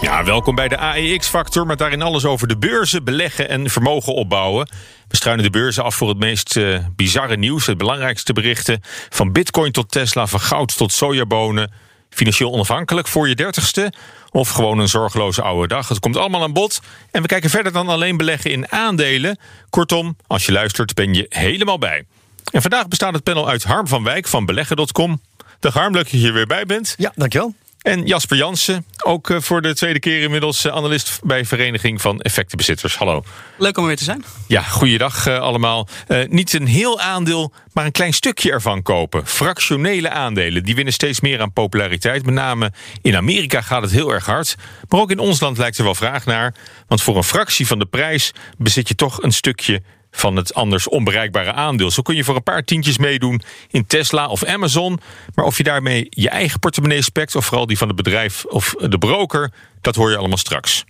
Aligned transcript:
Ja, 0.00 0.24
welkom 0.24 0.54
bij 0.54 0.68
de 0.68 0.76
AEX-factor, 0.76 1.66
met 1.66 1.78
daarin 1.78 2.02
alles 2.02 2.24
over 2.24 2.48
de 2.48 2.58
beurzen, 2.58 3.04
beleggen 3.04 3.48
en 3.48 3.70
vermogen 3.70 4.14
opbouwen. 4.14 4.68
We 5.08 5.16
struinen 5.16 5.44
de 5.44 5.50
beurzen 5.50 5.84
af 5.84 5.94
voor 5.94 6.08
het 6.08 6.18
meest 6.18 6.56
uh, 6.56 6.78
bizarre 6.96 7.36
nieuws, 7.36 7.66
het 7.66 7.78
belangrijkste 7.78 8.32
berichten. 8.32 8.80
Van 9.08 9.32
bitcoin 9.32 9.72
tot 9.72 9.90
Tesla, 9.90 10.26
van 10.26 10.40
goud 10.40 10.76
tot 10.76 10.92
sojabonen. 10.92 11.72
Financieel 12.10 12.52
onafhankelijk 12.52 13.08
voor 13.08 13.28
je 13.28 13.34
dertigste 13.34 13.92
of 14.30 14.48
gewoon 14.48 14.78
een 14.78 14.88
zorgeloze 14.88 15.42
oude 15.42 15.68
dag. 15.68 15.88
Het 15.88 15.98
komt 15.98 16.16
allemaal 16.16 16.42
aan 16.42 16.52
bod. 16.52 16.80
En 17.10 17.22
we 17.22 17.28
kijken 17.28 17.50
verder 17.50 17.72
dan 17.72 17.88
alleen 17.88 18.16
beleggen 18.16 18.50
in 18.50 18.72
aandelen. 18.72 19.38
Kortom, 19.70 20.16
als 20.26 20.46
je 20.46 20.52
luistert 20.52 20.94
ben 20.94 21.14
je 21.14 21.26
helemaal 21.28 21.78
bij. 21.78 22.04
En 22.52 22.62
vandaag 22.62 22.88
bestaat 22.88 23.14
het 23.14 23.22
panel 23.22 23.48
uit 23.48 23.64
Harm 23.64 23.88
van 23.88 24.04
Wijk 24.04 24.26
van 24.26 24.44
beleggen.com. 24.44 25.20
Dag 25.60 25.74
Harm, 25.74 25.92
leuk 25.92 26.02
dat 26.02 26.10
je 26.12 26.16
hier 26.18 26.32
weer 26.32 26.46
bij 26.46 26.66
bent. 26.66 26.94
Ja, 26.98 27.12
dankjewel. 27.14 27.54
En 27.80 28.06
Jasper 28.06 28.36
Jansen, 28.36 28.86
ook 29.04 29.30
eh, 29.30 29.40
voor 29.40 29.62
de 29.62 29.74
tweede 29.74 29.98
keer 29.98 30.22
inmiddels 30.22 30.64
eh, 30.64 30.72
analist 30.72 31.20
bij 31.22 31.44
Vereniging 31.44 32.00
van 32.00 32.20
Effectenbezitters. 32.20 32.96
Hallo. 32.96 33.24
Leuk 33.58 33.78
om 33.78 33.86
weer 33.86 33.96
te 33.96 34.04
zijn. 34.04 34.24
Ja, 34.46 34.62
goeiedag 34.62 35.28
uh, 35.28 35.38
allemaal. 35.38 35.88
Uh, 36.08 36.28
niet 36.28 36.52
een 36.52 36.66
heel 36.66 37.00
aandeel, 37.00 37.52
maar 37.72 37.84
een 37.84 37.92
klein 37.92 38.12
stukje 38.12 38.52
ervan 38.52 38.82
kopen. 38.82 39.26
Fractionele 39.26 40.10
aandelen, 40.10 40.64
die 40.64 40.74
winnen 40.74 40.92
steeds 40.92 41.20
meer 41.20 41.40
aan 41.40 41.52
populariteit. 41.52 42.24
Met 42.24 42.34
name 42.34 42.72
in 43.02 43.16
Amerika 43.16 43.60
gaat 43.60 43.82
het 43.82 43.90
heel 43.90 44.12
erg 44.12 44.26
hard. 44.26 44.56
Maar 44.88 45.00
ook 45.00 45.10
in 45.10 45.18
ons 45.18 45.40
land 45.40 45.58
lijkt 45.58 45.78
er 45.78 45.84
wel 45.84 45.94
vraag 45.94 46.24
naar. 46.24 46.54
Want 46.86 47.02
voor 47.02 47.16
een 47.16 47.24
fractie 47.24 47.66
van 47.66 47.78
de 47.78 47.86
prijs 47.86 48.32
bezit 48.58 48.88
je 48.88 48.94
toch 48.94 49.22
een 49.22 49.32
stukje 49.32 49.82
van 50.10 50.36
het 50.36 50.54
anders 50.54 50.88
onbereikbare 50.88 51.52
aandeel. 51.52 51.90
Zo 51.90 52.02
kun 52.02 52.16
je 52.16 52.24
voor 52.24 52.36
een 52.36 52.42
paar 52.42 52.64
tientjes 52.64 52.98
meedoen 52.98 53.42
in 53.70 53.86
Tesla 53.86 54.26
of 54.26 54.44
Amazon. 54.44 55.00
Maar 55.34 55.44
of 55.44 55.56
je 55.56 55.62
daarmee 55.62 56.06
je 56.08 56.28
eigen 56.28 56.58
portemonnee 56.58 57.02
spekt... 57.02 57.36
of 57.36 57.44
vooral 57.44 57.66
die 57.66 57.78
van 57.78 57.88
het 57.88 57.96
bedrijf 57.96 58.44
of 58.44 58.74
de 58.78 58.98
broker, 58.98 59.52
dat 59.80 59.94
hoor 59.94 60.10
je 60.10 60.16
allemaal 60.16 60.36
straks. 60.36 60.84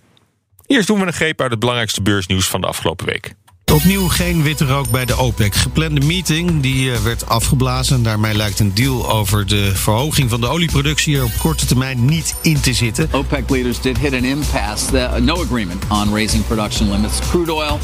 Eerst 0.66 0.86
doen 0.86 1.00
we 1.00 1.06
een 1.06 1.12
greep 1.12 1.40
uit 1.40 1.50
het 1.50 1.60
belangrijkste 1.60 2.02
beursnieuws 2.02 2.48
van 2.48 2.60
de 2.60 2.66
afgelopen 2.66 3.06
week. 3.06 3.34
Opnieuw 3.72 4.08
geen 4.08 4.42
witte 4.42 4.64
rook 4.64 4.90
bij 4.90 5.04
de 5.04 5.16
OPEC. 5.16 5.54
Geplande 5.54 6.00
meeting 6.00 6.60
die 6.60 6.92
eh, 6.92 6.98
werd 6.98 7.28
afgeblazen. 7.28 8.02
Daarmee 8.02 8.34
lijkt 8.34 8.60
een 8.60 8.74
deal 8.74 9.10
over 9.10 9.46
de 9.46 9.76
verhoging 9.76 10.30
van 10.30 10.40
de 10.40 10.46
olieproductie 10.46 11.16
er 11.16 11.24
op 11.24 11.32
korte 11.38 11.66
termijn 11.66 12.04
niet 12.04 12.36
in 12.42 12.60
te 12.60 12.72
zitten. 12.72 13.08
OPEC 13.12 13.50
leaders 13.50 13.80
did 13.80 13.98
hit 13.98 14.12
an 14.12 14.24
impasse. 14.24 15.10
no 15.20 15.42
agreement 15.42 15.84
on 15.88 16.14
raising 16.14 16.46
production 16.46 16.90
limits. 16.90 17.18
Crude 17.18 17.52
oil 17.52 17.78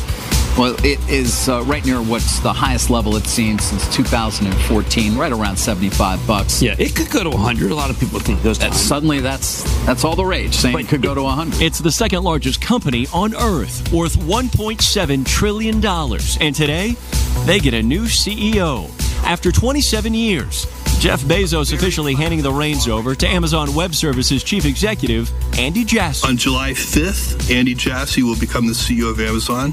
Well, 0.58 0.74
it 0.82 0.98
is 1.06 1.50
uh, 1.50 1.62
right 1.64 1.84
near 1.84 2.00
what's 2.00 2.40
the 2.40 2.50
highest 2.50 2.88
level 2.88 3.16
it's 3.16 3.28
seen 3.28 3.58
since 3.58 3.94
2014, 3.94 5.14
right 5.14 5.30
around 5.30 5.58
75 5.58 6.26
bucks. 6.26 6.62
Yeah, 6.62 6.74
it 6.78 6.96
could 6.96 7.10
go 7.10 7.22
to 7.22 7.28
100. 7.28 7.70
A 7.70 7.74
lot 7.74 7.90
of 7.90 8.00
people 8.00 8.20
think 8.20 8.40
those. 8.40 8.56
Suddenly, 8.74 9.20
that's 9.20 9.64
that's 9.84 10.02
all 10.02 10.16
the 10.16 10.24
rage, 10.24 10.54
saying 10.54 10.72
but 10.72 10.80
it 10.84 10.88
could 10.88 11.02
go 11.02 11.14
to 11.14 11.22
100. 11.22 11.60
It's 11.60 11.78
the 11.78 11.92
second 11.92 12.22
largest 12.22 12.62
company 12.62 13.06
on 13.12 13.34
Earth, 13.34 13.92
worth 13.92 14.16
1.7 14.16 15.26
trillion 15.26 15.78
dollars, 15.82 16.38
and 16.40 16.54
today 16.54 16.96
they 17.44 17.58
get 17.58 17.74
a 17.74 17.82
new 17.82 18.04
CEO 18.04 18.88
after 19.24 19.52
27 19.52 20.14
years. 20.14 20.66
Jeff 20.98 21.20
Bezos 21.22 21.74
officially 21.74 22.14
handing 22.14 22.40
the 22.40 22.50
reins 22.50 22.88
over 22.88 23.14
to 23.14 23.28
Amazon 23.28 23.74
Web 23.74 23.94
Services 23.94 24.42
chief 24.42 24.64
executive 24.64 25.30
Andy 25.58 25.84
Jassy. 25.84 26.26
On 26.26 26.36
July 26.36 26.72
5th, 26.72 27.54
Andy 27.54 27.74
Jassy 27.74 28.22
will 28.22 28.38
become 28.38 28.66
the 28.66 28.72
CEO 28.72 29.10
of 29.10 29.20
Amazon. 29.20 29.72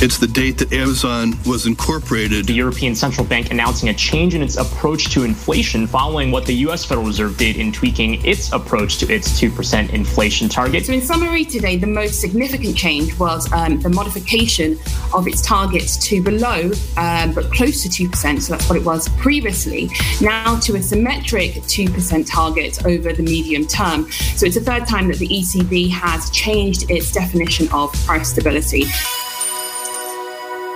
It's 0.00 0.18
the 0.18 0.28
date 0.28 0.58
that 0.58 0.72
Amazon 0.72 1.34
was 1.44 1.66
incorporated. 1.66 2.46
The 2.46 2.54
European 2.54 2.94
Central 2.94 3.26
Bank 3.26 3.50
announcing 3.50 3.88
a 3.88 3.94
change 3.94 4.32
in 4.32 4.42
its 4.42 4.56
approach 4.56 5.10
to 5.10 5.24
inflation 5.24 5.88
following 5.88 6.30
what 6.30 6.46
the 6.46 6.54
US 6.68 6.84
Federal 6.84 7.04
Reserve 7.04 7.36
did 7.36 7.56
in 7.56 7.72
tweaking 7.72 8.24
its 8.24 8.52
approach 8.52 8.98
to 8.98 9.12
its 9.12 9.40
2% 9.40 9.90
inflation 9.90 10.48
target. 10.48 10.86
So, 10.86 10.92
in 10.92 11.00
summary, 11.00 11.44
today, 11.44 11.76
the 11.78 11.88
most 11.88 12.20
significant 12.20 12.76
change 12.76 13.18
was 13.18 13.50
um, 13.52 13.80
the 13.80 13.88
modification 13.88 14.78
of 15.12 15.26
its 15.26 15.42
targets 15.42 15.96
to 16.06 16.22
below 16.22 16.70
um, 16.96 17.32
but 17.34 17.50
close 17.50 17.82
to 17.82 17.88
2%. 17.88 18.40
So, 18.40 18.52
that's 18.52 18.68
what 18.68 18.78
it 18.78 18.84
was 18.84 19.08
previously. 19.16 19.90
Now, 20.20 20.57
to 20.60 20.76
a 20.76 20.82
symmetric 20.82 21.54
2% 21.66 22.26
target 22.26 22.84
over 22.84 23.14
the 23.14 23.22
medium 23.22 23.66
term. 23.66 24.10
So, 24.36 24.46
it's 24.46 24.54
the 24.54 24.64
third 24.64 24.86
time 24.86 25.08
that 25.08 25.18
the 25.18 25.28
ECB 25.28 25.90
has 25.90 26.30
changed 26.30 26.90
its 26.90 27.12
definition 27.12 27.72
of 27.72 27.92
price 28.06 28.30
stability. 28.30 28.86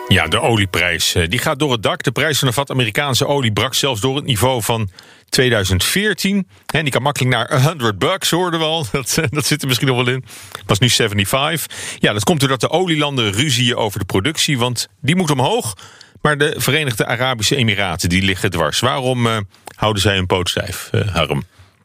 Ja, 0.09 0.29
de 0.29 0.41
olieprijs 0.41 1.17
die 1.29 1.39
gaat 1.39 1.59
door 1.59 1.73
het 1.73 1.83
dak. 1.83 2.03
De 2.03 2.13
prijs 2.13 2.39
van 2.39 2.49
een 2.49 2.55
vat 2.55 2.71
Amerikaanse 2.71 3.27
olie 3.27 3.53
brak 3.53 3.75
zelfs 3.75 4.01
door 4.01 4.17
het 4.17 4.25
niveau 4.25 4.63
van 4.63 4.91
2014. 5.29 6.49
En 6.67 6.83
die 6.83 6.93
kan 6.93 7.03
makkelijk 7.03 7.35
naar 7.35 7.63
100 7.63 7.99
bucks, 7.99 8.31
hoorden 8.31 8.61
we 8.61 8.67
al. 8.67 8.87
Dat, 8.93 9.19
dat 9.31 9.47
zit 9.47 9.63
er 9.63 9.69
misschien 9.69 9.89
nog 9.89 9.97
wel 10.05 10.15
in. 10.15 10.25
Was 10.67 10.79
nu 10.79 10.91
75. 10.91 11.97
Ja, 11.99 12.13
dat 12.13 12.25
komt 12.25 12.41
doordat 12.41 12.61
de 12.61 12.71
olielanden 12.71 13.33
ruzien 13.33 13.77
over 13.77 13.99
de 13.99 14.05
productie, 14.05 14.59
want 14.59 14.89
die 15.01 15.17
moet 15.17 15.31
omhoog. 15.31 15.75
Maar 16.23 16.39
de 16.39 16.55
Verenigde 16.57 17.07
Arabische 17.07 17.57
Emiraten 17.57 18.09
die 18.09 18.23
liggen 18.23 18.51
dwars. 18.51 18.81
Waarom 18.81 19.27
uh, 19.27 19.37
houden 19.77 20.03
zij 20.03 20.19
een 20.19 20.27
poot 20.27 20.49
stijf, 20.49 20.91
uh, 20.93 21.09
Harm? 21.09 21.45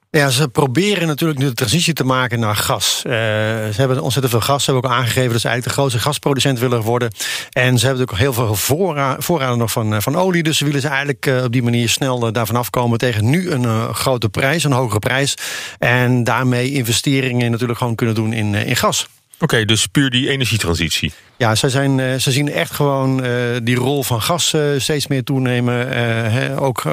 Ja, 0.09 0.29
ze 0.29 0.47
proberen 0.47 1.07
natuurlijk 1.07 1.39
nu 1.39 1.45
de 1.45 1.53
transitie 1.53 1.93
te 1.93 2.03
maken 2.03 2.39
naar 2.39 2.55
gas. 2.55 3.01
Uh, 3.05 3.11
ze 3.13 3.73
hebben 3.75 4.01
ontzettend 4.01 4.33
veel 4.33 4.43
gas. 4.43 4.63
Ze 4.63 4.71
hebben 4.71 4.89
ook 4.89 4.97
aangegeven 4.97 5.31
dat 5.31 5.41
ze 5.41 5.47
eigenlijk 5.47 5.75
de 5.75 5.81
grootste 5.81 5.99
gasproducent 5.99 6.59
willen 6.59 6.81
worden. 6.81 7.11
En 7.51 7.79
ze 7.79 7.85
hebben 7.85 8.05
natuurlijk 8.05 8.17
heel 8.17 8.33
veel 8.33 8.55
voorraden, 8.55 9.23
voorraden 9.23 9.57
nog 9.57 9.71
van, 9.71 10.01
van 10.01 10.15
olie. 10.15 10.43
Dus 10.43 10.57
ze 10.57 10.65
willen 10.65 10.81
ze 10.81 10.87
eigenlijk 10.87 11.25
uh, 11.25 11.43
op 11.43 11.51
die 11.51 11.63
manier 11.63 11.89
snel 11.89 12.27
uh, 12.27 12.33
daarvan 12.33 12.55
afkomen 12.55 12.97
tegen 12.97 13.29
nu 13.29 13.51
een 13.51 13.93
grote 13.93 14.29
prijs, 14.29 14.63
een 14.63 14.71
hogere 14.71 14.99
prijs. 14.99 15.33
En 15.77 16.23
daarmee 16.23 16.71
investeringen 16.71 17.51
natuurlijk 17.51 17.79
gewoon 17.79 17.95
kunnen 17.95 18.15
doen 18.15 18.33
in, 18.33 18.55
in 18.55 18.75
gas. 18.75 19.07
Oké, 19.33 19.43
okay, 19.43 19.65
dus 19.65 19.85
puur 19.85 20.09
die 20.09 20.29
energietransitie. 20.29 21.13
Ja, 21.37 21.55
ze, 21.55 21.69
zijn, 21.69 21.97
uh, 21.97 22.15
ze 22.15 22.31
zien 22.31 22.51
echt 22.51 22.71
gewoon 22.71 23.25
uh, 23.25 23.31
die 23.63 23.75
rol 23.75 24.03
van 24.03 24.21
gas 24.21 24.53
uh, 24.53 24.61
steeds 24.77 25.07
meer 25.07 25.23
toenemen. 25.23 25.89
He, 26.31 26.59
ook 26.59 26.85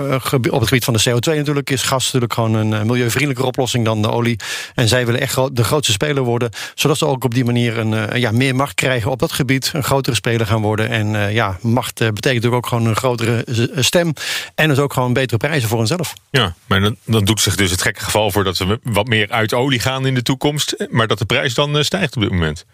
op 0.50 0.60
het 0.60 0.69
gebied 0.69 0.84
van 0.84 0.94
de 0.94 1.10
CO2 1.10 1.37
natuurlijk 1.37 1.71
is 1.71 1.82
gas 1.82 2.05
natuurlijk 2.05 2.32
gewoon 2.32 2.54
een 2.54 2.87
milieuvriendelijke 2.87 3.47
oplossing 3.47 3.84
dan 3.84 4.03
de 4.03 4.10
olie. 4.10 4.41
En 4.75 4.88
zij 4.88 5.06
willen 5.06 5.21
echt 5.21 5.56
de 5.56 5.65
grootste 5.65 5.93
speler 5.93 6.22
worden, 6.22 6.50
zodat 6.75 6.99
ze 6.99 7.06
ook 7.06 7.25
op 7.25 7.34
die 7.34 7.44
manier 7.44 7.78
een, 7.78 8.21
ja, 8.21 8.31
meer 8.31 8.54
macht 8.54 8.75
krijgen 8.75 9.10
op 9.10 9.19
dat 9.19 9.33
gebied. 9.33 9.71
Een 9.72 9.83
grotere 9.83 10.16
speler 10.16 10.47
gaan 10.47 10.62
worden. 10.62 10.88
En 10.88 11.33
ja, 11.33 11.59
macht 11.60 11.94
betekent 11.94 12.25
natuurlijk 12.25 12.54
ook 12.54 12.66
gewoon 12.66 12.87
een 12.87 12.97
grotere 12.97 13.44
stem. 13.77 14.12
En 14.54 14.69
dus 14.69 14.78
ook 14.78 14.93
gewoon 14.93 15.12
betere 15.12 15.38
prijzen 15.38 15.69
voor 15.69 15.78
henzelf. 15.78 16.15
Ja, 16.31 16.54
maar 16.66 16.81
dan, 16.81 16.97
dan 17.04 17.25
doet 17.25 17.41
zich 17.41 17.56
dus 17.56 17.71
het 17.71 17.83
gekke 17.83 18.00
geval 18.00 18.31
voor 18.31 18.44
dat 18.44 18.59
we 18.59 18.78
wat 18.83 19.06
meer 19.06 19.31
uit 19.31 19.53
olie 19.53 19.81
gaan 19.81 20.06
in 20.06 20.15
de 20.15 20.22
toekomst. 20.22 20.87
Maar 20.91 21.06
dat 21.06 21.19
de 21.19 21.25
prijs 21.25 21.54
dan 21.54 21.84
stijgt 21.84 22.16
op 22.16 22.22
dit 22.22 22.31
moment. 22.31 22.65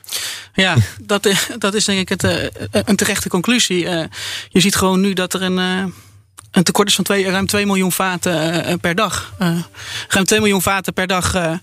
Ja, 0.53 0.77
dat 1.13 1.27
dat 1.61 1.75
is 1.75 1.85
denk 1.85 2.01
ik 2.01 2.09
het, 2.09 2.25
uh, 2.25 2.45
een 2.71 2.97
terechte 2.97 3.29
conclusie. 3.29 3.85
Uh, 3.85 4.05
je 4.49 4.61
ziet 4.61 4.77
gewoon 4.77 5.01
nu 5.01 5.13
dat 5.13 5.35
er 5.35 5.43
een, 5.43 5.59
uh, 5.59 5.85
een 6.51 6.63
tekort 6.63 6.89
is 6.89 6.95
van 6.95 7.05
twee, 7.05 7.31
ruim 7.31 7.47
2 7.47 7.67
miljoen 7.67 7.93
vaten 7.93 8.81
per 8.81 8.95
dag. 8.95 9.35
ruim 10.09 10.25
2 10.25 10.39
miljoen 10.41 10.63
vaten 10.63 10.93
per 10.93 11.07
dag 11.07 11.59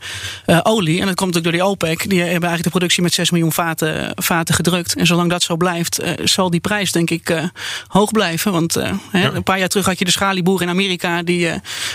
olie. 0.63 0.99
En 0.99 1.05
dat 1.05 1.15
komt 1.15 1.37
ook 1.37 1.43
door 1.43 1.51
die 1.51 1.65
OPEC. 1.65 2.09
Die 2.09 2.19
hebben 2.19 2.29
eigenlijk 2.29 2.63
de 2.63 2.69
productie 2.69 3.03
met 3.03 3.13
6 3.13 3.31
miljoen 3.31 3.51
vaten, 3.51 4.11
vaten 4.15 4.55
gedrukt. 4.55 4.95
En 4.95 5.05
zolang 5.05 5.29
dat 5.29 5.43
zo 5.43 5.55
blijft, 5.55 6.01
zal 6.23 6.49
die 6.49 6.59
prijs 6.59 6.91
denk 6.91 7.09
ik 7.09 7.49
hoog 7.87 8.11
blijven. 8.11 8.51
Want 8.51 8.73
ja. 9.11 9.33
een 9.33 9.43
paar 9.43 9.59
jaar 9.59 9.67
terug 9.67 9.85
had 9.85 9.99
je 9.99 10.05
de 10.05 10.11
schalieboer 10.11 10.61
in 10.61 10.69
Amerika... 10.69 11.23
die, 11.23 11.49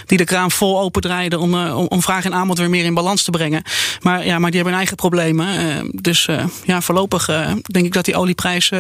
die 0.07 0.19
de 0.19 0.25
kraan 0.25 0.51
vol 0.51 0.81
opendraaide 0.81 1.39
om, 1.39 1.55
om, 1.55 1.87
om 1.89 2.03
vraag 2.03 2.25
en 2.25 2.35
aanbod 2.35 2.59
weer 2.59 2.71
meer 2.71 2.85
in 2.85 2.95
balans 2.95 3.23
te 3.23 3.31
brengen. 3.31 3.63
Maar, 4.01 4.27
ja, 4.27 4.39
maar 4.39 4.51
die 4.51 4.61
hebben 4.61 4.79
eigen 4.79 4.97
problemen. 4.97 5.91
dus 5.95 6.29
ja, 6.65 6.81
voorlopig 6.81 7.27
denk 7.63 7.87
ik 7.87 7.93
dat 7.93 8.05
die 8.05 8.17
olieprijs 8.17 8.71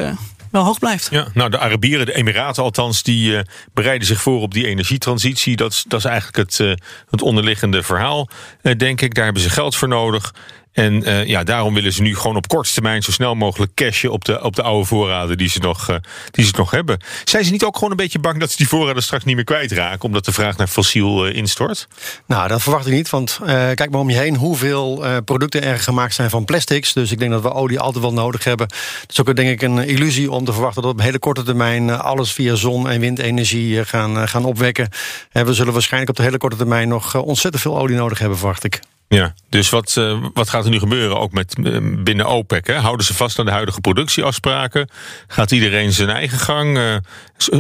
wel 0.53 0.65
hoog 0.65 0.79
blijft. 0.79 1.09
Ja, 1.11 1.27
nou, 1.35 1.51
de 1.51 1.59
Arabieren, 1.59 2.07
de 2.07 2.15
Emiraten 2.15 2.63
althans, 2.63 3.03
die 3.03 3.31
uh, 3.31 3.41
bereiden 3.75 4.07
zich 4.07 4.21
voor 4.21 4.41
op 4.41 4.55
die 4.55 4.67
energietransitie. 4.67 5.57
Dat, 5.57 5.85
dat 5.89 5.99
is 5.99 6.05
eigenlijk 6.05 6.37
het, 6.37 6.59
uh, 6.59 6.73
het 7.11 7.23
onderliggende 7.23 7.83
verhaal, 7.83 8.29
uh, 8.63 8.77
denk 8.77 9.01
ik. 9.01 9.15
Daar 9.15 9.25
hebben 9.25 9.43
ze 9.43 9.51
geld 9.51 9.77
voor 9.77 9.89
nodig. 9.89 10.35
En 10.73 11.09
uh, 11.09 11.27
ja, 11.27 11.45
daarom 11.45 11.75
willen 11.75 11.93
ze 11.93 12.03
nu 12.03 12.17
gewoon 12.17 12.37
op 12.37 12.49
korte 12.49 12.73
termijn 12.73 13.03
zo 13.03 13.11
snel 13.11 13.35
mogelijk 13.35 13.75
cashen 13.75 14.13
op 14.13 14.25
de, 14.25 14.43
op 14.43 14.57
de 14.57 14.63
oude 14.63 14.87
voorraden 14.87 15.39
die 15.39 15.49
ze, 15.49 15.59
nog, 15.59 15.91
uh, 15.91 15.97
die 16.31 16.45
ze 16.45 16.53
nog 16.57 16.71
hebben. 16.71 16.99
Zijn 17.25 17.45
ze 17.45 17.51
niet 17.51 17.65
ook 17.65 17.75
gewoon 17.75 17.91
een 17.91 17.97
beetje 17.97 18.19
bang 18.19 18.41
dat 18.41 18.51
ze 18.51 18.57
die 18.57 18.69
voorraden 18.69 19.03
straks 19.03 19.25
niet 19.25 19.35
meer 19.35 19.45
kwijtraken, 19.45 20.05
omdat 20.05 20.25
de 20.25 20.33
vraag 20.33 20.57
naar 20.57 20.67
fossiel 20.67 21.29
uh, 21.29 21.37
instort? 21.37 21.89
Nou, 22.27 22.49
dat 22.49 22.63
verwacht 22.63 22.87
ik 22.87 22.93
niet. 22.93 23.11
Want 23.11 23.39
kijk 23.45 23.91
maar 23.91 24.01
om 24.01 24.11
je 24.11 24.17
heen 24.17 24.37
hoeveel 24.37 25.05
producten 25.25 25.63
er 25.63 25.79
gemaakt 25.79 26.15
zijn 26.15 26.31
van 26.31 26.45
plastics. 26.45 26.93
Dus 26.93 27.13
ik 27.13 27.19
denk 27.19 27.31
dat 27.31 27.43
we 27.43 27.53
olie 27.53 27.81
altijd 27.81 28.05
wel 28.05 28.13
nodig 28.13 28.45
hebben. 28.45 28.67
Het 29.01 29.11
is 29.11 29.21
ook 29.21 29.37
denk 29.37 29.49
ik 29.49 29.63
een 29.63 29.79
illusie 29.79 30.31
om 30.31 30.45
te 30.45 30.53
verwachten 30.53 30.83
dat 30.83 30.93
op 30.93 31.01
hele 31.01 31.19
korte 31.19 31.43
termijn 31.43 31.91
alles 31.91 32.33
via 32.33 32.55
zon- 32.55 32.89
en 32.89 33.01
windenergie 33.01 33.85
gaan, 33.85 34.29
gaan 34.29 34.45
opwekken. 34.45 34.89
we 35.33 35.55
zullen 35.55 35.73
waarschijnlijk 35.73 36.11
op 36.11 36.17
de 36.17 36.23
hele 36.23 36.39
korte 36.39 36.57
termijn 36.57 36.89
nog 36.89 37.15
ontzettend 37.15 37.63
veel 37.63 37.79
olie 37.79 37.97
nodig 37.97 38.19
hebben, 38.19 38.39
verwacht 38.39 38.65
ik. 38.65 38.81
Ja, 39.09 39.35
dus 39.49 39.71
wat, 39.71 39.95
uh, 39.99 40.25
wat 40.35 40.49
gaat 40.49 40.65
er 40.65 40.71
nu 40.71 40.79
gebeuren 40.79 41.19
ook 41.19 41.33
met 41.33 41.57
uh, 41.59 42.03
binnen 42.03 42.27
OPEC? 42.27 42.67
Hè? 42.67 42.75
Houden 42.75 43.07
ze 43.07 43.15
vast 43.15 43.39
aan 43.39 43.45
de 43.45 43.51
huidige 43.51 43.81
productieafspraken? 43.81 44.89
Gaat 45.27 45.51
iedereen 45.51 45.93
zijn 45.93 46.11
eigen 46.11 46.39
gang? 46.39 46.77
Uh, 46.77 46.97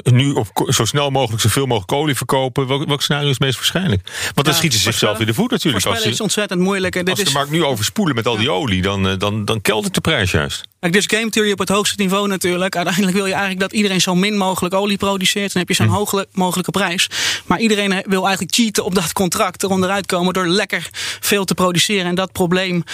nu 0.02 0.32
op, 0.32 0.66
zo 0.68 0.84
snel 0.84 1.10
mogelijk 1.10 1.42
zoveel 1.42 1.66
mogelijk 1.66 1.92
olie 1.92 2.14
verkopen? 2.14 2.66
Welk, 2.66 2.86
welk 2.86 3.02
scenario 3.02 3.28
is 3.28 3.34
het 3.34 3.42
meest 3.42 3.56
waarschijnlijk? 3.56 4.02
Want 4.04 4.36
ja, 4.36 4.42
dan 4.42 4.54
schieten 4.54 4.78
ze 4.78 4.84
zichzelf 4.84 5.20
in 5.20 5.26
de 5.26 5.34
voet 5.34 5.50
natuurlijk. 5.50 5.86
Als 5.86 6.04
is 6.04 6.20
ontzettend 6.20 6.60
moeilijk. 6.60 6.96
En 6.96 7.04
dit 7.04 7.18
als 7.18 7.28
de 7.28 7.32
markt 7.32 7.50
nu 7.50 7.64
overspoelen 7.64 8.14
met 8.14 8.26
al 8.26 8.36
die 8.36 8.50
olie, 8.50 8.82
dan, 8.82 9.18
dan, 9.18 9.44
dan 9.44 9.60
keldert 9.60 9.94
de 9.94 10.00
prijs 10.00 10.30
juist. 10.30 10.70
Kijk, 10.82 10.94
dus 10.94 11.06
game 11.06 11.30
theory 11.30 11.52
op 11.52 11.58
het 11.58 11.68
hoogste 11.68 11.94
niveau 11.96 12.28
natuurlijk. 12.28 12.76
Uiteindelijk 12.76 13.16
wil 13.16 13.26
je 13.26 13.32
eigenlijk 13.32 13.60
dat 13.60 13.72
iedereen 13.72 14.00
zo 14.00 14.14
min 14.14 14.36
mogelijk 14.36 14.74
olie 14.74 14.96
produceert. 14.96 15.52
Dan 15.52 15.60
heb 15.60 15.68
je 15.68 15.74
zo'n 15.74 15.86
hm. 15.86 15.92
hoog 15.92 16.24
mogelijke 16.32 16.70
prijs. 16.70 17.08
Maar 17.46 17.60
iedereen 17.60 18.02
wil 18.06 18.24
eigenlijk 18.26 18.54
cheaten 18.54 18.84
op 18.84 18.94
dat 18.94 19.12
contract. 19.12 19.62
Eronder 19.62 19.90
uitkomen 19.90 20.32
door 20.32 20.46
lekker 20.46 20.88
veel 21.20 21.44
te 21.44 21.54
produceren. 21.54 22.06
En 22.06 22.14
dat 22.14 22.32
probleem 22.32 22.84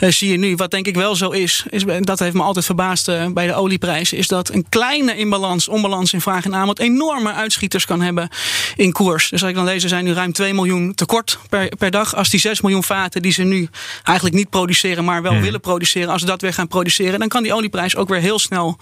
uh, 0.00 0.10
zie 0.10 0.30
je 0.30 0.36
nu. 0.36 0.56
Wat 0.56 0.70
denk 0.70 0.86
ik 0.86 0.94
wel 0.94 1.16
zo 1.16 1.30
is, 1.30 1.64
is 1.70 1.84
dat 2.00 2.18
heeft 2.18 2.34
me 2.34 2.42
altijd 2.42 2.64
verbaasd 2.64 3.08
uh, 3.08 3.26
bij 3.26 3.46
de 3.46 3.54
olieprijzen. 3.54 4.18
Is 4.18 4.28
dat 4.28 4.52
een 4.52 4.66
kleine 4.68 5.16
inbalans, 5.16 5.68
onbalans 5.68 6.12
in 6.12 6.20
vraag 6.20 6.37
en 6.44 6.54
aanbod 6.54 6.78
enorme 6.78 7.32
uitschieters 7.32 7.84
kan 7.84 8.00
hebben 8.00 8.28
in 8.76 8.92
koers. 8.92 9.28
Dus 9.28 9.40
als 9.40 9.50
ik 9.50 9.56
dan 9.56 9.64
lees, 9.64 9.82
er 9.82 9.88
zijn 9.88 10.04
nu 10.04 10.12
ruim 10.12 10.32
2 10.32 10.54
miljoen 10.54 10.94
tekort 10.94 11.38
per, 11.48 11.68
per 11.78 11.90
dag. 11.90 12.16
Als 12.16 12.30
die 12.30 12.40
6 12.40 12.60
miljoen 12.60 12.84
vaten 12.84 13.22
die 13.22 13.32
ze 13.32 13.42
nu 13.42 13.68
eigenlijk 14.02 14.36
niet 14.36 14.50
produceren, 14.50 15.04
maar 15.04 15.22
wel 15.22 15.32
hm. 15.32 15.40
willen 15.40 15.60
produceren. 15.60 16.08
Als 16.08 16.20
ze 16.20 16.26
dat 16.26 16.40
weer 16.40 16.52
gaan 16.52 16.68
produceren, 16.68 17.18
dan 17.18 17.28
kan 17.28 17.42
die 17.42 17.54
olieprijs 17.54 17.96
ook 17.96 18.08
weer 18.08 18.20
heel 18.20 18.38
snel 18.38 18.78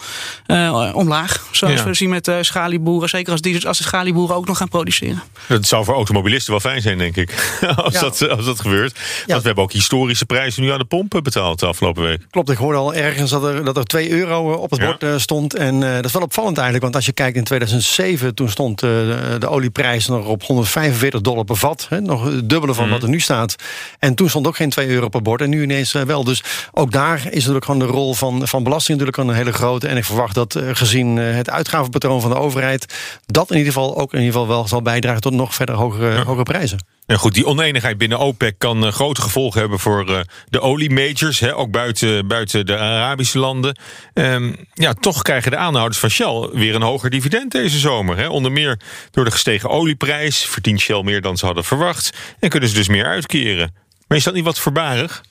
uh, 0.47 0.91
omlaag. 0.95 1.47
Zoals 1.51 1.75
ja. 1.75 1.85
we 1.85 1.95
zien 1.95 2.09
met 2.09 2.29
uh, 2.29 2.37
schalieboeren. 2.41 3.09
Zeker 3.09 3.33
als, 3.33 3.41
die, 3.41 3.67
als 3.67 3.79
de 3.79 3.85
schalieboeren 3.85 4.37
ook 4.37 4.47
nog 4.47 4.57
gaan 4.57 4.69
produceren. 4.69 5.23
Dat 5.49 5.67
zou 5.67 5.85
voor 5.85 5.95
automobilisten 5.95 6.51
wel 6.51 6.61
fijn 6.61 6.83
zijn, 6.83 6.99
denk 6.99 7.17
ik. 7.17 7.59
als, 7.77 7.95
ja. 7.95 8.01
dat, 8.01 8.29
als 8.29 8.45
dat 8.45 8.61
gebeurt. 8.61 8.99
Want 9.27 9.41
we 9.41 9.47
hebben 9.47 9.65
ook 9.65 9.73
historische 9.73 10.27
prijzen 10.27 10.63
nu 10.63 10.71
aan 10.71 10.79
de 10.79 10.85
pompen 10.85 11.23
betaald 11.23 11.61
de 11.61 11.67
afgelopen 11.67 12.03
week. 12.03 12.21
Klopt, 12.31 12.51
ik 12.51 12.57
hoorde 12.57 12.79
al 12.79 12.95
ergens 12.95 13.31
dat 13.31 13.45
er, 13.45 13.65
dat 13.65 13.77
er 13.77 13.85
2 13.85 14.11
euro 14.11 14.53
op 14.53 14.71
het 14.71 14.81
bord 14.81 15.03
uh, 15.03 15.19
stond. 15.19 15.55
En 15.55 15.81
dat 15.81 16.05
is 16.05 16.13
wel 16.13 16.23
opvallend 16.23 16.57
eigenlijk. 16.57 16.85
Want 16.85 16.97
als 16.97 17.07
je 17.07 17.13
kijkt 17.13 17.37
in 17.37 17.45
2007, 17.47 18.35
toen 18.35 18.49
stond 18.49 18.81
de 18.81 19.49
olieprijs 19.49 20.07
nog 20.07 20.27
op 20.27 20.43
145 20.43 21.21
dollar 21.21 21.45
per 21.45 21.57
vat. 21.57 21.87
Hè, 21.89 22.01
nog 22.01 22.25
het 22.25 22.49
dubbele 22.49 22.75
van 22.75 22.85
mm. 22.85 22.91
wat 22.91 23.03
er 23.03 23.09
nu 23.09 23.21
staat. 23.21 23.57
En 23.99 24.15
toen 24.15 24.29
stond 24.29 24.47
ook 24.47 24.57
geen 24.57 24.71
2 24.71 24.89
euro 24.89 25.09
per 25.09 25.23
bord. 25.23 25.41
En 25.41 25.51
nu 25.51 25.63
ineens 25.63 25.93
wel. 25.93 26.25
Dus 26.25 26.43
ook 26.73 26.93
daar 26.93 27.19
is 27.19 27.35
natuurlijk 27.35 27.65
gewoon 27.65 27.81
de 27.81 27.87
rol 27.87 28.15
van, 28.15 28.49
van 28.49 28.63
belasting 28.63 28.99
natuurlijk 28.99 29.29
een 29.29 29.37
hele 29.37 29.53
grote. 29.53 29.89
En 29.89 29.97
ik 29.97 30.05
verwacht 30.05 30.35
dat 30.35 30.55
uh, 30.55 30.71
gezien 30.73 31.17
het 31.17 31.51
uitgavenpatroon 31.51 32.21
van 32.21 32.31
de 32.31 32.37
overheid... 32.37 32.95
dat 33.27 33.51
in 33.51 33.57
ieder 33.57 33.73
geval 33.73 33.99
ook 33.99 34.13
in 34.13 34.19
ieder 34.19 34.33
geval 34.33 34.49
wel 34.49 34.69
zal 34.69 34.83
bijdragen 34.83 35.21
tot 35.21 35.33
nog 35.33 35.55
verder 35.55 35.75
hogere, 35.75 36.11
ja. 36.11 36.23
hogere 36.23 36.43
prijzen. 36.43 36.79
Ja, 37.07 37.17
goed, 37.17 37.35
die 37.35 37.47
oneenigheid 37.47 37.99
binnen 37.99 38.19
OPEC 38.19 38.55
kan 38.59 38.93
grote 38.93 39.21
gevolgen 39.21 39.61
hebben 39.61 39.79
voor 39.79 40.25
de 40.49 40.61
oliemajors, 40.61 41.41
hè, 41.41 41.57
ook 41.57 41.71
buiten, 41.71 42.27
buiten 42.27 42.67
de 42.67 42.79
Arabische 42.79 43.39
landen. 43.39 43.79
Um, 44.15 44.57
ja, 44.75 44.93
toch 44.93 45.23
krijgen 45.23 45.51
de 45.51 45.57
aanhouders 45.57 45.99
van 45.99 46.11
Shell 46.11 46.49
weer 46.53 46.75
een 46.75 46.83
hoger 46.83 47.11
dividend 47.11 47.26
deze 47.49 47.79
zomer. 47.79 48.17
Hè. 48.17 48.27
Onder 48.27 48.53
meer 48.53 48.79
door 49.11 49.25
de 49.25 49.31
gestegen 49.31 49.71
olieprijs 49.71 50.47
verdient 50.47 50.81
Shell 50.81 51.03
meer 51.03 51.21
dan 51.21 51.37
ze 51.37 51.47
hadden 51.47 51.65
verwacht 51.65 52.11
en 52.41 52.49
kunnen 52.49 52.69
ze 52.69 52.75
dus 52.75 52.89
meer 52.89 53.07
uitkeren. 53.07 53.75
Maar 54.07 54.19
is 54.19 54.25
dat 54.25 54.35
niet 54.35 54.45
wat 54.45 54.59
voorbarig? 54.59 55.23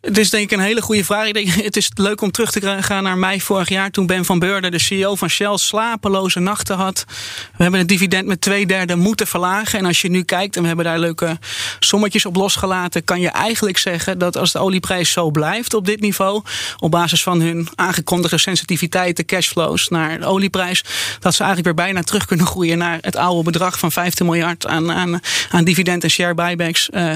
Het 0.00 0.18
is 0.18 0.30
denk 0.30 0.50
ik 0.50 0.58
een 0.58 0.64
hele 0.64 0.82
goede 0.82 1.04
vraag. 1.04 1.26
Ik 1.26 1.34
denk, 1.34 1.48
het 1.70 1.76
is 1.76 1.90
leuk 1.94 2.20
om 2.20 2.30
terug 2.30 2.50
te 2.50 2.78
gaan 2.80 3.02
naar 3.02 3.18
mei 3.18 3.40
vorig 3.40 3.68
jaar... 3.68 3.90
toen 3.90 4.06
Ben 4.06 4.24
van 4.24 4.38
Beurden, 4.38 4.70
de 4.70 4.78
CEO 4.78 5.14
van 5.14 5.28
Shell, 5.28 5.56
slapeloze 5.56 6.40
nachten 6.40 6.76
had. 6.76 7.04
We 7.56 7.62
hebben 7.62 7.80
het 7.80 7.88
dividend 7.88 8.26
met 8.26 8.40
twee 8.40 8.66
derde 8.66 8.96
moeten 8.96 9.26
verlagen. 9.26 9.78
En 9.78 9.84
als 9.84 10.00
je 10.00 10.10
nu 10.10 10.22
kijkt, 10.22 10.56
en 10.56 10.60
we 10.60 10.66
hebben 10.66 10.84
daar 10.84 10.98
leuke 10.98 11.38
sommetjes 11.80 12.26
op 12.26 12.36
losgelaten... 12.36 13.04
kan 13.04 13.20
je 13.20 13.28
eigenlijk 13.28 13.78
zeggen 13.78 14.18
dat 14.18 14.36
als 14.36 14.52
de 14.52 14.58
olieprijs 14.58 15.12
zo 15.12 15.30
blijft 15.30 15.74
op 15.74 15.86
dit 15.86 16.00
niveau... 16.00 16.42
op 16.78 16.90
basis 16.90 17.22
van 17.22 17.40
hun 17.40 17.68
aangekondigde 17.74 18.38
sensitiviteiten, 18.38 19.24
cashflows 19.24 19.88
naar 19.88 20.18
de 20.18 20.26
olieprijs... 20.26 20.84
dat 21.18 21.34
ze 21.34 21.44
eigenlijk 21.44 21.76
weer 21.76 21.86
bijna 21.86 22.02
terug 22.02 22.24
kunnen 22.24 22.46
groeien 22.46 22.78
naar 22.78 22.98
het 23.00 23.16
oude 23.16 23.42
bedrag 23.42 23.78
van 23.78 23.92
15 23.92 24.26
miljard... 24.26 24.66
aan, 24.66 24.92
aan, 24.92 25.20
aan 25.50 25.64
dividend 25.64 26.04
en 26.04 26.10
share 26.10 26.34
buybacks 26.34 26.88
uh, 26.92 27.14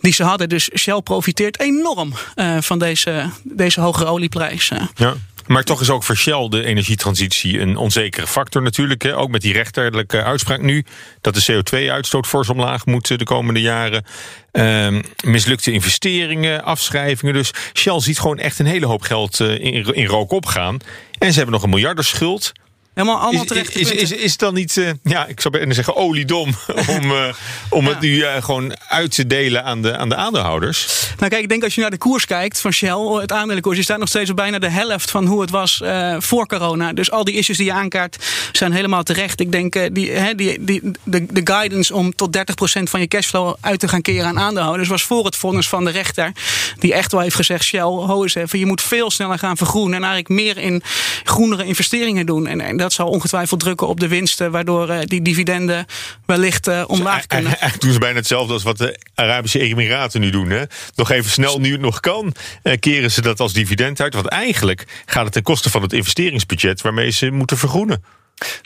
die 0.00 0.12
ze 0.12 0.22
hadden. 0.24 0.48
Dus 0.48 0.70
Shell 0.74 1.00
profiteert 1.00 1.60
enorm 1.60 2.14
van 2.60 2.78
deze, 2.78 3.30
deze 3.42 3.80
hogere 3.80 4.10
olieprijs. 4.10 4.70
Ja. 4.94 5.14
Maar 5.46 5.62
toch 5.62 5.80
is 5.80 5.90
ook 5.90 6.02
voor 6.02 6.16
Shell 6.16 6.48
de 6.48 6.64
energietransitie 6.64 7.60
een 7.60 7.76
onzekere 7.76 8.26
factor 8.26 8.62
natuurlijk. 8.62 9.04
Ook 9.14 9.30
met 9.30 9.40
die 9.40 9.52
rechterlijke 9.52 10.22
uitspraak 10.22 10.60
nu... 10.60 10.84
dat 11.20 11.34
de 11.34 11.52
CO2-uitstoot 11.52 12.26
fors 12.26 12.48
omlaag 12.48 12.86
moet 12.86 13.18
de 13.18 13.24
komende 13.24 13.60
jaren. 13.60 14.04
Uh, 14.52 15.00
mislukte 15.24 15.72
investeringen, 15.72 16.64
afschrijvingen. 16.64 17.34
Dus 17.34 17.50
Shell 17.72 18.00
ziet 18.00 18.18
gewoon 18.18 18.38
echt 18.38 18.58
een 18.58 18.66
hele 18.66 18.86
hoop 18.86 19.02
geld 19.02 19.40
in, 19.40 19.94
in 19.94 20.06
rook 20.06 20.30
opgaan. 20.30 20.78
En 21.18 21.30
ze 21.30 21.36
hebben 21.36 21.54
nog 21.54 21.62
een 21.62 21.70
miljardenschuld... 21.70 22.52
Helemaal 22.94 23.18
allemaal 23.18 23.44
terecht. 23.44 23.76
Is, 23.76 23.90
is, 23.90 24.00
is, 24.00 24.12
is, 24.12 24.30
het 24.30 24.40
dan 24.40 24.54
niet, 24.54 24.76
uh, 24.76 24.90
ja, 25.02 25.26
ik 25.26 25.40
zou 25.40 25.56
bijna 25.56 25.74
zeggen 25.74 25.96
oliedom 25.96 26.54
om, 26.96 27.10
uh, 27.10 27.24
om 27.68 27.84
ja. 27.84 27.90
het 27.90 28.00
nu 28.00 28.08
uh, 28.08 28.42
gewoon 28.42 28.76
uit 28.88 29.14
te 29.14 29.26
delen 29.26 29.64
aan 29.64 29.82
de, 29.82 29.96
aan 29.96 30.08
de 30.08 30.16
aandeelhouders? 30.16 30.86
Nou 31.18 31.30
kijk, 31.30 31.42
ik 31.42 31.48
denk 31.48 31.64
als 31.64 31.74
je 31.74 31.80
naar 31.80 31.90
de 31.90 31.98
koers 31.98 32.26
kijkt 32.26 32.60
van 32.60 32.72
Shell, 32.72 33.20
het 33.20 33.32
aandelenkoers, 33.32 33.76
je 33.76 33.82
staat 33.82 33.98
nog 33.98 34.08
steeds 34.08 34.30
op 34.30 34.36
bijna 34.36 34.58
de 34.58 34.68
helft 34.68 35.10
van 35.10 35.26
hoe 35.26 35.40
het 35.40 35.50
was 35.50 35.82
voor 36.18 36.46
corona. 36.46 36.92
Dus 36.92 37.10
al 37.10 37.24
die 37.24 37.34
issues 37.34 37.56
die 37.56 37.66
je 37.66 37.72
aankaart 37.72 38.16
zijn 38.52 38.72
helemaal 38.72 39.02
terecht. 39.02 39.40
Ik 39.40 39.52
denk 39.52 39.94
die, 39.94 40.10
hè, 40.10 40.34
die, 40.34 40.64
die, 40.64 40.80
de, 41.02 41.26
de 41.30 41.40
guidance 41.44 41.94
om 41.94 42.14
tot 42.14 42.36
30% 42.36 42.40
van 42.82 43.00
je 43.00 43.08
cashflow 43.08 43.54
uit 43.60 43.80
te 43.80 43.88
gaan 43.88 44.02
keren 44.02 44.26
aan 44.26 44.38
aandeelhouders 44.38 44.88
was 44.88 45.02
voor 45.02 45.24
het 45.24 45.36
vonnis 45.36 45.68
van 45.68 45.84
de 45.84 45.90
rechter. 45.90 46.32
Die 46.78 46.94
echt 46.94 47.12
wel 47.12 47.20
heeft 47.20 47.36
gezegd, 47.36 47.64
Shell, 47.64 47.80
ho 47.80 48.22
eens 48.22 48.34
even, 48.34 48.58
je 48.58 48.66
moet 48.66 48.82
veel 48.82 49.10
sneller 49.10 49.38
gaan 49.38 49.56
vergroenen 49.56 49.94
en 49.94 50.04
eigenlijk 50.04 50.28
meer 50.28 50.58
in 50.58 50.82
groenere 51.24 51.64
investeringen 51.64 52.26
doen. 52.26 52.46
En, 52.46 52.60
en 52.60 52.76
dat 52.84 52.92
zal 52.92 53.08
ongetwijfeld 53.08 53.60
drukken 53.60 53.88
op 53.88 54.00
de 54.00 54.08
winsten, 54.08 54.50
waardoor 54.50 54.90
uh, 54.90 54.98
die 55.04 55.22
dividenden 55.22 55.86
wellicht 56.26 56.68
uh, 56.68 56.84
omlaag 56.86 57.16
dus 57.16 57.26
kunnen. 57.26 57.50
Eigenlijk 57.50 57.80
doen 57.80 57.92
ze 57.92 57.98
bijna 57.98 58.16
hetzelfde 58.16 58.52
als 58.52 58.62
wat 58.62 58.78
de 58.78 58.98
Arabische 59.14 59.58
Emiraten 59.58 60.20
nu 60.20 60.30
doen. 60.30 60.50
Hè? 60.50 60.62
Nog 60.94 61.10
even 61.10 61.30
snel, 61.30 61.60
nu 61.60 61.72
het 61.72 61.80
nog 61.80 62.00
kan, 62.00 62.34
uh, 62.62 62.72
keren 62.80 63.10
ze 63.10 63.20
dat 63.20 63.40
als 63.40 63.52
dividend 63.52 64.00
uit. 64.00 64.14
Want 64.14 64.26
eigenlijk 64.26 64.84
gaat 65.06 65.24
het 65.24 65.32
ten 65.32 65.42
koste 65.42 65.70
van 65.70 65.82
het 65.82 65.92
investeringsbudget 65.92 66.80
waarmee 66.80 67.10
ze 67.10 67.30
moeten 67.30 67.58
vergroenen. 67.58 68.02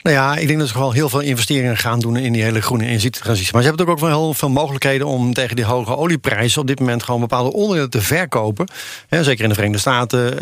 Nou 0.01 0.15
ja, 0.15 0.35
ik 0.35 0.47
denk 0.47 0.59
dat 0.59 0.67
ze 0.67 0.73
gewoon 0.73 0.93
heel 0.93 1.09
veel 1.09 1.19
investeringen 1.19 1.77
gaan 1.77 1.99
doen 1.99 2.17
in 2.17 2.33
die 2.33 2.43
hele 2.43 2.61
groene 2.61 2.85
energietransitie. 2.85 3.53
Maar 3.53 3.61
ze 3.61 3.67
hebben 3.67 3.87
ook 3.87 3.99
wel 3.99 4.09
heel 4.09 4.33
veel 4.33 4.49
mogelijkheden 4.49 5.07
om 5.07 5.33
tegen 5.33 5.55
die 5.55 5.65
hoge 5.65 5.97
olieprijzen 5.97 6.61
op 6.61 6.67
dit 6.67 6.79
moment 6.79 7.03
gewoon 7.03 7.19
bepaalde 7.19 7.53
onderdelen 7.53 7.89
te 7.89 8.01
verkopen. 8.01 8.67
zeker 9.09 9.43
in 9.43 9.49
de 9.49 9.55
Verenigde 9.55 9.79
Staten. 9.79 10.33
Uh, 10.33 10.39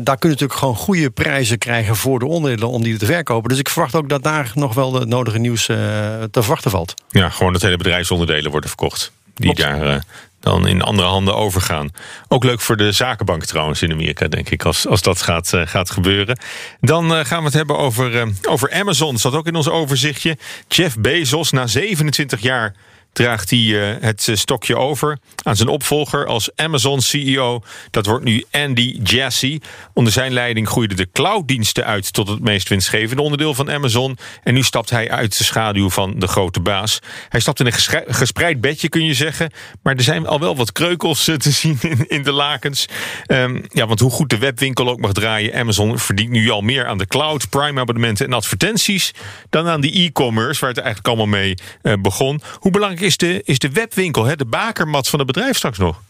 daar 0.00 0.18
kun 0.18 0.28
je 0.28 0.34
natuurlijk 0.34 0.58
gewoon 0.58 0.76
goede 0.76 1.10
prijzen 1.10 1.58
krijgen 1.58 1.96
voor 1.96 2.18
de 2.18 2.26
onderdelen 2.26 2.68
om 2.68 2.82
die 2.82 2.96
te 2.96 3.06
verkopen. 3.06 3.48
Dus 3.48 3.58
ik 3.58 3.68
verwacht 3.68 3.94
ook 3.94 4.08
dat 4.08 4.22
daar 4.22 4.52
nog 4.54 4.74
wel 4.74 4.90
de 4.90 5.06
nodige 5.06 5.38
nieuws 5.38 5.68
uh, 5.68 5.76
te 5.76 6.42
verwachten 6.42 6.70
valt. 6.70 6.94
Ja, 7.08 7.28
gewoon 7.28 7.52
dat 7.52 7.62
hele 7.62 7.76
bedrijfsonderdelen 7.76 8.50
worden 8.50 8.68
verkocht. 8.68 9.12
Die 9.34 9.54
Klopt. 9.54 9.58
daar 9.58 9.86
uh, 9.86 10.00
dan 10.46 10.66
in 10.66 10.82
andere 10.82 11.08
handen 11.08 11.36
overgaan. 11.36 11.90
Ook 12.28 12.44
leuk 12.44 12.60
voor 12.60 12.76
de 12.76 12.92
zakenbank 12.92 13.44
trouwens 13.44 13.82
in 13.82 13.92
Amerika, 13.92 14.28
denk 14.28 14.50
ik, 14.50 14.64
als, 14.64 14.86
als 14.86 15.02
dat 15.02 15.22
gaat, 15.22 15.52
uh, 15.54 15.66
gaat 15.66 15.90
gebeuren. 15.90 16.38
Dan 16.80 17.12
uh, 17.12 17.24
gaan 17.24 17.38
we 17.38 17.44
het 17.44 17.54
hebben 17.54 17.78
over, 17.78 18.14
uh, 18.14 18.26
over 18.42 18.72
Amazon. 18.72 19.10
Dat 19.12 19.20
zat 19.20 19.34
ook 19.34 19.46
in 19.46 19.54
ons 19.54 19.68
overzichtje. 19.68 20.36
Jeff 20.68 20.98
Bezos, 20.98 21.50
na 21.50 21.66
27 21.66 22.40
jaar 22.40 22.74
draagt 23.16 23.50
hij 23.50 23.58
uh, 23.58 23.94
het 24.00 24.30
stokje 24.32 24.76
over 24.76 25.18
aan 25.42 25.56
zijn 25.56 25.68
opvolger 25.68 26.26
als 26.26 26.50
Amazon-CEO. 26.56 27.62
Dat 27.90 28.06
wordt 28.06 28.24
nu 28.24 28.44
Andy 28.50 29.00
Jassy. 29.02 29.60
Onder 29.92 30.12
zijn 30.12 30.32
leiding 30.32 30.68
groeiden 30.68 30.96
de 30.96 31.08
clouddiensten 31.12 31.84
uit 31.84 32.12
tot 32.12 32.28
het 32.28 32.40
meest 32.40 32.68
winstgevende 32.68 33.22
onderdeel 33.22 33.54
van 33.54 33.70
Amazon. 33.70 34.18
En 34.42 34.54
nu 34.54 34.62
stapt 34.62 34.90
hij 34.90 35.10
uit 35.10 35.38
de 35.38 35.44
schaduw 35.44 35.90
van 35.90 36.18
de 36.18 36.26
grote 36.26 36.60
baas. 36.60 36.98
Hij 37.28 37.40
stapt 37.40 37.60
in 37.60 37.66
een 37.66 38.04
gespreid 38.14 38.60
bedje, 38.60 38.88
kun 38.88 39.04
je 39.04 39.14
zeggen. 39.14 39.50
Maar 39.82 39.94
er 39.94 40.02
zijn 40.02 40.26
al 40.26 40.40
wel 40.40 40.56
wat 40.56 40.72
kreukels 40.72 41.24
te 41.24 41.50
zien 41.50 41.78
in, 42.08 42.22
de 42.22 42.32
lakens. 42.32 42.86
Um, 43.26 43.64
ja, 43.68 43.86
want 43.86 44.00
hoe 44.00 44.10
goed 44.10 44.30
de 44.30 44.38
webwinkel 44.38 44.88
ook 44.88 45.00
mag 45.00 45.12
draaien, 45.12 45.54
Amazon 45.54 45.98
verdient 45.98 46.30
nu 46.30 46.50
al 46.50 46.60
meer 46.60 46.86
aan 46.86 46.98
de 46.98 47.06
cloud, 47.06 47.48
prime-abonnementen 47.48 48.26
en 48.26 48.32
advertenties 48.32 49.10
dan 49.50 49.68
aan 49.68 49.80
die 49.80 50.06
e-commerce, 50.06 50.60
waar 50.60 50.68
het 50.70 50.78
eigenlijk 50.78 51.08
allemaal 51.08 51.40
mee 51.40 51.54
begon. 52.00 52.40
Hoe 52.58 52.70
belangrijk 52.70 53.05
is 53.06 53.16
de, 53.16 53.42
is 53.44 53.58
de 53.58 53.70
webwinkel, 53.70 54.24
hè, 54.24 54.36
de 54.36 54.44
bakermat 54.44 55.08
van 55.08 55.18
het 55.18 55.28
bedrijf 55.28 55.56
straks 55.56 55.78
nog? 55.78 56.02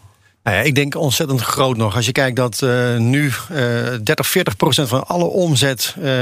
Nou 0.46 0.58
ja, 0.58 0.64
ik 0.64 0.74
denk 0.74 0.94
ontzettend 0.94 1.40
groot 1.40 1.76
nog. 1.76 1.96
Als 1.96 2.06
je 2.06 2.12
kijkt 2.12 2.36
dat 2.36 2.60
uh, 2.64 2.96
nu 2.96 3.24
uh, 3.24 3.58
30, 4.02 4.26
40 4.26 4.56
procent 4.56 4.88
van 4.88 5.06
alle 5.06 5.24
omzet 5.24 5.96
uh, 6.02 6.12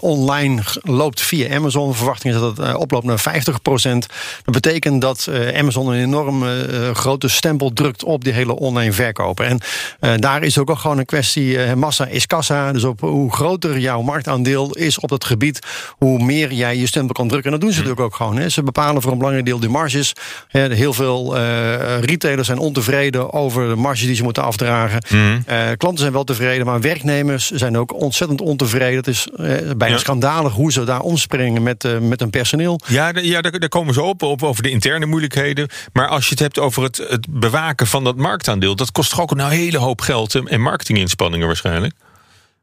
online 0.00 0.62
loopt 0.82 1.20
via 1.20 1.54
Amazon. 1.54 1.94
Verwachting 1.94 2.34
is 2.34 2.40
dat 2.40 2.56
het 2.56 2.74
oploopt 2.74 3.04
naar 3.04 3.18
50 3.18 3.62
procent. 3.62 4.06
Dat 4.44 4.54
betekent 4.54 5.00
dat 5.00 5.28
Amazon 5.54 5.88
een 5.88 6.02
enorm 6.02 6.44
grote 6.92 7.28
stempel 7.28 7.72
drukt 7.72 8.04
op 8.04 8.24
die 8.24 8.32
hele 8.32 8.56
online 8.56 8.92
verkopen. 8.92 9.60
En 10.00 10.20
daar 10.20 10.42
is 10.42 10.58
ook 10.58 10.68
al 10.68 10.76
gewoon 10.76 10.98
een 10.98 11.04
kwestie, 11.04 11.74
massa 11.74 12.06
is 12.06 12.26
kassa. 12.26 12.72
Dus 12.72 12.84
op 12.84 13.00
hoe 13.00 13.32
groter 13.32 13.78
jouw 13.78 14.02
marktaandeel 14.02 14.74
is 14.74 15.00
op 15.00 15.08
dat 15.08 15.24
gebied, 15.24 15.58
hoe 15.98 16.22
meer 16.22 16.52
jij 16.52 16.76
je 16.76 16.86
stempel 16.86 17.14
kan 17.14 17.28
drukken. 17.28 17.52
En 17.52 17.58
dat 17.58 17.60
doen 17.60 17.72
ze 17.72 17.82
natuurlijk 17.82 18.06
ook 18.06 18.14
gewoon. 18.14 18.36
Hè. 18.36 18.48
Ze 18.48 18.62
bepalen 18.62 19.02
voor 19.02 19.12
een 19.12 19.18
belangrijk 19.18 19.46
deel 19.46 19.60
de 19.60 19.68
marges. 19.68 20.12
Heel 20.48 20.92
veel 20.92 21.36
retailers 22.00 22.46
zijn 22.46 22.58
ontevreden 22.58 23.32
over 23.32 23.65
de 23.68 23.76
marge 23.76 24.06
die 24.06 24.14
ze 24.14 24.22
moeten 24.22 24.42
afdragen. 24.42 25.02
Mm. 25.08 25.44
Uh, 25.48 25.58
klanten 25.76 25.98
zijn 25.98 26.12
wel 26.12 26.24
tevreden, 26.24 26.66
maar 26.66 26.80
werknemers 26.80 27.50
zijn 27.50 27.78
ook 27.78 27.94
ontzettend 27.94 28.40
ontevreden. 28.40 28.96
Het 28.96 29.06
is 29.06 29.28
uh, 29.36 29.46
bijna 29.76 29.94
ja. 29.94 29.98
schandalig 29.98 30.52
hoe 30.52 30.72
ze 30.72 30.84
daar 30.84 31.00
omspringen 31.00 31.62
met, 31.62 31.84
uh, 31.84 31.98
met 31.98 32.20
hun 32.20 32.30
personeel. 32.30 32.80
Ja, 32.86 33.12
ja 33.14 33.40
daar, 33.40 33.58
daar, 33.58 33.68
komen 33.68 33.94
ze 33.94 34.02
op, 34.02 34.22
op 34.22 34.42
over 34.42 34.62
de 34.62 34.70
interne 34.70 35.06
moeilijkheden. 35.06 35.68
Maar 35.92 36.08
als 36.08 36.24
je 36.24 36.30
het 36.30 36.38
hebt 36.38 36.58
over 36.58 36.82
het, 36.82 36.96
het 37.08 37.26
bewaken 37.30 37.86
van 37.86 38.04
dat 38.04 38.16
marktaandeel, 38.16 38.76
dat 38.76 38.92
kost 38.92 39.10
toch 39.10 39.20
ook 39.20 39.30
een 39.30 39.48
hele 39.48 39.78
hoop 39.78 40.00
geld 40.00 40.34
en 40.34 40.60
marketinginspanningen 40.60 41.46
waarschijnlijk. 41.46 41.94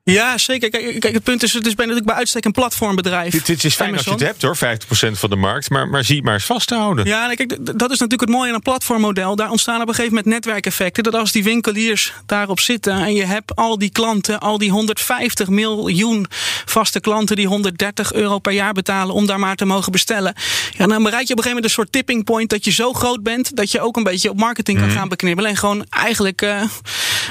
Ja, 0.06 0.38
zeker. 0.38 0.70
Kijk, 0.70 1.00
kijk, 1.00 1.14
het 1.14 1.24
punt 1.24 1.44
is, 1.44 1.54
het 1.54 1.66
is 1.66 1.76
bij, 1.76 1.86
natuurlijk 1.86 2.12
bij 2.12 2.20
uitstek 2.20 2.46
een 2.46 2.52
platformbedrijf. 2.52 3.32
Dit, 3.32 3.46
dit 3.46 3.64
is 3.64 3.76
fijn 3.76 3.90
Amazon. 3.90 4.12
als 4.12 4.22
je 4.22 4.28
het 4.28 4.42
hebt 4.42 4.60
hoor, 4.60 5.12
50% 5.12 5.20
van 5.20 5.30
de 5.30 5.36
markt. 5.36 5.70
Maar, 5.70 5.88
maar 5.88 6.04
zie 6.04 6.16
het 6.16 6.26
maar 6.26 6.34
eens 6.34 6.46
vast 6.46 6.68
te 6.68 6.76
houden. 6.76 7.06
Ja, 7.06 7.34
kijk, 7.34 7.50
dat 7.50 7.92
is 7.92 8.00
natuurlijk 8.00 8.22
het 8.22 8.30
mooie 8.30 8.50
aan 8.50 8.56
een 8.56 8.62
platformmodel. 8.62 9.36
Daar 9.36 9.50
ontstaan 9.50 9.82
op 9.82 9.88
een 9.88 9.94
gegeven 9.94 10.16
moment 10.16 10.34
netwerkeffecten. 10.34 11.04
Dat 11.04 11.16
als 11.16 11.32
die 11.32 11.44
winkeliers 11.44 12.14
daarop 12.26 12.60
zitten 12.60 12.94
en 12.94 13.14
je 13.14 13.26
hebt 13.26 13.56
al 13.56 13.78
die 13.78 13.90
klanten, 13.90 14.40
al 14.40 14.58
die 14.58 14.72
150 14.72 15.50
miljoen 15.50 16.26
vaste 16.66 17.00
klanten 17.00 17.36
die 17.36 17.48
130 17.48 18.14
euro 18.14 18.40
per 18.40 18.54
jaar 18.54 18.74
betalen 18.74 19.16
om 19.16 19.26
daar 19.26 19.40
maar 19.40 19.56
te 19.56 19.66
mogen 19.66 19.92
bestellen. 19.92 20.36
Ja, 20.78 20.88
dan 20.88 21.04
bereik 21.04 21.28
je 21.28 21.34
op 21.34 21.38
een 21.38 21.44
gegeven 21.44 21.48
moment 21.48 21.66
een 21.66 21.70
soort 21.70 21.92
tipping 21.92 22.24
point 22.24 22.50
dat 22.50 22.66
je 22.66 22.72
zo 22.72 22.94
groot 22.94 23.24
bent 23.24 23.56
dat 23.56 23.72
je 23.72 23.82
ook 23.82 23.98
een 23.98 24.04
beetje 24.04 24.30
op 24.30 24.38
marketing 24.38 24.80
kan 24.80 24.88
mm. 24.88 24.94
gaan 24.94 25.08
beknibbelen. 25.08 25.52
En 25.52 25.58
gewoon 25.58 25.86
eigenlijk 25.90 26.42
uh, 26.42 26.64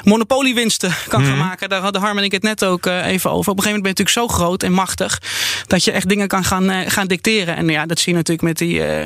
monopoliewinsten 0.05 0.95
kan 1.09 1.21
mm. 1.21 1.27
gaan 1.27 1.39
maken. 1.39 1.69
Daar 1.69 1.81
hadden 1.81 2.01
Harm 2.01 2.19
en 2.19 2.25
ik 2.25 2.33
het 2.33 2.43
net 2.43 2.62
ook 2.65 2.87
uh, 2.87 3.07
even 3.07 3.31
over. 3.31 3.51
Op 3.53 3.59
een 3.59 3.63
gegeven 3.63 3.81
moment 3.81 3.83
ben 3.83 3.93
je 3.93 4.03
natuurlijk 4.03 4.33
zo 4.33 4.45
groot 4.45 4.63
en 4.63 4.73
machtig 4.73 5.21
dat 5.67 5.85
je 5.85 5.93
echt 5.93 6.09
dingen 6.09 6.29
kan 6.29 6.45
gaan, 6.45 6.71
uh, 6.71 6.79
gaan 6.87 7.07
dicteren. 7.07 7.57
En 7.57 7.69
ja, 7.69 7.87
dat 7.87 7.99
zie 7.99 8.13
je 8.13 8.19
natuurlijk 8.19 8.49
met, 8.49 8.59
die, 8.59 8.79
uh, 8.79 9.05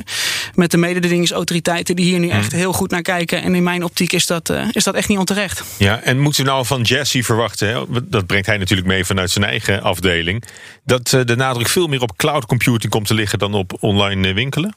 met 0.55 0.71
de 0.71 0.77
mededingingsautoriteiten 0.77 1.97
die 1.97 2.05
hier 2.05 2.19
nu 2.19 2.29
echt 2.29 2.53
heel 2.53 2.73
goed 2.73 2.91
naar 2.91 3.03
kijken. 3.03 3.43
En 3.43 3.55
in 3.55 3.63
mijn 3.63 3.85
optiek 3.85 4.13
is 4.13 4.27
dat, 4.27 4.53
is 4.73 4.85
dat 4.85 4.95
echt 4.95 5.09
niet 5.09 5.19
onterecht. 5.19 5.63
Ja, 5.77 6.01
en 6.01 6.21
moeten 6.21 6.45
we 6.45 6.51
nou 6.51 6.67
van 6.67 6.83
Jesse 6.83 7.23
verwachten, 7.23 7.69
hè? 7.69 7.83
dat 8.05 8.27
brengt 8.27 8.47
hij 8.47 8.57
natuurlijk 8.57 8.89
mee 8.89 9.05
vanuit 9.05 9.31
zijn 9.31 9.45
eigen 9.45 9.83
afdeling, 9.83 10.45
dat 10.85 11.09
de 11.09 11.37
nadruk 11.37 11.69
veel 11.69 11.87
meer 11.87 12.03
op 12.03 12.17
cloud 12.17 12.47
computing 12.47 12.93
komt 12.93 13.07
te 13.07 13.15
liggen 13.15 13.39
dan 13.39 13.55
op 13.55 13.77
online 13.81 14.33
winkelen? 14.33 14.75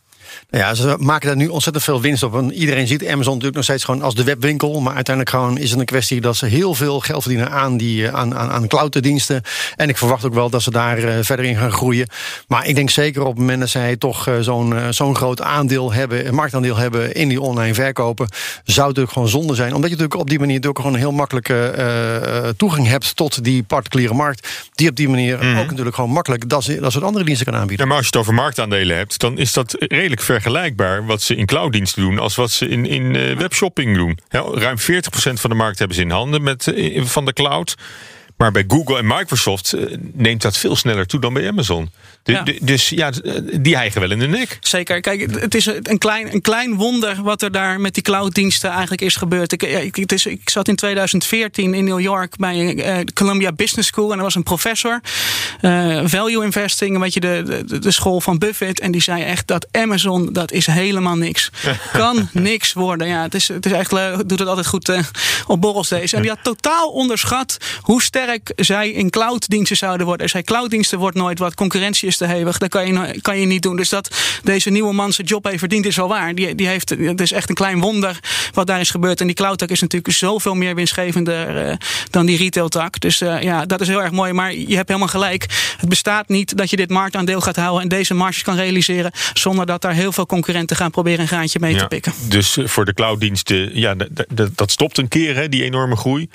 Nou 0.50 0.64
ja, 0.64 0.74
ze 0.74 0.96
maken 1.00 1.28
daar 1.28 1.36
nu 1.36 1.48
ontzettend 1.48 1.86
veel 1.86 2.02
winst 2.02 2.24
op. 2.24 2.36
En 2.36 2.54
iedereen 2.54 2.88
ziet 2.88 3.02
Amazon 3.08 3.34
natuurlijk 3.34 3.56
nog 3.56 3.64
steeds 3.64 3.84
gewoon 3.84 4.02
als 4.02 4.16
de 4.16 4.24
webwinkel. 4.24 4.80
Maar 4.82 4.96
uiteindelijk 4.96 5.36
gewoon 5.36 5.58
is 5.58 5.72
het 5.72 5.80
een 5.80 5.86
kwestie 5.86 6.22
dat 6.22 6.36
ze 6.36 6.46
heel 6.46 6.74
veel 6.74 7.00
geld 7.00 7.22
verdienen 7.22 7.52
aan, 7.52 7.78
die, 7.78 8.08
eh, 8.08 8.14
aan, 8.14 8.36
aan, 8.36 8.50
aan 8.50 8.68
clouddiensten. 8.68 9.42
En 9.76 9.90
ik 9.90 9.98
verwacht 9.98 10.26
ook 10.26 10.34
wel 10.34 10.50
dat 10.50 10.62
ze 10.62 10.72
daar 10.72 11.00
uh, 11.00 11.14
verder 11.22 11.46
in 11.46 11.56
gaan 11.56 11.72
groeien. 11.72 12.08
Maar 12.48 12.68
ik 12.68 12.76
denk 12.76 12.90
zeker 12.90 13.22
op 13.22 13.28
het 13.28 13.38
moment 13.38 13.60
dat 13.60 13.70
zij 13.70 13.98
toch 13.98 14.28
uh, 14.28 14.36
zo'n 14.40 14.76
zo'n 14.90 15.16
groot 15.16 15.42
aandeel 15.42 15.94
hebben, 15.94 16.36
marktaandeel 16.36 16.76
hebben 16.76 17.14
in 17.14 17.28
die 17.28 17.42
online 17.42 17.74
verkopen, 17.74 18.28
zou 18.30 18.66
het 18.66 18.76
natuurlijk 18.76 19.12
gewoon 19.12 19.28
zonde 19.28 19.56
zijn. 19.56 19.74
Omdat 19.74 19.90
je 19.90 19.96
natuurlijk 19.96 20.22
op 20.22 20.30
die 20.30 20.40
manier 20.40 20.68
ook 20.68 20.78
gewoon 20.78 20.94
een 20.94 21.00
heel 21.00 21.12
makkelijke 21.12 22.54
toegang 22.58 22.88
hebt 22.88 23.16
tot 23.16 23.44
die 23.44 23.64
particuliere 23.64 24.14
markt. 24.14 24.48
Die 24.74 24.90
op 24.90 24.96
die 24.96 25.10
manier 25.10 25.44
mm. 25.44 25.58
ook 25.58 25.70
natuurlijk 25.70 25.96
gewoon 25.96 26.10
makkelijk 26.10 26.50
dat, 26.50 26.64
ze, 26.64 26.80
dat 26.80 26.92
soort 26.92 27.04
andere 27.04 27.26
diensten 27.26 27.46
kan 27.46 27.56
aanbieden. 27.56 27.86
Ja, 27.86 27.92
maar 27.92 28.02
als 28.02 28.10
je 28.10 28.18
het 28.18 28.22
over 28.22 28.34
marktaandelen 28.34 28.98
hebt, 28.98 29.20
dan 29.20 29.38
is 29.38 29.54
dat 29.54 29.76
redelijk 29.80 30.22
vergelijkbaar 30.34 31.06
wat 31.06 31.22
ze 31.22 31.36
in 31.36 31.46
clouddiensten 31.46 32.02
doen 32.02 32.20
als 32.20 32.36
wat 32.36 32.52
ze 32.52 32.68
in, 32.68 32.86
in 32.86 33.14
uh, 33.14 33.38
webshopping 33.38 33.96
doen. 33.96 34.20
Ruim 34.54 34.78
40% 34.80 34.84
van 35.34 35.50
de 35.50 35.56
markt 35.56 35.80
hebben 35.80 35.98
ze 35.98 36.04
in 36.04 36.10
handen 36.10 36.44
met, 36.44 36.68
uh, 36.68 37.06
van 37.06 37.26
de 37.26 37.34
cloud. 37.34 37.76
Maar 38.38 38.52
bij 38.52 38.64
Google 38.68 38.98
en 38.98 39.08
Microsoft 39.08 39.74
uh, 39.74 39.98
neemt 40.14 40.42
dat 40.42 40.58
veel 40.58 40.76
sneller 40.76 41.06
toe 41.06 41.20
dan 41.20 41.34
bij 41.34 41.48
Amazon. 41.48 41.92
Ja. 42.24 42.44
Dus 42.62 42.90
ja, 42.90 43.12
die 43.54 43.76
hijgen 43.76 44.02
wel 44.02 44.12
in 44.12 44.20
de 44.20 44.28
nek. 44.28 44.58
Zeker. 44.62 45.02
Kijk, 45.02 45.40
het 45.40 45.56
is 45.56 45.66
een 45.66 45.98
klein, 45.98 46.34
een 46.34 46.42
klein 46.42 46.76
wonder 46.76 47.24
wat 47.24 47.42
er 47.42 47.52
daar 47.52 47.80
met 47.80 47.94
die 47.94 48.04
clouddiensten 48.04 48.70
eigenlijk 48.70 49.02
is 49.02 49.16
gebeurd. 49.16 49.52
Ik, 49.52 49.64
ik, 49.64 49.96
het 49.96 50.12
is, 50.12 50.26
ik 50.26 50.50
zat 50.50 50.68
in 50.68 50.76
2014 50.76 51.74
in 51.74 51.84
New 51.84 52.00
York 52.00 52.38
bij 52.38 52.76
uh, 52.76 52.98
Columbia 53.14 53.52
Business 53.52 53.88
School. 53.88 54.12
En 54.12 54.18
er 54.18 54.24
was 54.24 54.36
een 54.36 54.44
professor, 54.44 55.02
uh, 55.62 56.02
value 56.04 56.44
investing, 56.44 56.96
een 56.96 57.02
beetje 57.02 57.20
de, 57.20 57.64
de, 57.68 57.80
de, 57.80 57.92
school 57.92 58.22
van 58.22 58.38
Buffett. 58.38 58.80
En 58.80 58.92
die 58.92 59.02
zei 59.02 59.24
echt 59.24 59.48
dat 59.48 59.68
Amazon, 59.72 60.34
dat 60.34 60.52
is 60.52 60.66
helemaal 60.66 61.16
niks. 61.16 61.52
kan 61.92 62.30
niks 62.32 62.74
worden. 62.74 63.08
Ja, 63.08 63.22
het 63.22 63.34
is, 63.34 63.48
het 63.48 63.66
is 63.66 63.72
echt, 63.72 63.90
doet 63.90 64.40
het 64.40 64.48
altijd 64.48 64.68
goed 64.68 64.90
uh, 64.90 65.00
op 65.48 65.62
borrels 65.62 65.90
deze. 65.90 66.16
En 66.16 66.22
die 66.22 66.32
had 66.32 66.44
totaal 66.44 66.90
onderschat 66.90 67.58
hoe 67.82 68.02
sterk 68.02 68.52
zij 68.56 68.90
in 68.90 69.10
clouddiensten 69.10 69.78
zouden 69.78 70.06
worden. 70.06 70.26
Er 70.26 70.32
zei 70.32 70.44
clouddiensten 70.44 71.00
wordt 71.00 71.18
nooit 71.18 71.40
wat, 71.40 71.56
concurrentie 71.56 72.08
is 72.10 72.18
te 72.18 72.26
hevig. 72.26 72.58
Dat 72.58 72.70
kan 72.70 72.88
je, 72.88 73.22
kan 73.22 73.40
je 73.40 73.46
niet 73.46 73.62
doen. 73.62 73.76
Dus 73.76 73.90
dat 73.90 74.18
deze 74.44 74.70
nieuwe 74.70 74.94
man 74.94 75.14
zijn 75.14 75.28
job 75.28 75.46
heeft 75.46 75.60
verdiend 75.60 75.86
is 75.86 75.96
wel 75.96 76.08
waar. 76.08 76.36
Die, 76.36 76.56
die 76.56 76.68
heeft, 76.68 76.90
het 76.90 77.22
is 77.22 77.32
echt 77.32 77.50
een 77.50 77.56
klein 77.56 77.80
wonder 77.80 78.20
wat 78.54 78.68
daar 78.68 78.80
is 78.80 78.90
gebeurd. 78.90 79.22
En 79.22 79.28
die 79.28 79.36
cloud 79.36 79.70
is 79.70 79.82
natuurlijk 79.82 80.14
zoveel 80.14 80.56
meer 80.56 80.76
winstgevender 80.76 81.68
uh, 81.68 81.74
dan 82.10 82.26
die 82.26 82.38
retail-tak. 82.38 83.00
Dus 83.00 83.22
uh, 83.22 83.42
ja, 83.42 83.66
dat 83.66 83.82
is 83.82 83.88
heel 83.88 84.02
erg 84.02 84.12
mooi. 84.12 84.34
Maar 84.34 84.54
je 84.54 84.76
hebt 84.76 84.88
helemaal 84.88 85.08
gelijk. 85.10 85.46
Het 85.78 85.90
bestaat 85.90 86.28
niet 86.28 86.58
dat 86.58 86.70
je 86.70 86.76
dit 86.76 86.90
marktaandeel 86.90 87.42
gaat 87.42 87.56
houden 87.56 87.82
en 87.82 87.88
deze 87.88 88.14
marges 88.14 88.42
kan 88.42 88.56
realiseren. 88.56 89.12
Zonder 89.34 89.66
dat 89.66 89.82
daar 89.82 89.94
heel 89.94 90.12
veel 90.12 90.26
concurrenten 90.26 90.76
gaan 90.76 90.92
proberen 90.92 91.20
een 91.20 91.28
graantje 91.28 91.60
mee 91.60 91.74
ja, 91.74 91.80
te 91.80 91.88
pikken. 91.88 92.14
Dus 92.28 92.58
eh, 92.58 92.68
voor 92.68 92.86
de 92.86 92.94
clouddiensten, 92.94 93.80
ja, 93.80 93.96
dat 94.56 94.72
stopt 94.72 94.98
een 94.98 95.08
keer, 95.08 95.36
hè, 95.36 95.50
die 95.50 95.64
enorme 95.64 95.96
groei. 95.96 96.30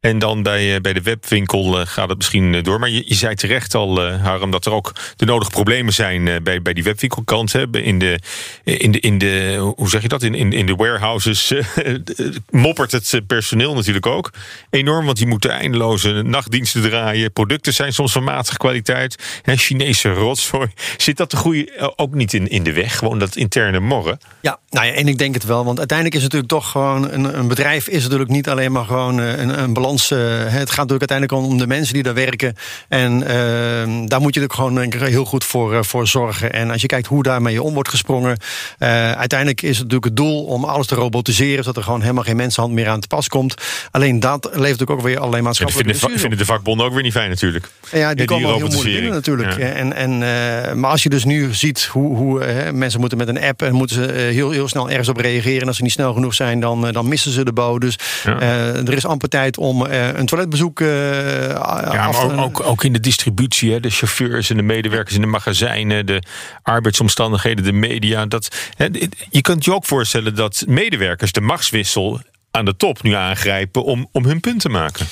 En 0.00 0.18
dan 0.18 0.42
bij, 0.42 0.74
eh, 0.74 0.80
bij 0.80 0.92
de 0.92 1.02
webwinkel 1.02 1.80
eh, 1.80 1.86
gaat 1.86 2.08
het 2.08 2.16
misschien 2.16 2.54
eh, 2.54 2.62
door. 2.62 2.78
Maar 2.78 2.88
je, 2.88 3.02
je 3.06 3.14
zei 3.14 3.34
terecht 3.34 3.74
al, 3.74 4.00
Harm, 4.00 4.50
dat 4.50 4.66
er 4.66 4.72
ook 4.72 4.92
de 5.16 5.24
nodige 5.24 5.50
problemen 5.50 5.92
zijn 5.92 6.42
bij, 6.42 6.62
bij 6.62 6.72
die 6.72 6.84
webwinkelkant. 6.84 7.52
Hè. 7.52 7.60
In, 7.70 7.98
de, 7.98 8.18
in, 8.64 8.92
de, 8.92 9.00
in 9.00 9.18
de, 9.18 9.56
hoe 9.76 9.88
zeg 9.88 10.02
je 10.02 10.08
dat? 10.08 10.22
In, 10.22 10.34
in, 10.34 10.52
in 10.52 10.66
de 10.66 10.74
warehouses 10.74 11.52
moppert 12.50 12.92
het 12.92 13.20
personeel 13.26 13.74
natuurlijk 13.74 14.06
ook 14.06 14.32
enorm. 14.70 15.04
Want 15.04 15.16
die 15.16 15.26
moeten 15.26 15.50
eindeloze 15.50 16.22
nachtdiensten 16.22 16.82
draaien. 16.82 17.32
Producten 17.32 17.74
zijn 17.74 17.92
soms 17.92 18.12
van 18.12 18.24
matige 18.24 18.56
kwaliteit. 18.56 19.40
Hè, 19.42 19.56
Chinese 19.56 20.12
rotzooi. 20.12 20.68
Zit 20.96 21.16
dat 21.16 21.30
de 21.30 21.36
groei 21.36 21.70
ook 21.96 22.14
niet 22.14 22.32
in, 22.34 22.48
in 22.48 22.62
de 22.62 22.72
weg? 22.72 22.98
Gewoon 22.98 23.18
dat 23.18 23.36
interne 23.36 23.80
morren? 23.80 24.18
Ja, 24.40 24.58
nou 24.70 24.86
ja, 24.86 24.92
en 24.92 25.08
ik 25.08 25.18
denk 25.18 25.34
het 25.34 25.44
wel. 25.44 25.64
Want 25.64 25.78
uiteindelijk 25.78 26.16
is 26.16 26.22
het 26.22 26.32
natuurlijk 26.32 26.62
toch 26.62 26.70
gewoon... 26.70 27.10
een, 27.12 27.38
een 27.38 27.48
bedrijf 27.48 27.88
is 27.88 28.02
natuurlijk 28.02 28.30
niet 28.30 28.48
alleen 28.48 28.72
maar 28.72 28.84
gewoon 28.84 29.18
een, 29.18 29.62
een 29.62 29.72
balans. 29.88 30.10
Uh, 30.10 30.18
het 30.52 30.70
gaat 30.70 30.88
natuurlijk 30.88 31.10
uiteindelijk 31.10 31.32
om 31.32 31.58
de 31.58 31.66
mensen 31.66 31.94
die 31.94 32.02
daar 32.02 32.14
werken. 32.14 32.54
En 32.88 33.20
uh, 33.20 33.26
daar 33.26 34.20
moet 34.20 34.34
je 34.34 34.40
natuurlijk 34.40 34.52
gewoon 34.52 34.74
denk 34.74 34.94
ik, 34.94 35.00
heel 35.00 35.24
goed 35.24 35.44
voor, 35.44 35.72
uh, 35.72 35.82
voor 35.82 36.06
zorgen. 36.06 36.52
En 36.52 36.70
als 36.70 36.80
je 36.80 36.86
kijkt 36.86 37.06
hoe 37.06 37.22
daarmee 37.22 37.62
om 37.62 37.74
wordt 37.74 37.88
gesprongen. 37.88 38.36
uiteindelijk 38.78 39.62
is 39.62 39.68
het 39.68 39.78
natuurlijk 39.78 40.04
het 40.04 40.16
doel 40.16 40.44
om 40.44 40.64
alles 40.64 40.86
te 40.86 40.94
robotiseren. 40.94 41.64
Zodat 41.64 41.76
er 41.76 41.82
gewoon 41.82 42.00
helemaal 42.00 42.24
geen 42.24 42.36
mensenhand 42.36 42.74
meer 42.74 42.88
aan 42.88 43.00
te 43.00 43.06
pas 43.06 43.28
komt. 43.28 43.54
Alleen 43.90 44.20
dat 44.20 44.44
levert 44.44 44.62
natuurlijk 44.62 44.90
ook 44.90 45.00
weer 45.00 45.18
allerlei 45.18 45.42
maatschappelijke 45.42 45.92
ja, 45.92 45.98
vinden, 45.98 46.20
vinden 46.20 46.38
de 46.38 46.44
vakbonden 46.44 46.86
ook 46.86 46.92
weer 46.92 47.02
niet 47.02 47.12
fijn 47.12 47.28
natuurlijk. 47.28 47.68
Ja, 47.92 48.14
die 48.14 48.26
komen 48.26 48.54
heel 48.54 48.68
moeilijk 48.68 48.94
binnen 48.94 49.12
natuurlijk. 49.12 49.58
Ja. 49.58 49.66
En, 49.66 49.92
en, 49.92 50.18
maar 50.80 50.90
als 50.90 51.02
je 51.02 51.08
dus 51.08 51.24
nu 51.24 51.54
ziet 51.54 51.84
hoe, 51.84 52.16
hoe 52.16 52.70
mensen 52.72 53.00
moeten 53.00 53.18
met 53.18 53.28
een 53.28 53.40
app... 53.40 53.62
en 53.62 53.74
moeten 53.74 53.96
ze 53.96 54.12
heel, 54.12 54.50
heel 54.50 54.68
snel 54.68 54.90
ergens 54.90 55.08
op 55.08 55.16
reageren. 55.16 55.60
En 55.60 55.66
als 55.66 55.76
ze 55.76 55.82
niet 55.82 55.92
snel 55.92 56.12
genoeg 56.12 56.34
zijn, 56.34 56.60
dan, 56.60 56.92
dan 56.92 57.08
missen 57.08 57.32
ze 57.32 57.44
de 57.44 57.52
boot. 57.52 57.80
Dus 57.80 57.98
er 58.24 58.92
is 58.92 59.06
amper 59.06 59.28
tijd 59.28 59.58
om 59.58 59.77
uh, 59.86 60.12
een 60.12 60.26
toiletbezoek 60.26 60.80
uh, 60.80 61.48
ja, 61.50 62.10
maar 62.10 62.22
ook, 62.22 62.38
ook, 62.38 62.60
ook, 62.60 62.84
in 62.84 62.92
de 62.92 63.00
distributie, 63.00 63.72
hè, 63.72 63.80
de 63.80 63.90
chauffeurs 63.90 64.50
en 64.50 64.56
de 64.56 64.62
medewerkers 64.62 65.14
in 65.14 65.20
de 65.20 65.26
magazijnen, 65.26 66.06
de 66.06 66.22
arbeidsomstandigheden, 66.62 67.64
de 67.64 67.72
media. 67.72 68.26
Dat, 68.26 68.56
hè, 68.76 68.88
je 69.30 69.40
kunt 69.40 69.64
je 69.64 69.74
ook 69.74 69.84
voorstellen 69.84 70.34
dat 70.34 70.64
medewerkers 70.66 71.32
de 71.32 71.40
machtswissel 71.40 72.20
aan 72.50 72.64
de 72.64 72.76
top 72.76 73.02
nu 73.02 73.12
aangrijpen 73.12 73.84
om, 73.84 74.08
om 74.12 74.24
hun 74.24 74.40
punt 74.40 74.60
te 74.60 74.68
maken. 74.68 75.06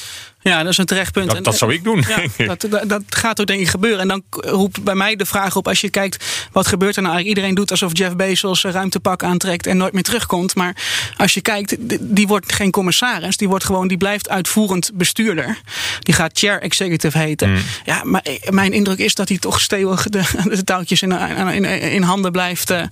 Ja, 0.48 0.62
dat 0.62 0.72
is 0.72 0.78
een 0.78 0.86
terecht 0.86 1.12
punt. 1.12 1.30
Dat, 1.30 1.44
dat 1.44 1.56
zou 1.56 1.72
ik 1.72 1.84
doen. 1.84 2.04
Ja, 2.08 2.46
dat, 2.46 2.66
dat, 2.70 2.88
dat, 2.88 3.02
gaat 3.08 3.40
ook 3.40 3.46
denk 3.46 3.60
ik 3.60 3.68
gebeuren. 3.68 4.00
En 4.00 4.08
dan 4.08 4.22
roept 4.30 4.82
bij 4.82 4.94
mij 4.94 5.16
de 5.16 5.26
vraag 5.26 5.56
op, 5.56 5.68
als 5.68 5.80
je 5.80 5.90
kijkt 5.90 6.24
wat 6.52 6.66
gebeurt 6.66 6.96
er 6.96 7.02
nou 7.02 7.14
eigenlijk. 7.14 7.28
Iedereen 7.36 7.54
doet 7.54 7.70
alsof 7.70 7.98
Jeff 7.98 8.16
Bezos 8.16 8.64
ruimtepak 8.64 9.22
aantrekt 9.22 9.66
en 9.66 9.76
nooit 9.76 9.92
meer 9.92 10.02
terugkomt. 10.02 10.54
Maar 10.54 10.76
als 11.16 11.34
je 11.34 11.40
kijkt, 11.40 11.76
die 12.00 12.26
wordt 12.26 12.52
geen 12.52 12.70
commissaris. 12.70 13.36
Die 13.36 13.48
wordt 13.48 13.64
gewoon, 13.64 13.88
die 13.88 13.96
blijft 13.96 14.28
uitvoerend 14.28 14.90
bestuurder. 14.94 15.60
Die 16.00 16.14
gaat 16.14 16.38
chair 16.38 16.62
executive 16.62 17.18
heten. 17.18 17.48
Hmm. 17.48 17.62
Ja, 17.84 18.00
maar 18.04 18.22
mijn 18.50 18.72
indruk 18.72 18.98
is 18.98 19.14
dat 19.14 19.28
hij 19.28 19.38
toch 19.38 19.60
stevig 19.60 20.08
de, 20.08 20.22
de 20.56 20.64
touwtjes 20.64 21.02
in, 21.02 21.12
in, 21.12 21.64
in, 21.64 22.02
handen 22.02 22.32
blijft, 22.32 22.70
uh, 22.70 22.82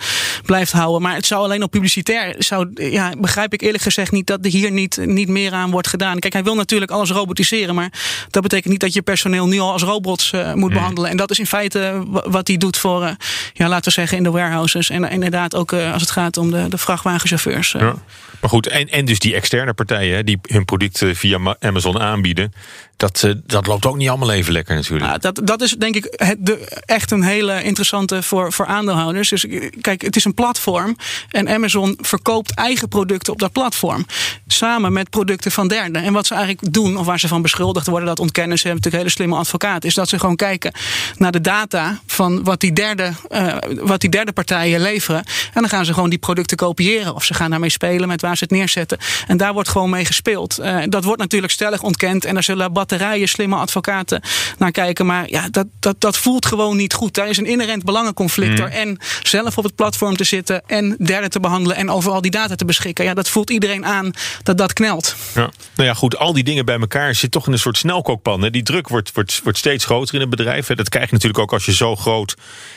blijft 0.42 0.72
houden. 0.72 1.02
Maar 1.02 1.14
het 1.14 1.26
zou 1.26 1.42
alleen 1.42 1.62
op 1.62 1.70
publicitair, 1.70 2.34
zou, 2.38 2.70
ja, 2.74 3.12
begrijp 3.18 3.52
ik 3.52 3.60
eerlijk 3.60 3.82
gezegd 3.82 4.12
niet 4.12 4.26
dat 4.26 4.44
er 4.44 4.50
hier 4.50 4.70
niet, 4.70 4.98
niet 5.04 5.28
meer 5.28 5.52
aan 5.52 5.70
wordt 5.70 5.88
gedaan. 5.88 6.18
Kijk, 6.18 6.32
hij 6.32 6.44
wil 6.44 6.54
natuurlijk 6.54 6.90
alles 6.90 7.10
robotiseren. 7.10 7.42
Maar 7.52 7.92
dat 8.30 8.42
betekent 8.42 8.72
niet 8.72 8.80
dat 8.80 8.92
je 8.92 9.02
personeel 9.02 9.46
nu 9.46 9.58
al 9.58 9.72
als 9.72 9.82
robots 9.82 10.32
uh, 10.32 10.52
moet 10.52 10.62
Hmm. 10.64 10.72
behandelen. 10.78 11.10
En 11.10 11.16
dat 11.16 11.30
is 11.30 11.38
in 11.38 11.46
feite 11.46 12.02
wat 12.08 12.48
hij 12.48 12.56
doet 12.56 12.76
voor, 12.76 13.02
uh, 13.02 13.10
ja, 13.52 13.68
laten 13.68 13.84
we 13.84 13.90
zeggen, 13.90 14.16
in 14.16 14.22
de 14.22 14.30
warehouses. 14.30 14.90
En 14.90 15.10
inderdaad 15.10 15.54
ook 15.54 15.72
als 15.72 16.02
het 16.02 16.10
gaat 16.10 16.36
om 16.36 16.50
de, 16.50 16.68
de 16.68 16.78
vrachtwagenchauffeurs. 16.78 17.72
Ja. 17.72 17.94
Maar 18.40 18.50
goed, 18.50 18.66
en, 18.66 18.88
en 18.88 19.04
dus 19.04 19.18
die 19.18 19.34
externe 19.34 19.72
partijen 19.72 20.26
die 20.26 20.38
hun 20.42 20.64
producten 20.64 21.16
via 21.16 21.56
Amazon 21.60 22.00
aanbieden. 22.00 22.52
Dat, 22.96 23.22
uh, 23.22 23.32
dat 23.44 23.66
loopt 23.66 23.86
ook 23.86 23.96
niet 23.96 24.08
allemaal 24.08 24.32
even 24.32 24.52
lekker 24.52 24.74
natuurlijk. 24.74 25.10
Ja, 25.10 25.18
dat, 25.18 25.40
dat 25.44 25.62
is 25.62 25.72
denk 25.72 25.94
ik 25.94 26.34
de, 26.38 26.80
echt 26.86 27.10
een 27.10 27.22
hele 27.22 27.62
interessante 27.62 28.22
voor, 28.22 28.52
voor 28.52 28.66
aandeelhouders. 28.66 29.28
Dus 29.28 29.46
kijk, 29.80 30.02
het 30.02 30.16
is 30.16 30.24
een 30.24 30.34
platform. 30.34 30.96
En 31.30 31.48
Amazon 31.48 31.98
verkoopt 32.00 32.54
eigen 32.54 32.88
producten 32.88 33.32
op 33.32 33.38
dat 33.38 33.52
platform. 33.52 34.06
Samen 34.46 34.92
met 34.92 35.10
producten 35.10 35.52
van 35.52 35.68
derden. 35.68 36.02
En 36.02 36.12
wat 36.12 36.26
ze 36.26 36.34
eigenlijk 36.34 36.72
doen, 36.72 36.96
of 36.96 37.06
waar 37.06 37.20
ze 37.20 37.28
van 37.28 37.42
beschuldigd 37.42 37.86
worden, 37.86 38.08
dat 38.08 38.20
ontkennen 38.20 38.58
ze, 38.58 38.66
hebben 38.66 38.82
natuurlijk 38.82 39.12
hele 39.12 39.28
slimme 39.28 39.42
advocaat, 39.42 39.84
is 39.84 39.94
dat 39.94 40.08
ze 40.08 40.18
gewoon 40.18 40.36
kijken 40.36 40.72
naar 41.16 41.32
de 41.32 41.40
data 41.40 42.00
van 42.06 42.44
wat 42.44 42.60
die 42.60 42.72
derde, 42.72 43.12
uh, 43.30 43.56
wat 43.80 44.00
die 44.00 44.10
derde 44.10 44.32
partijen 44.32 44.80
leveren. 44.80 45.24
En 45.24 45.60
dan 45.60 45.68
gaan 45.68 45.84
ze 45.84 45.94
gewoon 45.94 46.10
die 46.10 46.18
producten 46.18 46.56
kopiëren. 46.56 47.14
Of 47.14 47.24
ze 47.24 47.34
gaan 47.34 47.50
daarmee 47.50 47.70
spelen 47.70 48.08
met 48.08 48.20
waar 48.20 48.36
ze 48.36 48.44
het 48.44 48.52
neerzetten. 48.52 48.98
En 49.26 49.36
daar 49.36 49.52
wordt 49.52 49.68
gewoon 49.68 49.90
mee 49.90 50.04
gespeeld. 50.04 50.60
Dat 50.88 51.04
wordt 51.04 51.20
natuurlijk 51.20 51.52
stellig 51.52 51.82
ontkend. 51.82 52.24
En 52.24 52.34
daar 52.34 52.42
zullen 52.42 52.72
batterijen 52.86 53.28
slimme 53.28 53.56
advocaten 53.56 54.22
naar 54.58 54.70
kijken. 54.70 55.06
Maar 55.06 55.30
ja, 55.30 55.48
dat, 55.50 55.66
dat, 55.80 56.00
dat 56.00 56.16
voelt 56.16 56.46
gewoon 56.46 56.76
niet 56.76 56.94
goed. 56.94 57.14
Daar 57.14 57.28
is 57.28 57.36
een 57.38 57.46
inherent 57.46 57.84
belangenconflict 57.84 58.42
Hmm. 58.44 58.66
en 58.66 58.98
zelf 59.22 59.58
op 59.58 59.64
het 59.64 59.74
platform 59.74 60.16
te 60.16 60.24
zitten 60.24 60.62
en 60.66 60.96
derden 60.98 61.30
te 61.30 61.40
behandelen 61.40 61.76
en 61.76 61.90
over 61.90 62.12
al 62.12 62.20
die 62.20 62.30
data 62.30 62.54
te 62.54 62.64
beschikken. 62.64 63.04
Ja, 63.04 63.14
dat 63.14 63.28
voelt 63.28 63.50
iedereen 63.50 63.86
aan 63.86 64.12
dat 64.42 64.58
dat 64.58 64.72
knelt. 64.72 65.16
Ja. 65.34 65.50
Nou 65.74 65.88
ja, 65.88 65.94
goed, 65.94 66.16
al 66.18 66.32
die 66.32 66.44
dingen 66.44 66.64
bij 66.64 66.78
elkaar 66.78 67.14
zit 67.14 67.30
toch 67.30 67.46
in 67.46 67.52
een 67.52 67.58
soort 67.58 67.76
snelkookpan. 67.76 68.42
Hè? 68.42 68.50
Die 68.50 68.62
druk 68.62 68.88
wordt, 68.88 69.12
wordt, 69.14 69.40
wordt 69.42 69.58
steeds 69.58 69.84
groter 69.84 70.14
in 70.14 70.20
het 70.20 70.30
bedrijf. 70.30 70.66
Hè? 70.66 70.74
Dat 70.74 70.88
krijg 70.88 71.06
je 71.06 71.12
natuurlijk 71.12 71.42
ook 71.42 71.52
als 71.52 71.64
je 71.64 71.74
zo 71.74 71.96
groot 71.96 72.34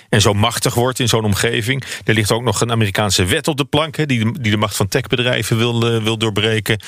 en 0.09 0.21
zo 0.21 0.33
machtig 0.33 0.73
wordt 0.73 0.99
in 0.99 1.07
zo'n 1.07 1.25
omgeving. 1.25 1.83
Er 2.03 2.13
ligt 2.13 2.31
ook 2.31 2.43
nog 2.43 2.61
een 2.61 2.71
Amerikaanse 2.71 3.25
wet 3.25 3.47
op 3.47 3.57
de 3.57 3.65
plank 3.65 3.95
hè? 3.95 4.05
Die, 4.05 4.19
de, 4.19 4.39
die 4.41 4.51
de 4.51 4.57
macht 4.57 4.75
van 4.75 4.87
techbedrijven 4.87 5.57
wil, 5.57 5.95
uh, 5.95 6.03
wil 6.03 6.17
doorbreken. 6.17 6.81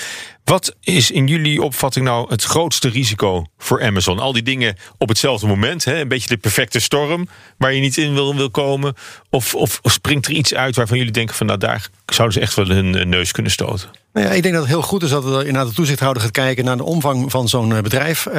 Wat 0.49 0.75
is 0.81 1.11
in 1.11 1.27
jullie 1.27 1.61
opvatting 1.61 2.05
nou 2.05 2.29
het 2.29 2.43
grootste 2.43 2.89
risico 2.89 3.45
voor 3.57 3.83
Amazon? 3.83 4.19
Al 4.19 4.33
die 4.33 4.43
dingen 4.43 4.75
op 4.97 5.09
hetzelfde 5.09 5.47
moment, 5.47 5.85
hè? 5.85 5.99
een 5.99 6.07
beetje 6.07 6.27
de 6.27 6.37
perfecte 6.37 6.79
storm 6.79 7.27
waar 7.57 7.73
je 7.73 7.81
niet 7.81 7.97
in 7.97 8.13
wil, 8.13 8.35
wil 8.35 8.49
komen. 8.49 8.93
Of, 9.29 9.55
of, 9.55 9.79
of 9.81 9.91
springt 9.91 10.25
er 10.25 10.31
iets 10.31 10.53
uit 10.53 10.75
waarvan 10.75 10.97
jullie 10.97 11.11
denken 11.11 11.35
van 11.35 11.45
nou 11.45 11.59
daar 11.59 11.89
zouden 12.05 12.37
ze 12.37 12.43
echt 12.43 12.53
wel 12.55 12.67
hun 12.67 13.09
neus 13.09 13.31
kunnen 13.31 13.51
stoten? 13.51 13.89
Nou 14.13 14.27
ja, 14.27 14.31
ik 14.33 14.41
denk 14.41 14.53
dat 14.53 14.63
het 14.63 14.73
heel 14.73 14.81
goed 14.81 15.03
is 15.03 15.09
dat 15.09 15.25
er 15.25 15.39
inderdaad 15.39 15.67
de 15.67 15.73
toezichthouder 15.73 16.21
gaat 16.23 16.31
kijken 16.31 16.65
naar 16.65 16.77
de 16.77 16.83
omvang 16.83 17.31
van 17.31 17.47
zo'n 17.47 17.81
bedrijf. 17.81 18.25
Uh, 18.25 18.33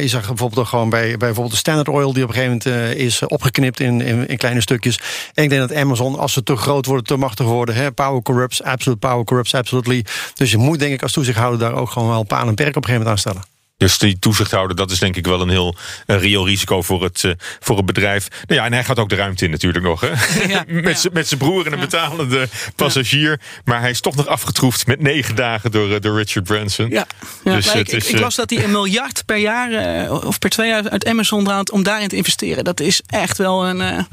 je 0.00 0.08
zag 0.08 0.26
bijvoorbeeld 0.26 0.68
gewoon 0.68 0.90
bij, 0.90 1.08
bij 1.08 1.16
bijvoorbeeld 1.16 1.50
de 1.50 1.56
Standard 1.56 1.88
Oil, 1.88 2.12
die 2.12 2.22
op 2.22 2.28
een 2.28 2.34
gegeven 2.34 2.60
moment 2.72 2.94
uh, 2.94 3.04
is 3.04 3.22
opgeknipt 3.26 3.80
in, 3.80 4.00
in, 4.00 4.28
in, 4.28 4.36
kleine 4.36 4.60
stukjes. 4.60 5.00
En 5.34 5.42
ik 5.42 5.50
denk 5.50 5.68
dat 5.68 5.78
Amazon, 5.78 6.18
als 6.18 6.32
ze 6.32 6.42
te 6.42 6.56
groot 6.56 6.86
worden, 6.86 7.06
te 7.06 7.16
machtig 7.16 7.46
worden, 7.46 7.74
hè, 7.74 7.92
power 7.92 8.22
corrupts, 8.22 8.62
absolute 8.62 8.98
power 8.98 9.24
corrupts, 9.24 9.54
absolutely. 9.54 10.04
Dus 10.34 10.50
je 10.50 10.58
moet 10.58 10.78
denk 10.78 10.92
ik 10.92 11.02
als 11.02 11.12
toezichthouder 11.12 11.58
daar 11.58 11.74
ook 11.74 11.90
gewoon 11.90 12.08
wel 12.08 12.22
paal 12.22 12.48
en 12.48 12.54
perk 12.54 12.76
op 12.76 12.76
een 12.76 12.84
gegeven 12.84 13.06
moment 13.06 13.08
aan 13.08 13.32
stellen. 13.32 13.51
Dus 13.82 13.98
die 13.98 14.18
toezichthouder, 14.18 14.76
dat 14.76 14.90
is 14.90 14.98
denk 14.98 15.16
ik 15.16 15.26
wel 15.26 15.40
een 15.40 15.48
heel 15.48 15.74
een 16.06 16.18
reëel 16.18 16.46
risico 16.46 16.82
voor 16.82 17.02
het, 17.02 17.22
uh, 17.22 17.32
voor 17.60 17.76
het 17.76 17.86
bedrijf. 17.86 18.28
Nou 18.46 18.60
ja, 18.60 18.66
en 18.66 18.72
hij 18.72 18.84
gaat 18.84 18.98
ook 18.98 19.08
de 19.08 19.14
ruimte 19.14 19.44
in 19.44 19.50
natuurlijk 19.50 19.84
nog. 19.84 20.00
Hè? 20.00 20.08
Ja, 20.46 20.64
met, 20.88 21.08
ja. 21.12 21.22
zijn 21.22 21.40
broer 21.40 21.66
en 21.66 21.72
een 21.72 21.78
ja. 21.78 21.84
betalende 21.84 22.48
passagier. 22.76 23.40
Maar 23.64 23.80
hij 23.80 23.90
is 23.90 24.00
toch 24.00 24.16
nog 24.16 24.26
afgetroefd 24.26 24.86
met 24.86 25.00
negen 25.00 25.34
dagen 25.34 25.70
door, 25.70 25.88
uh, 25.88 26.00
door 26.00 26.16
Richard 26.16 26.44
Branson. 26.44 26.88
Ja, 26.90 27.06
dus 27.44 27.74
ik, 27.74 27.88
is, 27.88 28.08
ik, 28.08 28.18
las 28.18 28.34
dat 28.34 28.50
hij 28.50 28.64
een 28.64 28.70
miljard 28.70 29.22
per 29.26 29.36
jaar 29.36 29.70
uh, 30.04 30.24
of 30.26 30.38
per 30.38 30.50
twee 30.50 30.68
jaar 30.68 30.90
uit 30.90 31.06
Amazon 31.06 31.46
haalt 31.46 31.70
om 31.70 31.82
daarin 31.82 32.08
te 32.08 32.16
investeren. 32.16 32.64
Dat 32.64 32.80
is 32.80 33.02
echt 33.06 33.38
wel 33.38 33.66
een, 33.66 33.80
een 33.80 34.06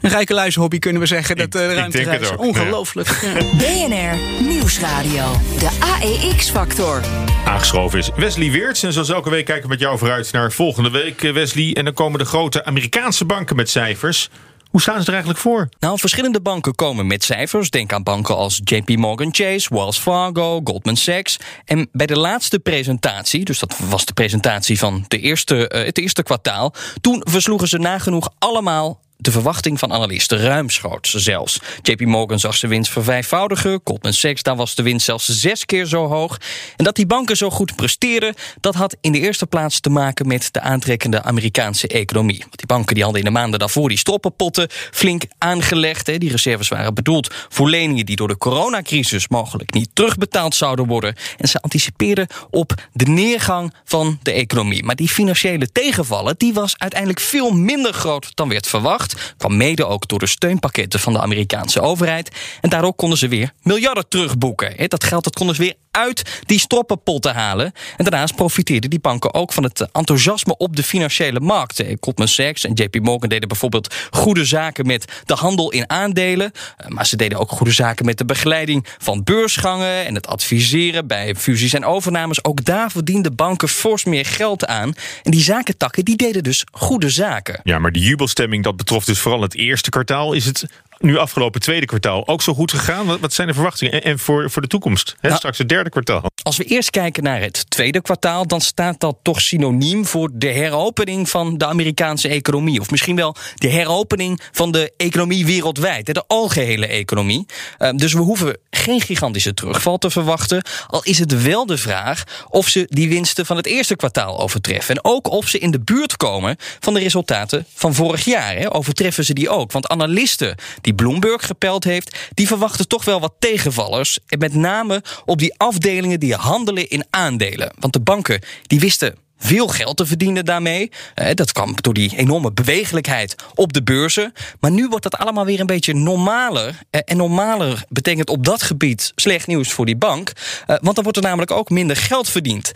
rijke 0.00 0.34
luishobby, 0.34 0.78
kunnen 0.78 1.00
we 1.00 1.06
zeggen. 1.08 1.36
Dat, 1.36 1.52
de 1.52 1.74
ruimte 1.74 2.00
is 2.00 2.36
ongelooflijk. 2.36 3.08
BNR 3.52 4.42
Nieuwsradio. 4.42 5.40
De 5.58 5.68
AEX-factor. 5.80 7.02
Aangeschoven 7.44 7.98
is 7.98 8.10
Wesley 8.16 8.50
Weerts. 8.50 8.82
En 8.82 8.92
zoals 8.92 9.12
elke 9.16 9.30
week 9.30 9.44
kijken 9.44 9.62
we 9.62 9.68
met 9.68 9.80
jou 9.80 9.98
vooruit 9.98 10.32
naar 10.32 10.52
volgende 10.52 10.90
week, 10.90 11.20
Wesley. 11.20 11.74
En 11.74 11.84
dan 11.84 11.94
komen 11.94 12.18
de 12.18 12.24
grote 12.24 12.64
Amerikaanse 12.64 13.24
banken 13.24 13.56
met 13.56 13.70
cijfers. 13.70 14.30
Hoe 14.70 14.80
staan 14.80 15.00
ze 15.00 15.06
er 15.06 15.12
eigenlijk 15.12 15.40
voor? 15.40 15.68
Nou, 15.78 15.98
verschillende 15.98 16.40
banken 16.40 16.74
komen 16.74 17.06
met 17.06 17.24
cijfers. 17.24 17.70
Denk 17.70 17.92
aan 17.92 18.02
banken 18.02 18.36
als 18.36 18.60
JP 18.64 18.88
Morgan 18.88 19.34
Chase, 19.34 19.74
Wells 19.74 19.98
Fargo, 19.98 20.60
Goldman 20.64 20.96
Sachs. 20.96 21.36
En 21.64 21.88
bij 21.92 22.06
de 22.06 22.18
laatste 22.18 22.58
presentatie, 22.58 23.44
dus 23.44 23.58
dat 23.58 23.76
was 23.88 24.04
de 24.04 24.12
presentatie 24.12 24.78
van 24.78 25.04
de 25.08 25.18
eerste, 25.18 25.70
uh, 25.74 25.84
het 25.84 25.98
eerste 25.98 26.22
kwartaal, 26.22 26.74
toen 27.00 27.22
versloegen 27.24 27.68
ze 27.68 27.78
nagenoeg 27.78 28.30
allemaal 28.38 29.00
de 29.16 29.30
verwachting 29.30 29.78
van 29.78 29.92
analisten 29.92 30.38
ruimschoots 30.38 31.14
zelfs. 31.14 31.60
JP 31.82 32.00
Morgan 32.00 32.38
zag 32.38 32.54
zijn 32.54 32.70
winst 32.70 32.92
vervijfvoudigen. 32.92 33.80
Goldman 33.84 34.12
Sachs, 34.12 34.42
daar 34.42 34.56
was 34.56 34.74
de 34.74 34.82
winst 34.82 35.04
zelfs 35.04 35.28
zes 35.28 35.64
keer 35.64 35.86
zo 35.86 36.06
hoog. 36.06 36.38
En 36.76 36.84
dat 36.84 36.96
die 36.96 37.06
banken 37.06 37.36
zo 37.36 37.50
goed 37.50 37.76
presteerden, 37.76 38.34
dat 38.60 38.74
had 38.74 38.96
in 39.00 39.12
de 39.12 39.20
eerste 39.20 39.46
plaats 39.46 39.80
te 39.80 39.90
maken 39.90 40.26
met 40.26 40.48
de 40.52 40.60
aantrekkende 40.60 41.22
Amerikaanse 41.22 41.88
economie. 41.88 42.38
Want 42.38 42.56
die 42.56 42.66
banken 42.66 42.94
die 42.94 43.02
hadden 43.02 43.22
in 43.22 43.26
de 43.26 43.38
maanden 43.38 43.58
daarvoor 43.58 43.88
die 43.88 43.98
stroppenpotten 43.98 44.68
flink 44.90 45.22
aangelegd. 45.38 46.06
Hè. 46.06 46.18
Die 46.18 46.30
reserves 46.30 46.68
waren 46.68 46.94
bedoeld 46.94 47.34
voor 47.48 47.68
leningen 47.68 48.06
die 48.06 48.16
door 48.16 48.28
de 48.28 48.38
coronacrisis 48.38 49.28
mogelijk 49.28 49.74
niet 49.74 49.88
terugbetaald 49.92 50.54
zouden 50.54 50.86
worden. 50.86 51.14
En 51.36 51.48
ze 51.48 51.60
anticipeerden 51.60 52.26
op 52.50 52.74
de 52.92 53.06
neergang 53.06 53.74
van 53.84 54.18
de 54.22 54.32
economie. 54.32 54.84
Maar 54.84 54.96
die 54.96 55.08
financiële 55.08 55.72
tegenvallen, 55.72 56.34
die 56.38 56.54
was 56.54 56.74
uiteindelijk 56.78 57.20
veel 57.20 57.50
minder 57.50 57.92
groot 57.92 58.30
dan 58.34 58.48
werd 58.48 58.66
verwacht. 58.66 59.05
Kwam 59.36 59.56
mede 59.56 59.84
ook 59.84 60.08
door 60.08 60.18
de 60.18 60.26
steunpakketten 60.26 61.00
van 61.00 61.12
de 61.12 61.20
Amerikaanse 61.20 61.80
overheid. 61.80 62.30
En 62.60 62.70
daardoor 62.70 62.94
konden 62.94 63.18
ze 63.18 63.28
weer 63.28 63.52
miljarden 63.62 64.08
terugboeken. 64.08 64.88
Dat 64.88 65.04
geld 65.04 65.24
dat 65.24 65.34
konden 65.34 65.56
ze 65.56 65.62
weer 65.62 65.74
uit 65.96 66.40
die 66.46 66.58
stroppenpotten 66.58 67.34
halen. 67.34 67.72
En 67.96 68.04
daarnaast 68.04 68.34
profiteerden 68.34 68.90
die 68.90 68.98
banken 68.98 69.34
ook 69.34 69.52
van 69.52 69.62
het 69.62 69.88
enthousiasme 69.92 70.56
op 70.56 70.76
de 70.76 70.82
financiële 70.82 71.40
markten. 71.40 71.96
Goldman 72.00 72.28
Sachs 72.28 72.64
en 72.64 72.72
JP 72.72 72.98
Morgan 73.00 73.28
deden 73.28 73.48
bijvoorbeeld 73.48 73.94
goede 74.10 74.44
zaken 74.44 74.86
met 74.86 75.22
de 75.24 75.34
handel 75.34 75.70
in 75.70 75.90
aandelen. 75.90 76.52
Maar 76.88 77.06
ze 77.06 77.16
deden 77.16 77.38
ook 77.38 77.50
goede 77.50 77.72
zaken 77.72 78.04
met 78.04 78.18
de 78.18 78.24
begeleiding 78.24 78.86
van 78.98 79.24
beursgangen 79.24 80.06
en 80.06 80.14
het 80.14 80.26
adviseren 80.26 81.06
bij 81.06 81.34
fusies 81.34 81.72
en 81.72 81.84
overnames. 81.84 82.44
Ook 82.44 82.64
daar 82.64 82.90
verdienden 82.90 83.34
banken 83.34 83.68
fors 83.68 84.04
meer 84.04 84.26
geld 84.26 84.66
aan. 84.66 84.92
En 85.22 85.30
die 85.30 85.42
zakentakken 85.42 86.04
die 86.04 86.16
deden 86.16 86.42
dus 86.42 86.64
goede 86.70 87.10
zaken. 87.10 87.60
Ja, 87.62 87.78
maar 87.78 87.92
die 87.92 88.02
jubelstemming 88.02 88.64
dat 88.64 88.76
betrof 88.76 89.04
dus 89.04 89.18
vooral 89.18 89.42
het 89.42 89.54
eerste 89.54 89.90
kwartaal. 89.90 90.32
Is 90.32 90.44
het 90.44 90.66
nu 90.98 91.16
afgelopen 91.18 91.60
tweede 91.60 91.86
kwartaal 91.86 92.26
ook 92.28 92.42
zo 92.42 92.54
goed 92.54 92.70
gegaan? 92.70 93.06
Wat, 93.06 93.20
wat 93.20 93.32
zijn 93.32 93.48
de 93.48 93.54
verwachtingen? 93.54 93.92
En, 93.92 94.02
en 94.02 94.18
voor, 94.18 94.50
voor 94.50 94.62
de 94.62 94.68
toekomst? 94.68 95.14
Hè? 95.20 95.28
Nou, 95.28 95.38
Straks 95.38 95.58
het 95.58 95.68
derde 95.68 95.90
kwartaal. 95.90 96.22
Als 96.42 96.56
we 96.56 96.64
eerst 96.64 96.90
kijken 96.90 97.22
naar 97.22 97.40
het 97.40 97.70
tweede 97.70 98.00
kwartaal, 98.00 98.46
dan 98.46 98.60
staat 98.60 99.00
dat 99.00 99.16
toch 99.22 99.40
synoniem 99.40 100.06
voor 100.06 100.30
de 100.32 100.48
heropening 100.48 101.28
van 101.30 101.58
de 101.58 101.66
Amerikaanse 101.66 102.28
economie. 102.28 102.80
Of 102.80 102.90
misschien 102.90 103.16
wel 103.16 103.36
de 103.54 103.68
heropening 103.68 104.40
van 104.52 104.72
de 104.72 104.92
economie 104.96 105.46
wereldwijd, 105.46 106.14
de 106.14 106.24
algehele 106.26 106.86
economie. 106.86 107.46
Dus 107.94 108.12
we 108.12 108.20
hoeven 108.20 108.58
geen 108.70 109.00
gigantische 109.00 109.54
terugval 109.54 109.98
te 109.98 110.10
verwachten. 110.10 110.64
Al 110.86 111.02
is 111.02 111.18
het 111.18 111.42
wel 111.42 111.66
de 111.66 111.76
vraag 111.76 112.24
of 112.48 112.68
ze 112.68 112.86
die 112.88 113.08
winsten 113.08 113.46
van 113.46 113.56
het 113.56 113.66
eerste 113.66 113.96
kwartaal 113.96 114.40
overtreffen. 114.40 114.94
En 114.94 115.04
ook 115.04 115.30
of 115.30 115.48
ze 115.48 115.58
in 115.58 115.70
de 115.70 115.80
buurt 115.80 116.16
komen 116.16 116.56
van 116.80 116.94
de 116.94 117.00
resultaten 117.00 117.66
van 117.74 117.94
vorig 117.94 118.24
jaar. 118.24 118.56
Hè? 118.56 118.74
Overtreffen 118.74 119.24
ze 119.24 119.32
die 119.32 119.48
ook? 119.48 119.72
Want 119.72 119.88
analisten 119.88 120.54
die 120.86 120.94
Bloomberg 120.94 121.46
gepeld 121.46 121.84
heeft, 121.84 122.16
die 122.34 122.46
verwachten 122.46 122.88
toch 122.88 123.04
wel 123.04 123.20
wat 123.20 123.34
tegenvallers. 123.38 124.18
En 124.26 124.38
met 124.38 124.54
name 124.54 125.02
op 125.24 125.38
die 125.38 125.54
afdelingen 125.56 126.20
die 126.20 126.34
handelen 126.34 126.88
in 126.88 127.04
aandelen. 127.10 127.72
Want 127.78 127.92
de 127.92 128.00
banken 128.00 128.40
die 128.66 128.80
wisten 128.80 129.14
veel 129.38 129.68
geld 129.68 129.96
te 129.96 130.06
verdienen 130.06 130.44
daarmee. 130.44 130.90
Eh, 131.14 131.34
dat 131.34 131.52
kwam 131.52 131.74
door 131.80 131.94
die 131.94 132.16
enorme 132.16 132.52
bewegelijkheid 132.52 133.34
op 133.54 133.72
de 133.72 133.82
beurzen. 133.82 134.32
Maar 134.60 134.70
nu 134.70 134.88
wordt 134.88 135.02
dat 135.02 135.18
allemaal 135.18 135.44
weer 135.44 135.60
een 135.60 135.66
beetje 135.66 135.94
normaler. 135.94 136.78
Eh, 136.90 137.00
en 137.04 137.16
normaler 137.16 137.84
betekent 137.88 138.28
op 138.28 138.44
dat 138.44 138.62
gebied 138.62 139.12
slecht 139.14 139.46
nieuws 139.46 139.72
voor 139.72 139.86
die 139.86 139.96
bank. 139.96 140.32
Eh, 140.66 140.76
want 140.80 140.94
dan 140.94 141.04
wordt 141.04 141.18
er 141.18 141.24
namelijk 141.24 141.50
ook 141.50 141.70
minder 141.70 141.96
geld 141.96 142.28
verdiend. 142.28 142.72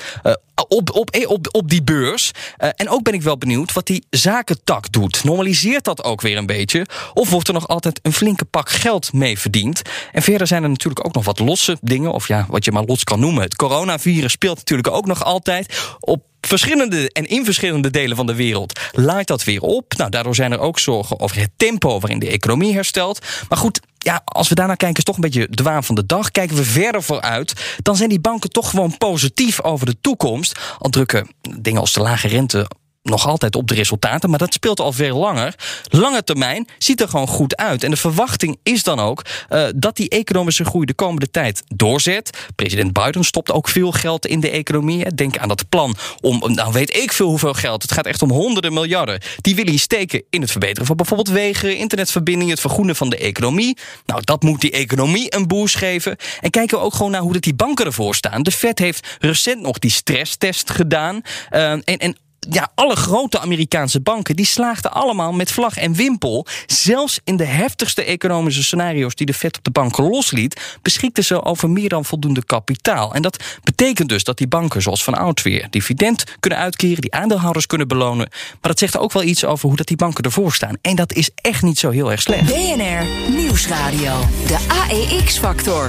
Op, 0.70 0.90
op, 0.90 1.26
op, 1.26 1.48
op 1.50 1.70
die 1.70 1.82
beurs. 1.82 2.30
en 2.56 2.88
ook 2.88 3.02
ben 3.02 3.14
ik 3.14 3.22
wel 3.22 3.38
benieuwd 3.38 3.72
wat 3.72 3.86
die 3.86 4.04
zakentak 4.10 4.92
doet. 4.92 5.24
Normaliseert 5.24 5.84
dat 5.84 6.04
ook 6.04 6.20
weer 6.20 6.36
een 6.36 6.46
beetje? 6.46 6.86
Of 7.14 7.30
wordt 7.30 7.48
er 7.48 7.54
nog 7.54 7.68
altijd 7.68 8.00
een 8.02 8.12
flinke 8.12 8.44
pak 8.44 8.70
geld 8.70 9.12
mee 9.12 9.38
verdiend? 9.38 9.82
En 10.12 10.22
verder 10.22 10.46
zijn 10.46 10.62
er 10.62 10.68
natuurlijk 10.68 11.06
ook 11.06 11.14
nog 11.14 11.24
wat 11.24 11.38
losse 11.38 11.78
dingen. 11.80 12.12
Of 12.12 12.28
ja, 12.28 12.46
wat 12.48 12.64
je 12.64 12.72
maar 12.72 12.84
los 12.84 13.04
kan 13.04 13.20
noemen. 13.20 13.42
Het 13.42 13.56
coronavirus 13.56 14.32
speelt 14.32 14.56
natuurlijk 14.56 14.90
ook 14.90 15.06
nog 15.06 15.24
altijd. 15.24 15.94
Op 16.00 16.22
verschillende 16.40 17.12
en 17.12 17.26
in 17.26 17.44
verschillende 17.44 17.90
delen 17.90 18.16
van 18.16 18.26
de 18.26 18.34
wereld 18.34 18.80
laait 18.92 19.26
dat 19.26 19.44
weer 19.44 19.60
op. 19.60 19.94
Nou, 19.96 20.10
daardoor 20.10 20.34
zijn 20.34 20.52
er 20.52 20.58
ook 20.58 20.78
zorgen 20.78 21.20
over 21.20 21.36
het 21.36 21.50
tempo 21.56 22.00
waarin 22.00 22.18
de 22.18 22.30
economie 22.30 22.74
herstelt. 22.74 23.26
Maar 23.48 23.58
goed, 23.58 23.80
ja, 23.98 24.22
als 24.24 24.48
we 24.48 24.54
daarnaar 24.54 24.76
kijken, 24.76 24.98
is 24.98 25.04
toch 25.04 25.14
een 25.14 25.20
beetje 25.20 25.46
de 25.50 25.62
waan 25.62 25.84
van 25.84 25.94
de 25.94 26.06
dag. 26.06 26.30
Kijken 26.30 26.56
we 26.56 26.64
verder 26.64 27.02
vooruit, 27.02 27.76
dan 27.82 27.96
zijn 27.96 28.08
die 28.08 28.20
banken 28.20 28.50
toch 28.50 28.70
gewoon 28.70 28.96
positief 28.96 29.62
over 29.62 29.86
de 29.86 29.96
toekomst. 30.00 30.58
Al 30.78 30.90
drukken 30.90 31.28
dingen 31.58 31.80
als 31.80 31.92
de 31.92 32.00
lage 32.00 32.28
rente 32.28 32.70
nog 33.02 33.26
altijd 33.26 33.56
op 33.56 33.68
de 33.68 33.74
resultaten, 33.74 34.30
maar 34.30 34.38
dat 34.38 34.52
speelt 34.52 34.80
al 34.80 34.92
veel 34.92 35.18
langer. 35.18 35.54
Lange 35.88 36.24
termijn 36.24 36.68
ziet 36.78 37.00
er 37.00 37.08
gewoon 37.08 37.26
goed 37.26 37.56
uit. 37.56 37.84
En 37.84 37.90
de 37.90 37.96
verwachting 37.96 38.58
is 38.62 38.82
dan 38.82 39.00
ook 39.00 39.24
uh, 39.50 39.66
dat 39.74 39.96
die 39.96 40.08
economische 40.08 40.64
groei 40.64 40.86
de 40.86 40.94
komende 40.94 41.30
tijd 41.30 41.62
doorzet. 41.66 42.38
President 42.54 42.92
Biden 42.92 43.24
stopt 43.24 43.52
ook 43.52 43.68
veel 43.68 43.92
geld 43.92 44.26
in 44.26 44.40
de 44.40 44.50
economie. 44.50 45.14
Denk 45.14 45.38
aan 45.38 45.48
dat 45.48 45.68
plan 45.68 45.96
om, 46.20 46.42
nou 46.54 46.72
weet 46.72 46.96
ik 46.96 47.12
veel 47.12 47.28
hoeveel 47.28 47.54
geld, 47.54 47.82
het 47.82 47.92
gaat 47.92 48.06
echt 48.06 48.22
om 48.22 48.30
honderden 48.30 48.72
miljarden. 48.72 49.20
Die 49.40 49.54
wil 49.54 49.64
hij 49.64 49.76
steken 49.76 50.22
in 50.30 50.40
het 50.40 50.50
verbeteren 50.50 50.86
van 50.86 50.96
bijvoorbeeld 50.96 51.28
wegen, 51.28 51.76
internetverbindingen, 51.76 52.52
het 52.52 52.60
vergroenen 52.60 52.96
van 52.96 53.10
de 53.10 53.18
economie. 53.18 53.76
Nou, 54.06 54.20
dat 54.24 54.42
moet 54.42 54.60
die 54.60 54.70
economie 54.70 55.34
een 55.34 55.46
boost 55.46 55.76
geven. 55.76 56.16
En 56.40 56.50
kijken 56.50 56.78
we 56.78 56.84
ook 56.84 56.94
gewoon 56.94 57.10
naar 57.10 57.20
hoe 57.20 57.32
dat 57.32 57.42
die 57.42 57.54
banken 57.54 57.86
ervoor 57.86 58.14
staan. 58.14 58.42
De 58.42 58.52
Fed 58.52 58.78
heeft 58.78 59.16
recent 59.18 59.60
nog 59.60 59.78
die 59.78 59.90
stresstest 59.90 60.70
gedaan. 60.70 61.20
Uh, 61.50 61.70
en, 61.70 61.84
en 61.84 62.16
ja, 62.48 62.70
alle 62.74 62.96
grote 62.96 63.38
Amerikaanse 63.40 64.00
banken 64.00 64.36
die 64.36 64.46
slaagden 64.46 64.92
allemaal 64.92 65.32
met 65.32 65.52
vlag 65.52 65.76
en 65.76 65.94
wimpel. 65.94 66.46
Zelfs 66.66 67.20
in 67.24 67.36
de 67.36 67.44
heftigste 67.44 68.04
economische 68.04 68.62
scenario's 68.62 69.14
die 69.14 69.26
de 69.26 69.34
Fed 69.34 69.58
op 69.58 69.64
de 69.64 69.70
banken 69.70 70.04
losliet, 70.04 70.78
beschikten 70.82 71.24
ze 71.24 71.44
over 71.44 71.70
meer 71.70 71.88
dan 71.88 72.04
voldoende 72.04 72.44
kapitaal. 72.44 73.14
En 73.14 73.22
dat 73.22 73.44
betekent 73.62 74.08
dus 74.08 74.24
dat 74.24 74.38
die 74.38 74.48
banken, 74.48 74.82
zoals 74.82 75.04
van 75.04 75.14
oud 75.14 75.42
weer, 75.42 75.66
dividend 75.70 76.24
kunnen 76.40 76.58
uitkeren, 76.58 77.00
die 77.00 77.12
aandeelhouders 77.12 77.66
kunnen 77.66 77.88
belonen. 77.88 78.28
Maar 78.30 78.70
dat 78.70 78.78
zegt 78.78 78.98
ook 78.98 79.12
wel 79.12 79.22
iets 79.22 79.44
over 79.44 79.68
hoe 79.68 79.76
dat 79.76 79.86
die 79.86 79.96
banken 79.96 80.24
ervoor 80.24 80.52
staan. 80.52 80.76
En 80.82 80.96
dat 80.96 81.12
is 81.12 81.30
echt 81.34 81.62
niet 81.62 81.78
zo 81.78 81.90
heel 81.90 82.10
erg 82.10 82.22
slecht. 82.22 82.46
BNR 82.46 83.30
Nieuwsradio, 83.30 84.20
de 84.46 84.58
AEX-factor. 84.68 85.88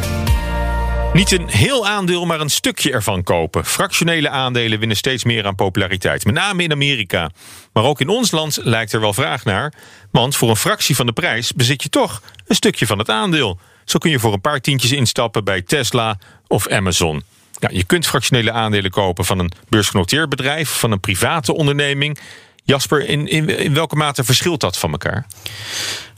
Niet 1.13 1.31
een 1.31 1.49
heel 1.49 1.87
aandeel, 1.87 2.25
maar 2.25 2.39
een 2.39 2.49
stukje 2.49 2.91
ervan 2.91 3.23
kopen. 3.23 3.65
Fractionele 3.65 4.29
aandelen 4.29 4.79
winnen 4.79 4.97
steeds 4.97 5.23
meer 5.23 5.45
aan 5.45 5.55
populariteit. 5.55 6.25
Met 6.25 6.33
name 6.33 6.63
in 6.63 6.71
Amerika. 6.71 7.29
Maar 7.73 7.83
ook 7.83 8.01
in 8.01 8.09
ons 8.09 8.31
land 8.31 8.59
lijkt 8.61 8.93
er 8.93 8.99
wel 8.99 9.13
vraag 9.13 9.43
naar. 9.43 9.73
Want 10.11 10.35
voor 10.35 10.49
een 10.49 10.55
fractie 10.55 10.95
van 10.95 11.05
de 11.05 11.11
prijs 11.11 11.53
bezit 11.53 11.83
je 11.83 11.89
toch 11.89 12.21
een 12.47 12.55
stukje 12.55 12.85
van 12.85 12.97
het 12.97 13.09
aandeel. 13.09 13.59
Zo 13.85 13.99
kun 13.99 14.11
je 14.11 14.19
voor 14.19 14.33
een 14.33 14.41
paar 14.41 14.59
tientjes 14.59 14.91
instappen 14.91 15.43
bij 15.43 15.61
Tesla 15.61 16.17
of 16.47 16.67
Amazon. 16.67 17.23
Ja, 17.59 17.69
je 17.71 17.83
kunt 17.83 18.07
fractionele 18.07 18.51
aandelen 18.51 18.91
kopen 18.91 19.25
van 19.25 19.39
een 19.39 19.51
beursgenoteerd 19.69 20.29
bedrijf, 20.29 20.69
van 20.69 20.91
een 20.91 20.99
private 20.99 21.53
onderneming. 21.53 22.17
Jasper, 22.63 23.09
in, 23.09 23.27
in, 23.27 23.57
in 23.57 23.73
welke 23.73 23.95
mate 23.95 24.23
verschilt 24.23 24.59
dat 24.59 24.77
van 24.77 24.91
elkaar? 24.91 25.25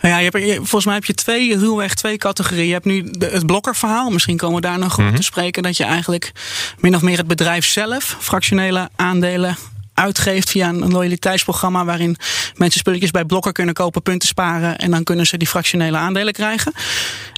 Nou 0.01 0.13
ja, 0.13 0.17
je 0.17 0.29
hebt, 0.29 0.55
volgens 0.55 0.85
mij 0.85 0.93
heb 0.93 1.05
je 1.05 1.13
twee, 1.13 1.57
ruwweg 1.57 1.93
twee 1.93 2.17
categorieën. 2.17 2.67
Je 2.67 2.73
hebt 2.73 2.85
nu 2.85 3.03
de, 3.11 3.25
het 3.25 3.45
blokkerverhaal. 3.45 4.09
Misschien 4.09 4.37
komen 4.37 4.55
we 4.55 4.61
daar 4.61 4.79
nog 4.79 4.97
mm 4.97 5.15
te 5.15 5.23
spreken. 5.23 5.63
Dat 5.63 5.77
je 5.77 5.83
eigenlijk 5.83 6.31
min 6.79 6.95
of 6.95 7.01
meer 7.01 7.17
het 7.17 7.27
bedrijf 7.27 7.65
zelf, 7.65 8.17
fractionele 8.19 8.89
aandelen 8.95 9.57
uitgeeft 9.93 10.49
via 10.49 10.69
een 10.69 10.91
loyaliteitsprogramma 10.91 11.85
waarin 11.85 12.17
mensen 12.55 12.79
spulletjes 12.79 13.11
bij 13.11 13.25
blokker 13.25 13.51
kunnen 13.51 13.73
kopen, 13.73 14.01
punten 14.01 14.27
sparen 14.27 14.77
en 14.77 14.91
dan 14.91 15.03
kunnen 15.03 15.25
ze 15.25 15.37
die 15.37 15.47
fractionele 15.47 15.97
aandelen 15.97 16.33
krijgen. 16.33 16.73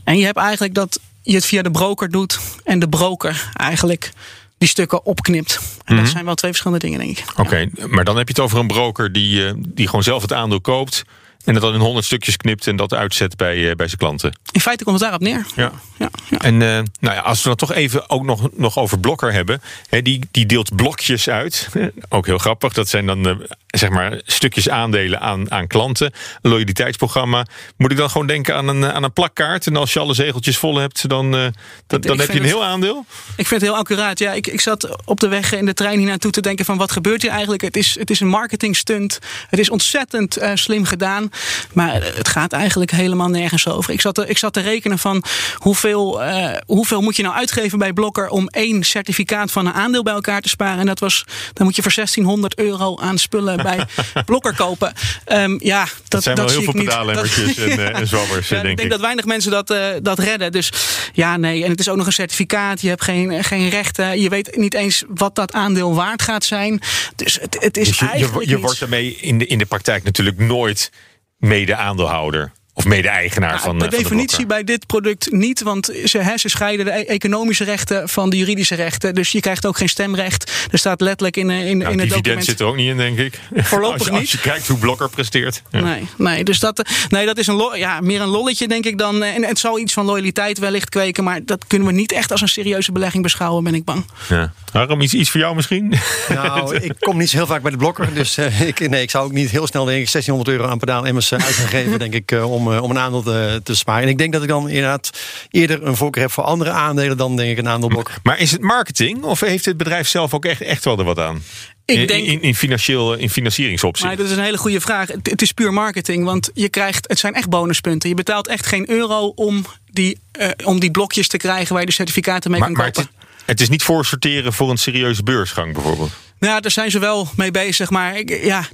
En 0.04 0.18
je 0.18 0.26
hebt 0.26 0.38
eigenlijk 0.38 0.74
dat 0.74 1.00
je 1.22 1.36
het 1.36 1.46
via 1.46 1.62
de 1.62 1.72
broker 1.72 2.10
doet 2.10 2.40
en 2.64 2.80
de 2.80 2.90
broker 2.90 3.50
eigenlijk 3.54 4.12
die 4.58 4.68
stukken 4.68 5.06
opknipt. 5.06 5.60
En 5.86 5.96
dat 5.96 6.04
mhm. 6.04 6.14
zijn 6.14 6.26
wel 6.26 6.36
twee 6.36 6.52
verschillende 6.52 6.86
dingen, 6.86 7.00
denk 7.00 7.18
ik. 7.18 7.40
Oké, 7.40 7.70
maar 7.88 8.04
dan 8.04 8.18
heb 8.18 8.28
je 8.28 8.34
het 8.34 8.44
over 8.44 8.60
een 8.60 8.68
broker 8.68 9.12
die, 9.12 9.48
eh, 9.48 9.54
die 9.58 9.86
gewoon 9.86 10.04
zelf 10.04 10.22
het 10.22 10.34
aandeel 10.34 10.62
koopt 10.62 11.04
en 11.46 11.54
dat 11.54 11.64
dan 11.64 11.74
in 11.74 11.80
honderd 11.80 12.06
stukjes 12.06 12.38
knipt 12.38 12.68
en 12.68 12.76
dat 12.76 12.94
uitzet 12.94 13.38
bij, 13.38 13.58
uh, 13.58 13.72
bij 13.72 13.88
zijn 13.88 14.00
klanten. 14.00 14.38
In 14.52 14.62
feite 14.62 14.84
komt 14.84 15.00
het 15.00 15.10
daarop 15.10 15.28
neer. 15.28 15.46
Ja. 15.56 15.72
ja, 15.98 16.10
ja. 16.30 16.38
En 16.38 16.54
uh, 16.54 16.60
nou 16.60 17.16
ja, 17.16 17.20
als 17.20 17.42
we 17.42 17.48
dan 17.48 17.58
toch 17.58 17.74
even 17.74 18.10
ook 18.10 18.24
nog, 18.24 18.50
nog 18.54 18.78
over 18.78 19.00
Blokker 19.00 19.34
hebben. 19.34 19.62
Hè, 19.90 20.02
die, 20.02 20.28
die 20.32 20.46
deelt 20.46 20.76
blokjes 20.76 21.30
uit. 21.30 21.70
ook 22.10 22.26
heel 22.26 22.38
grappig. 22.38 22.74
Dat 22.74 22.90
zijn 22.90 23.06
dan 23.06 23.28
uh, 23.28 23.36
zeg 23.68 23.90
maar 23.90 24.22
stukjes 24.26 24.70
aandelen 24.70 25.20
aan, 25.20 25.52
aan 25.52 25.68
klanten. 25.68 26.14
Een 26.42 26.52
loyaliteitsprogramma. 26.52 27.46
Moet 27.78 27.92
ik 27.92 27.98
dan 27.98 28.10
gewoon 28.10 28.28
denken 28.28 28.56
aan 28.56 28.68
een, 28.68 28.86
aan 28.86 29.04
een 29.04 29.14
plakkaart. 29.14 29.68
En 29.68 29.76
als 29.76 29.94
je 29.94 30.00
alle 30.00 30.14
zegeltjes 30.14 30.58
vol 30.58 30.78
hebt, 30.78 31.10
dan, 31.10 31.32
dan, 31.32 32.02
dan 32.02 32.20
heb 32.20 32.32
je 32.32 32.40
een 32.40 32.46
heel 32.46 32.64
aandeel? 32.64 33.06
Ik 33.38 33.48
vind 33.48 33.62
het 33.62 33.70
heel 33.70 33.80
accuraat. 33.80 34.20
Ja, 34.20 34.34
ik, 34.34 34.48
ik 34.48 34.62
zat 34.62 34.98
op 35.06 35.20
de 35.20 35.28
weg 35.28 35.54
in 35.54 35.66
de 35.66 35.74
trein 35.74 35.98
hier 35.98 36.08
naartoe 36.08 36.32
te 36.32 36.42
denken 36.42 36.66
van 36.66 36.78
wat 36.78 36.92
gebeurt 36.92 37.22
hier 37.22 37.32
eigenlijk? 37.32 37.62
Het 37.62 37.78
is, 37.78 38.00
het 38.00 38.10
is 38.10 38.20
een 38.20 38.28
marketing 38.28 38.76
stunt. 38.76 39.20
Het 39.50 39.60
is 39.60 39.70
ontzettend 39.70 40.38
slim 40.54 40.86
gedaan. 40.86 41.32
Maar 41.74 42.04
het 42.04 42.28
gaat 42.28 42.52
eigenlijk 42.52 42.92
helemaal 42.92 43.30
nergens 43.30 43.68
over. 43.68 43.94
Ik 43.94 44.02
zat 44.02 44.16
te, 44.16 44.28
ik 44.28 44.38
zat 44.38 44.54
te 44.54 44.62
rekenen 44.62 45.00
van 45.00 45.24
hoeveel, 45.56 46.24
uh, 46.24 46.52
hoeveel 46.66 47.02
moet 47.02 47.16
je 47.16 47.24
nou 47.24 47.36
uitgeven 47.36 47.80
bij 47.80 47.94
Blokker 47.94 48.30
om 48.30 48.48
één 48.48 48.84
certificaat 48.84 49.52
van 49.52 49.66
een 49.66 49.74
aandeel 49.74 50.04
bij 50.04 50.14
elkaar 50.14 50.42
te 50.42 50.50
sparen. 50.50 50.80
En 50.80 50.86
dat 50.86 51.00
was, 51.00 51.26
dan 51.54 51.66
moet 51.66 51.76
je 51.76 51.82
voor 51.82 51.94
1600 51.96 52.58
euro 52.58 52.98
aan 52.98 53.18
spullen 53.18 53.58
bij 53.58 53.86
Blokker 54.26 54.56
kopen. 54.56 54.94
Um, 55.28 55.60
ja, 55.64 55.84
dat, 55.84 55.92
dat 56.08 56.24
zijn 56.24 56.36
dat 56.36 56.46
wel 56.46 56.62
heel 56.62 56.72
veel 56.72 56.84
pedaalemmertjes 56.84 57.58
en, 57.66 57.80
uh, 57.80 58.00
en 58.00 58.08
zwabbers, 58.08 58.50
ja, 58.50 58.56
denk 58.56 58.70
ik. 58.70 58.78
denk 58.78 58.90
dat 58.90 59.00
weinig 59.00 59.26
mensen 59.26 59.52
dat, 59.52 59.72
uh, 59.72 59.88
dat 60.02 60.20
redden. 60.20 60.52
Dus 60.52 60.72
ja, 61.14 61.38
nee. 61.38 61.64
En 61.64 61.70
het 61.70 61.80
is 61.80 61.90
ook 61.90 61.98
nog 61.98 62.06
een 62.06 62.14
certificaat. 62.14 62.82
Je 62.82 62.88
hebt 62.88 63.04
geen, 63.04 63.44
geen 63.44 63.70
rechten. 63.70 64.22
Je 64.22 64.30
weet 64.30 64.56
niet 64.56 64.74
eens 64.74 65.04
wat 65.08 65.36
dat 65.36 65.54
aandeel 65.54 65.96
waard 65.96 66.22
gaat 66.22 66.44
zijn. 66.44 66.82
Dus 67.16 67.38
het, 67.42 67.58
het 67.60 67.78
is 67.78 67.88
dus 67.88 68.00
je, 68.00 68.08
eigenlijk 68.08 68.46
je, 68.46 68.50
je 68.50 68.60
wordt 68.60 68.82
ermee 68.82 69.16
in 69.16 69.38
de, 69.38 69.46
in 69.46 69.58
de 69.58 69.66
praktijk 69.66 70.04
natuurlijk 70.04 70.38
nooit 70.38 70.92
mede-aandeelhouder. 71.38 72.52
Of 72.78 72.86
mede-eigenaar 72.86 73.54
ja, 73.54 73.60
van. 73.60 73.78
Per 73.78 73.92
van 73.92 74.00
definitie 74.00 74.46
bij 74.46 74.64
dit 74.64 74.86
product 74.86 75.32
niet, 75.32 75.62
want 75.62 75.92
ze, 76.06 76.18
hè, 76.18 76.38
ze 76.38 76.50
scheiden 76.50 76.86
de 76.86 76.92
e- 76.92 77.04
economische 77.04 77.64
rechten 77.64 78.10
van 78.10 78.30
de 78.30 78.38
juridische 78.38 78.76
rechten. 78.76 79.16
Dus 79.16 79.32
je 79.32 79.40
krijgt 79.40 79.66
ook 79.66 79.78
geen 79.78 79.90
stemrecht. 79.90 80.52
Er 80.72 80.78
staat 80.78 81.02
letterlijk 81.02 81.38
in, 81.38 81.50
in, 81.50 81.78
nou, 81.78 81.92
in 81.92 82.00
het 82.00 82.10
document. 82.10 82.46
zit 82.46 82.60
er 82.60 82.66
ook 82.66 82.76
niet 82.76 82.90
in, 82.90 82.98
denk 82.98 83.18
ik. 83.18 83.40
Voorlopig 83.56 83.98
als 83.98 84.06
je, 84.06 84.12
niet. 84.12 84.22
Als 84.22 84.32
je 84.32 84.40
kijkt 84.40 84.68
hoe 84.68 84.78
Blokker 84.78 85.10
presteert. 85.10 85.62
Ja. 85.70 85.80
Nee, 85.80 86.08
nee, 86.18 86.44
dus 86.44 86.60
dat, 86.60 86.90
nee, 87.10 87.26
dat 87.26 87.38
is 87.38 87.48
een 87.48 87.72
ja, 87.74 88.02
meer 88.02 88.22
een 88.22 88.28
lolletje, 88.28 88.68
denk 88.68 88.86
ik 88.86 88.98
dan. 88.98 89.24
En 89.24 89.44
het 89.44 89.60
zal 89.60 89.80
iets 89.80 89.94
van 89.94 90.06
loyaliteit 90.06 90.60
wellicht 90.60 90.90
kweken, 90.90 91.24
maar 91.24 91.46
dat 91.46 91.68
kunnen 91.68 91.88
we 91.88 91.94
niet 91.94 92.12
echt 92.12 92.32
als 92.32 92.42
een 92.42 92.48
serieuze 92.48 92.92
belegging 92.92 93.24
beschouwen, 93.24 93.64
ben 93.64 93.76
ik 93.76 93.84
bang. 93.84 94.06
Ja. 94.30 94.54
Waarom 94.72 95.02
iets, 95.02 95.14
iets 95.14 95.30
voor 95.30 95.40
jou 95.40 95.56
misschien? 95.56 95.94
Nou, 96.30 96.76
ik 96.76 96.94
kom 97.00 97.18
niet 97.18 97.30
zo 97.30 97.38
heel 97.38 97.46
vaak 97.46 97.62
bij 97.62 97.72
de 97.72 97.78
blokker. 97.78 98.14
Dus 98.14 98.38
uh, 98.38 98.62
ik, 98.62 98.90
nee, 98.90 99.02
ik 99.02 99.10
zou 99.10 99.26
ook 99.26 99.32
niet 99.32 99.50
heel 99.50 99.68
snel 99.68 99.86
denk 99.86 99.98
ik 99.98 100.12
1600 100.12 100.58
euro 100.58 100.72
aan 100.72 100.80
pedaal 100.80 101.06
immers 101.06 101.34
uit 101.34 101.44
gaan 101.44 101.68
geven, 101.68 102.00
denk 102.06 102.14
ik, 102.14 102.32
uh, 102.32 102.52
om, 102.52 102.65
om 102.68 102.90
een 102.90 103.00
aandeel 103.00 103.24
te, 103.24 103.62
te, 103.64 103.76
sparen. 103.76 104.04
En 104.04 104.10
ik 104.10 104.18
denk 104.18 104.34
dat 104.34 104.42
ik 104.42 104.48
dan 104.48 104.70
inderdaad 104.70 105.10
eerder 105.50 105.84
een 105.84 105.96
voorkeur 105.96 106.24
heb 106.24 106.32
voor 106.32 106.44
andere 106.44 106.70
aandelen 106.70 107.18
dan 107.18 107.36
denk 107.36 107.52
ik 107.52 107.58
een 107.58 107.70
aandeelblok. 107.70 108.12
Maar 108.24 108.40
is 108.40 108.52
het 108.52 108.62
marketing 108.62 109.24
of 109.24 109.40
heeft 109.40 109.66
het 109.66 109.78
bedrijf 109.78 110.08
zelf 110.08 110.34
ook 110.34 110.46
echt, 110.46 110.62
echt 110.62 110.86
wel 110.86 110.98
er 111.00 111.04
wat 111.04 111.20
aan? 111.20 111.44
Ik 111.86 112.08
denk, 112.08 112.26
in, 112.26 112.42
in, 112.42 112.56
financieel, 112.56 113.14
in 113.14 113.30
financieringsopzicht. 113.30 114.08
Maar 114.08 114.18
dat 114.18 114.26
is 114.26 114.38
een 114.38 114.44
hele 114.44 114.58
goede 114.58 114.82
vraag. 114.82 115.08
Het, 115.08 115.30
het, 115.30 115.42
is 115.42 115.52
puur 115.52 115.74
marketing, 115.74 116.24
want 116.24 116.50
je 116.54 116.70
krijgt, 116.70 117.08
het 117.08 117.20
zijn 117.20 117.34
echt 117.34 117.50
bonuspunten. 117.50 118.10
Je 118.10 118.16
betaalt 118.16 118.48
echt 118.48 118.66
geen 118.66 118.90
euro 118.90 119.32
om 119.36 119.66
die, 119.92 120.20
uh, 120.40 120.50
om 120.64 120.80
die 120.80 120.92
blokjes 120.92 121.28
te 121.28 121.38
krijgen 121.38 121.72
waar 121.72 121.82
je 121.82 121.88
de 121.88 121.94
certificaten 121.94 122.52
mee 122.52 122.60
maar, 122.60 122.72
kan 122.72 122.86
kopen. 122.86 123.04
Maar 123.04 123.24
het, 123.36 123.46
het 123.46 123.62
is 123.62 123.70
niet 123.70 123.84
voorsorteren 123.84 124.54
voor 124.54 124.70
een 124.70 124.78
serieuze 124.78 125.24
beursgang 125.24 125.74
bijvoorbeeld. 125.74 126.12
Nou, 126.46 126.62
daar 126.62 126.72
zijn 126.72 126.92
ze 126.92 127.00
wel 127.00 127.28
mee 127.36 127.52
bezig. 127.52 127.90
Maar 127.90 128.18
ik, 128.18 128.44
ja, 128.44 128.66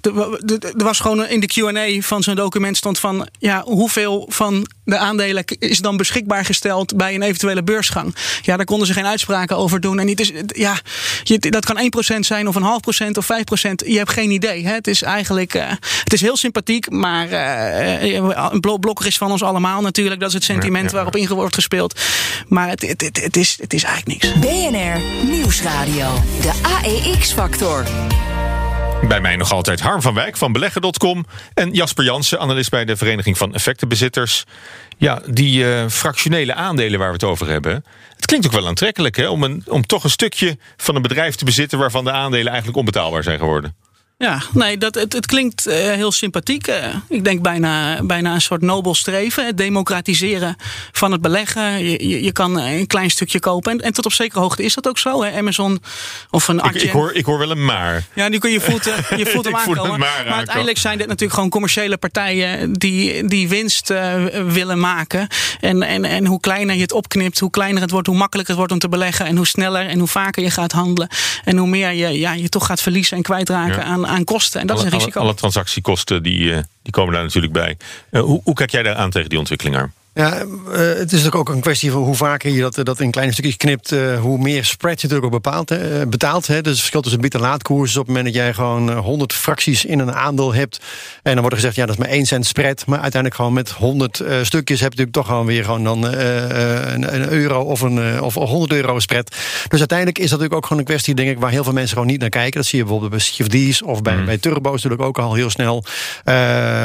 er 0.77 0.83
was 0.83 0.99
gewoon 0.99 1.25
in 1.25 1.39
de 1.39 1.47
QA 1.47 2.01
van 2.07 2.23
zo'n 2.23 2.35
document 2.35 2.77
stond 2.77 2.99
van 2.99 3.27
ja, 3.39 3.63
hoeveel 3.63 4.25
van 4.29 4.67
de 4.91 4.97
aandelen 4.97 5.43
is 5.59 5.79
dan 5.79 5.97
beschikbaar 5.97 6.45
gesteld 6.45 6.97
bij 6.97 7.15
een 7.15 7.21
eventuele 7.21 7.63
beursgang. 7.63 8.15
Ja, 8.41 8.57
daar 8.57 8.65
konden 8.65 8.87
ze 8.87 8.93
geen 8.93 9.05
uitspraken 9.05 9.57
over 9.57 9.79
doen. 9.79 9.99
En 9.99 10.07
het 10.07 10.19
is, 10.19 10.31
ja, 10.45 10.79
je, 11.23 11.39
dat 11.39 11.65
kan 11.65 11.91
1% 12.15 12.19
zijn 12.19 12.47
of 12.47 12.55
een 12.55 12.61
half 12.61 12.79
procent 12.79 13.17
of 13.17 13.27
5%. 13.31 13.35
Je 13.85 13.97
hebt 13.97 14.11
geen 14.11 14.31
idee. 14.31 14.65
Hè. 14.65 14.73
Het 14.73 14.87
is 14.87 15.01
eigenlijk 15.01 15.53
uh, 15.53 15.69
het 16.03 16.13
is 16.13 16.21
heel 16.21 16.37
sympathiek, 16.37 16.89
maar 16.89 17.31
uh, 17.31 18.13
een 18.51 18.59
blokker 18.59 19.05
is 19.05 19.17
van 19.17 19.31
ons 19.31 19.43
allemaal 19.43 19.81
natuurlijk. 19.81 20.19
Dat 20.19 20.29
is 20.29 20.35
het 20.35 20.43
sentiment 20.43 20.83
ja, 20.83 20.89
ja. 20.89 20.95
waarop 20.95 21.15
in 21.15 21.27
wordt 21.27 21.55
gespeeld. 21.55 21.99
Maar 22.47 22.69
het, 22.69 22.81
het, 22.81 23.01
het, 23.01 23.23
het, 23.23 23.37
is, 23.37 23.57
het 23.61 23.73
is 23.73 23.83
eigenlijk 23.83 24.23
niks. 24.23 24.39
BNR 24.39 25.25
Nieuwsradio. 25.29 26.23
De 26.41 26.51
AEX-factor. 26.83 27.85
Bij 29.07 29.21
mij 29.21 29.35
nog 29.35 29.51
altijd 29.51 29.79
Harm 29.79 30.01
van 30.01 30.13
Wijk 30.13 30.37
van 30.37 30.51
beleggen.com 30.51 31.25
en 31.53 31.71
Jasper 31.71 32.03
Jansen, 32.03 32.39
analist 32.39 32.69
bij 32.69 32.85
de 32.85 32.97
Vereniging 32.97 33.37
van 33.37 33.53
Effectenbezitters. 33.53 34.43
Ja, 34.97 35.21
die 35.25 35.63
uh, 35.63 35.87
fractionele 35.87 36.53
aandelen 36.53 36.99
waar 36.99 37.07
we 37.07 37.13
het 37.13 37.23
over 37.23 37.47
hebben. 37.47 37.85
Het 38.15 38.25
klinkt 38.25 38.45
ook 38.45 38.51
wel 38.51 38.67
aantrekkelijk 38.67 39.15
hè, 39.15 39.27
om, 39.27 39.43
een, 39.43 39.63
om 39.67 39.85
toch 39.85 40.03
een 40.03 40.09
stukje 40.09 40.57
van 40.77 40.95
een 40.95 41.01
bedrijf 41.01 41.35
te 41.35 41.45
bezitten 41.45 41.79
waarvan 41.79 42.03
de 42.03 42.11
aandelen 42.11 42.47
eigenlijk 42.47 42.77
onbetaalbaar 42.77 43.23
zijn 43.23 43.39
geworden. 43.39 43.75
Ja, 44.21 44.41
nee, 44.53 44.77
dat, 44.77 44.95
het, 44.95 45.13
het 45.13 45.25
klinkt 45.25 45.67
uh, 45.67 45.73
heel 45.73 46.11
sympathiek. 46.11 46.67
Uh, 46.67 46.75
ik 47.09 47.23
denk 47.23 47.41
bijna, 47.41 48.03
bijna 48.03 48.33
een 48.33 48.41
soort 48.41 48.61
nobel 48.61 48.95
streven. 48.95 49.45
Het 49.45 49.57
democratiseren 49.57 50.55
van 50.91 51.11
het 51.11 51.21
beleggen. 51.21 51.83
Je, 51.83 52.07
je, 52.07 52.23
je, 52.23 52.31
kan 52.31 52.59
een 52.59 52.87
klein 52.87 53.09
stukje 53.09 53.39
kopen. 53.39 53.71
En, 53.71 53.79
en 53.79 53.93
tot 53.93 54.05
op 54.05 54.13
zekere 54.13 54.39
hoogte 54.39 54.63
is 54.63 54.73
dat 54.73 54.87
ook 54.87 54.97
zo. 54.97 55.23
Hè? 55.23 55.37
Amazon 55.37 55.81
of 56.29 56.47
een 56.47 56.59
ik, 56.59 56.73
ik, 56.73 56.89
hoor, 56.89 57.13
ik 57.13 57.25
hoor 57.25 57.37
wel 57.37 57.51
een 57.51 57.65
maar. 57.65 58.03
Ja, 58.13 58.27
nu 58.27 58.37
kun 58.37 58.51
je 58.51 58.59
voelt, 58.59 58.87
uh, 58.87 59.17
je 59.17 59.25
voelt 59.31 59.45
hem 59.45 59.55
aankomen. 59.55 59.99
maar, 59.99 60.23
maar 60.25 60.33
uiteindelijk 60.33 60.77
zijn 60.77 60.97
dit 60.97 61.07
natuurlijk 61.07 61.33
gewoon 61.33 61.49
commerciële 61.49 61.97
partijen... 61.97 62.73
die, 62.73 63.27
die 63.27 63.49
winst 63.49 63.93
willen 64.47 64.79
maken. 64.79 65.27
En, 65.59 65.83
en, 65.83 66.05
en 66.05 66.25
hoe 66.25 66.39
kleiner 66.39 66.75
je 66.75 66.81
het 66.81 66.93
opknipt, 66.93 67.39
hoe 67.39 67.49
kleiner 67.49 67.81
het 67.81 67.91
wordt... 67.91 68.07
hoe 68.07 68.17
makkelijker 68.17 68.55
het 68.55 68.67
wordt 68.67 68.73
om 68.83 68.89
te 68.89 68.97
beleggen. 68.97 69.25
En 69.25 69.35
hoe 69.35 69.47
sneller 69.47 69.87
en 69.87 69.99
hoe 69.99 70.07
vaker 70.07 70.43
je 70.43 70.51
gaat 70.51 70.71
handelen. 70.71 71.09
En 71.43 71.57
hoe 71.57 71.67
meer 71.67 71.91
je, 71.91 72.19
ja, 72.19 72.33
je 72.33 72.49
toch 72.49 72.65
gaat 72.65 72.81
verliezen 72.81 73.17
en 73.17 73.23
kwijtraken 73.23 73.75
ja. 73.75 73.83
aan 73.83 74.10
aan 74.11 74.23
kosten. 74.23 74.61
En 74.61 74.67
dat 74.67 74.77
alle, 74.77 74.85
is 74.85 74.91
een 74.91 74.97
risico. 74.99 75.19
Alle, 75.19 75.27
alle 75.27 75.37
transactiekosten 75.37 76.23
die, 76.23 76.51
die 76.81 76.91
komen 76.91 77.13
daar 77.13 77.23
natuurlijk 77.23 77.53
bij. 77.53 77.77
Uh, 78.11 78.21
hoe, 78.21 78.41
hoe 78.43 78.53
kijk 78.53 78.71
jij 78.71 78.83
daar 78.83 78.95
aan 78.95 79.09
tegen 79.09 79.29
die 79.29 79.39
ontwikkeling? 79.39 79.91
Ja, 80.13 80.43
uh, 80.43 80.77
het 80.77 81.11
is 81.11 81.31
ook 81.31 81.49
een 81.49 81.59
kwestie 81.59 81.91
van 81.91 82.01
hoe 82.01 82.15
vaker 82.15 82.51
je 82.51 82.61
dat, 82.61 82.85
dat 82.85 82.99
in 82.99 83.11
kleine 83.11 83.33
stukjes 83.33 83.57
knipt, 83.57 83.91
uh, 83.91 84.19
hoe 84.19 84.37
meer 84.37 84.65
spread 84.65 85.01
je 85.01 85.07
natuurlijk 85.07 85.33
ook 85.33 85.43
bepaalt, 85.43 85.71
uh, 85.71 85.79
betaalt. 86.07 86.47
Hè. 86.47 86.61
Dus 86.61 86.71
het 86.71 86.79
verschil 86.79 87.01
tussen 87.01 87.21
bied- 87.21 87.33
en 87.33 87.39
laadkoers 87.39 87.89
is 87.89 87.97
op 87.97 88.07
het 88.07 88.15
moment 88.15 88.33
dat 88.33 88.43
jij 88.43 88.53
gewoon 88.53 88.91
100 88.91 89.33
fracties 89.33 89.85
in 89.85 89.99
een 89.99 90.11
aandeel 90.11 90.53
hebt. 90.53 90.79
En 91.23 91.31
dan 91.31 91.39
wordt 91.39 91.51
er 91.51 91.57
gezegd, 91.57 91.75
ja, 91.75 91.85
dat 91.85 91.95
is 91.95 92.01
maar 92.01 92.11
1 92.11 92.25
cent 92.25 92.45
spread. 92.45 92.85
Maar 92.85 92.99
uiteindelijk 92.99 93.35
gewoon 93.35 93.53
met 93.53 93.71
100 93.71 94.23
stukjes 94.41 94.79
heb 94.79 94.93
je 94.93 94.97
natuurlijk 94.97 95.11
toch 95.11 95.25
gewoon 95.25 95.45
weer 95.45 95.63
gewoon 95.63 95.83
dan 95.83 96.03
een, 96.03 97.15
een, 97.15 97.29
euro 97.29 97.61
of, 97.61 97.81
een, 97.81 98.21
of 98.21 98.33
100 98.33 98.71
euro 98.71 98.99
spread. 98.99 99.35
Dus 99.67 99.79
uiteindelijk 99.79 100.17
is 100.17 100.29
dat 100.29 100.39
natuurlijk 100.39 100.55
ook 100.55 100.65
gewoon 100.65 100.79
een 100.79 100.87
kwestie, 100.87 101.15
denk 101.15 101.29
ik, 101.29 101.39
waar 101.39 101.51
heel 101.51 101.63
veel 101.63 101.73
mensen 101.73 101.93
gewoon 101.93 102.11
niet 102.11 102.19
naar 102.19 102.29
kijken. 102.29 102.59
Dat 102.59 102.65
zie 102.65 102.77
je 102.77 102.83
bijvoorbeeld 102.83 103.11
bij 103.11 103.47
CFD's 103.47 103.83
of 103.83 104.01
bij, 104.01 104.15
mm. 104.15 104.25
bij 104.25 104.37
Turbo's 104.37 104.83
natuurlijk 104.83 105.01
ook 105.01 105.19
al 105.19 105.33
heel 105.33 105.49
snel. 105.49 105.83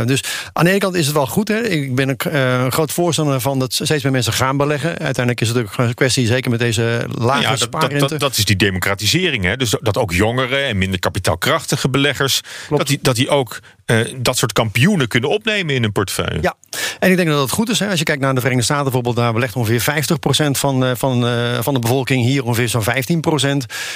dus 0.05 0.25
aan 0.53 0.65
de 0.65 0.71
ene 0.71 0.79
kant 0.79 0.95
is 0.95 1.07
het 1.07 1.15
wel 1.15 1.27
goed. 1.27 1.49
Hè. 1.49 1.59
Ik 1.61 1.95
ben 1.95 2.09
een, 2.09 2.37
een 2.37 2.73
groot 2.73 2.93
voorstander 2.93 3.15
van 3.25 3.59
dat 3.59 3.73
steeds 3.73 4.03
meer 4.03 4.13
mensen 4.13 4.33
gaan 4.33 4.57
beleggen. 4.57 4.89
Uiteindelijk 4.89 5.41
is 5.41 5.49
het 5.49 5.59
ook 5.59 5.77
een 5.77 5.95
kwestie, 5.95 6.27
zeker 6.27 6.51
met 6.51 6.59
deze 6.59 7.07
lage 7.11 7.43
ja, 7.43 7.51
dat, 7.51 7.59
spaarrente. 7.59 7.99
Dat, 7.99 8.09
dat, 8.09 8.21
dat, 8.21 8.37
is 8.37 8.45
die 8.45 8.57
democratisering. 8.57 9.45
Hè? 9.45 9.57
Dus 9.57 9.77
dat 9.81 9.99
ook 9.99 10.13
jongeren 10.13 10.65
en 10.65 10.79
minder 10.79 10.99
kapitaalkrachtige 10.99 11.89
beleggers... 11.89 12.41
dat 12.69 12.87
die, 12.87 12.99
dat 13.03 13.17
die 13.17 13.29
ook 13.29 13.61
uh, 13.87 13.99
dat 14.17 14.37
soort 14.37 14.53
kampioenen 14.53 15.09
kunnen 15.09 15.31
opnemen 15.31 15.75
in 15.75 15.83
hun 15.83 15.93
portefeuille. 15.93 16.39
Ja, 16.41 16.55
en 16.99 17.11
ik 17.11 17.17
denk 17.17 17.29
dat 17.29 17.39
dat 17.39 17.51
goed 17.51 17.69
is. 17.69 17.79
Hè. 17.79 17.89
Als 17.89 17.99
je 17.99 18.05
kijkt 18.05 18.21
naar 18.21 18.35
de 18.35 18.41
Verenigde 18.41 18.65
Staten 18.65 18.85
bijvoorbeeld... 18.85 19.17
daar 19.17 19.33
belegt 19.33 19.57
ongeveer 19.57 20.05
50% 20.49 20.51
van, 20.51 20.85
uh, 20.85 20.91
van, 20.95 21.27
uh, 21.27 21.61
van 21.61 21.75
de 21.75 21.81
bevolking. 21.81 22.25
Hier 22.25 22.45
ongeveer 22.45 22.69
zo'n 22.69 22.85
15%. 22.85 22.87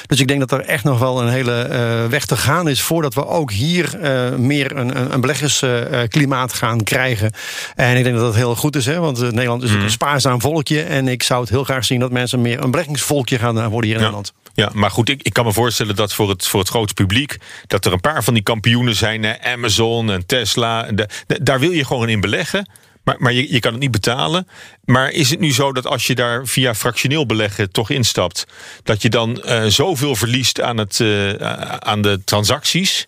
Dus 0.07 0.21
ik 0.21 0.29
denk 0.29 0.41
dat 0.41 0.53
er 0.53 0.61
echt 0.61 0.85
nog 0.85 0.99
wel 0.99 1.23
een 1.23 1.29
hele 1.29 1.69
weg 2.11 2.27
te 2.27 2.37
gaan 2.37 2.69
is... 2.69 2.83
voordat 2.83 3.15
we 3.15 3.27
ook 3.27 3.53
hier 3.53 3.99
meer 4.37 4.77
een, 4.77 5.13
een 5.13 5.21
beleggersklimaat 5.21 6.53
gaan 6.53 6.85
krijgen. 6.85 7.33
En 7.77 7.97
ik 7.97 8.05
denk 8.05 8.17
dat 8.17 8.25
dat 8.25 8.35
heel 8.35 8.57
goed 8.57 8.77
is. 8.77 8.87
Hè, 8.87 8.99
want 8.99 9.21
Nederland 9.21 9.63
is 9.63 9.71
mm. 9.71 9.81
een 9.81 9.91
spaarzaam 9.91 10.41
volkje. 10.41 10.83
En 10.83 11.09
ik 11.09 11.23
zou 11.23 11.41
het 11.41 11.51
heel 11.51 11.65
graag 11.65 11.85
zien 11.85 12.01
dat 12.01 12.11
mensen 12.11 12.41
meer 12.41 12.63
een 12.63 12.71
beleggingsvolkje 12.71 13.39
gaan 13.39 13.69
worden 13.69 13.91
hier 13.91 13.99
in 13.99 14.05
ja. 14.05 14.11
Nederland. 14.11 14.33
Ja, 14.55 14.71
maar 14.73 14.91
goed, 14.91 15.09
ik, 15.09 15.23
ik 15.23 15.33
kan 15.33 15.45
me 15.45 15.53
voorstellen 15.53 15.97
dat 15.97 16.13
voor 16.13 16.29
het, 16.29 16.47
voor 16.47 16.61
het 16.61 16.69
grote 16.69 16.95
publiek... 16.95 17.37
dat 17.67 17.85
er 17.85 17.93
een 17.93 18.01
paar 18.01 18.25
van 18.25 18.35
die 18.35 18.43
kampioenen 18.43 18.95
zijn, 18.95 19.43
Amazon 19.43 19.80
en 19.89 20.27
Tesla. 20.27 20.83
De, 20.83 21.09
daar 21.27 21.61
wil 21.61 21.71
je 21.71 21.85
gewoon 21.85 22.09
in 22.09 22.21
beleggen. 22.21 22.67
Maar, 23.05 23.17
maar 23.19 23.33
je, 23.33 23.53
je 23.53 23.61
kan 23.61 23.73
het 23.73 23.81
niet 23.81 23.91
betalen. 23.91 24.49
Maar 24.85 25.11
is 25.11 25.31
het 25.31 25.41
nu 25.41 25.53
zo 25.53 25.73
dat 25.73 25.87
als 25.87 26.07
je 26.07 26.15
daar 26.15 26.47
via 26.47 26.75
fractioneel 26.75 27.27
beleggen 27.27 27.71
toch 27.71 27.91
instapt... 27.91 28.47
dat 28.83 29.03
je 29.03 29.09
dan 29.09 29.43
uh, 29.45 29.65
zoveel 29.65 30.17
verliest 30.17 30.61
aan, 30.61 30.77
het, 30.77 30.99
uh, 30.99 31.33
aan 31.79 32.03
de 32.03 32.21
transacties 32.25 33.07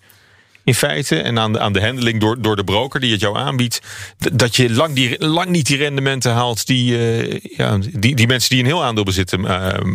in 0.65 0.75
feite. 0.75 1.21
En 1.21 1.39
aan 1.39 1.53
de, 1.53 1.61
aan 1.61 1.73
de 1.73 1.85
handeling 1.85 2.21
door, 2.21 2.43
door 2.43 2.57
de 2.57 2.65
broker 2.65 3.01
die 3.01 3.13
het 3.13 3.21
jou 3.21 3.37
aanbiedt. 3.37 3.81
Dat 4.33 4.57
je 4.57 4.71
lang, 4.71 4.95
die, 4.95 5.27
lang 5.27 5.49
niet 5.49 5.67
die 5.67 5.77
rendementen 5.77 6.33
haalt 6.33 6.67
die, 6.67 6.93
uh, 6.93 7.39
ja, 7.57 7.79
die, 7.93 8.15
die 8.15 8.27
mensen 8.27 8.51
die 8.51 8.59
een 8.59 8.67
heel 8.67 8.85
aandeel 8.85 9.05
bezitten 9.05 9.41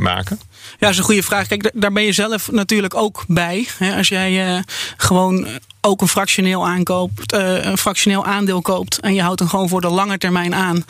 maken. 0.02 0.40
Ja, 0.70 0.76
dat 0.80 0.90
is 0.90 0.98
een 0.98 1.04
goede 1.04 1.24
vraag. 1.24 1.48
Kijk, 1.48 1.72
daar 1.74 1.92
ben 1.92 2.04
je 2.04 2.12
zelf 2.12 2.52
natuurlijk 2.52 2.96
ook 2.96 3.24
bij. 3.28 3.68
Als 3.96 4.08
jij 4.08 4.64
gewoon 4.98 5.48
ook 5.88 6.02
een 6.02 6.08
fractioneel 6.08 6.68
aankoopt, 6.68 7.34
uh, 7.34 7.66
een 7.66 7.78
fractioneel 7.78 8.26
aandeel 8.26 8.62
koopt 8.62 9.00
en 9.00 9.14
je 9.14 9.22
houdt 9.22 9.40
hem 9.40 9.50
gewoon 9.50 9.70
voor 9.70 9.82
de 9.82 9.90
lange 9.90 10.18
termijn 10.18 10.56
aan, 10.56 10.86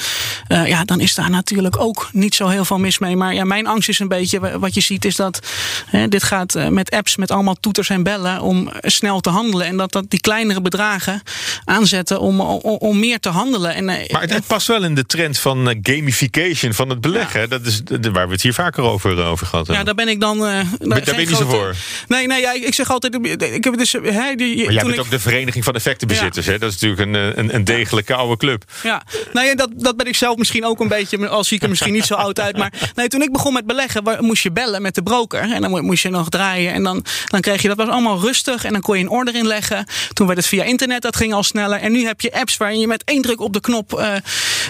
uh, 0.48 0.68
ja, 0.68 0.84
dan 0.84 1.00
is 1.00 1.16
daar 1.16 1.30
natuurlijk 1.30 1.80
ook 1.80 2.10
niet 2.12 2.36
zo 2.36 2.48
heel 2.48 2.66
veel 2.66 2.78
mis 2.78 2.98
mee. 2.98 3.16
Maar 3.16 3.34
ja, 3.34 3.44
mijn 3.44 3.68
angst 3.68 3.90
is 3.90 4.00
een 4.00 4.08
beetje, 4.08 4.60
wat 4.60 4.74
je 4.74 4.82
ziet, 4.82 5.06
is 5.06 5.16
dat 5.16 5.40
hè, 5.86 6.08
dit 6.08 6.24
gaat 6.24 6.56
uh, 6.56 6.68
met 6.68 6.92
apps 6.92 7.16
met 7.16 7.32
allemaal 7.32 7.56
toeters 7.60 7.90
en 7.90 8.04
bellen 8.04 8.42
om 8.42 8.70
snel 8.82 9.20
te 9.20 9.30
handelen. 9.30 9.68
En 9.68 9.78
dat 9.78 9.92
dat 9.92 10.10
die 10.10 10.20
kleinere 10.20 10.62
bedragen 10.62 11.22
aanzetten 11.66 12.20
om, 12.20 12.42
om, 12.42 12.60
om 12.62 13.00
meer 13.00 13.20
te 13.20 13.30
handelen. 13.30 13.74
En, 13.74 13.86
maar 13.86 14.22
het, 14.22 14.34
het, 14.34 14.48
past 14.48 14.68
wel 14.68 14.84
in 14.84 14.96
de 14.96 15.06
trend 15.06 15.40
van 15.40 15.78
gamification 15.82 16.74
van 16.74 16.90
het 16.90 17.02
beleggen. 17.02 17.40
Ja. 17.40 17.48
Dat 17.48 17.66
is 17.66 17.82
waar 18.12 18.28
we 18.28 18.34
het 18.34 18.42
hier 18.42 18.54
vaker 18.54 18.84
over, 18.84 19.26
over 19.26 19.48
gehad 19.48 19.68
hebben. 19.68 19.76
Ja, 19.76 19.84
daar 19.84 20.06
ben 20.06 20.08
ik 20.08 20.20
dan. 20.20 20.40
daar 20.40 20.66
ben 20.80 21.04
je 21.06 21.14
niet 21.16 21.30
zo 21.30 21.50
voor. 21.50 21.76
Nee, 22.08 22.28
nee, 22.28 22.42
ja, 22.42 22.54
ik, 22.54 22.64
ik 22.64 22.74
zeg 22.74 22.90
altijd. 22.90 23.16
Ik 23.42 23.64
heb 23.64 23.78
dus. 23.78 23.92
Hè, 23.92 24.36
die, 24.36 24.64
maar 24.64 24.74
jij 24.74 24.84
bent 24.88 25.00
ook 25.00 25.10
de 25.10 25.20
vereniging 25.20 25.64
van 25.64 25.76
effectenbezitters. 25.76 26.46
Ja. 26.46 26.52
Hè? 26.52 26.58
Dat 26.58 26.74
is 26.74 26.80
natuurlijk 26.80 27.10
een, 27.10 27.40
een, 27.40 27.56
een 27.56 27.64
degelijke 27.64 28.14
oude 28.14 28.38
club. 28.38 28.64
Ja, 28.84 29.04
nou 29.34 29.48
ja, 29.48 29.56
dat, 29.56 29.70
dat 29.74 29.98
ben 29.98 30.06
ik 30.08 30.16
zelf 30.16 30.38
misschien 30.38 30.66
ook 30.66 30.80
een 30.80 30.88
beetje. 30.88 31.28
Al 31.28 31.44
zie 31.44 31.58
ik 31.58 31.64
er 31.64 31.70
misschien 31.70 31.94
niet 31.94 32.06
zo 32.06 32.14
oud 32.14 32.40
uit. 32.40 32.58
Maar 32.58 32.74
nee, 32.96 33.08
toen 33.08 33.22
ik 33.22 33.32
begon 33.32 33.54
met 33.54 33.66
beleggen, 33.66 34.26
moest 34.26 34.44
je 34.44 34.52
bellen 34.52 34.82
met 34.82 34.96
de 34.96 35.04
broker. 35.04 35.52
En 35.52 35.62
dan 35.62 35.86
moest 35.86 36.04
je 36.04 36.10
nog 36.10 36.30
draaien. 36.30 36.74
En 36.74 36.84
dan, 36.84 37.06
dan 37.26 37.42
kreeg 37.42 37.62
je 37.62 37.68
dat 37.68 37.78
was 37.78 37.88
allemaal 37.88 38.20
rustig. 38.20 38.64
En 38.64 38.72
dan 38.72 38.82
kon 38.82 38.98
je 38.98 39.04
een 39.04 39.10
order 39.10 39.36
inleggen. 39.36 39.86
Toen 40.14 40.28
werd 40.28 40.40
het 40.40 40.48
via 40.48 40.64
internet, 40.64 41.02
dat 41.02 41.16
ging 41.16 41.34
al 41.34 41.44
sneller. 41.44 41.80
En 41.80 41.92
nu 41.92 42.06
heb 42.06 42.22
je 42.22 42.34
apps 42.34 42.58
waarin 42.58 42.80
je 42.80 42.88
met 42.88 43.04
één 43.04 43.22
druk 43.22 43.42
op 43.42 43.54
de 43.54 43.62
knop 43.62 44.00
uh, 44.00 44.14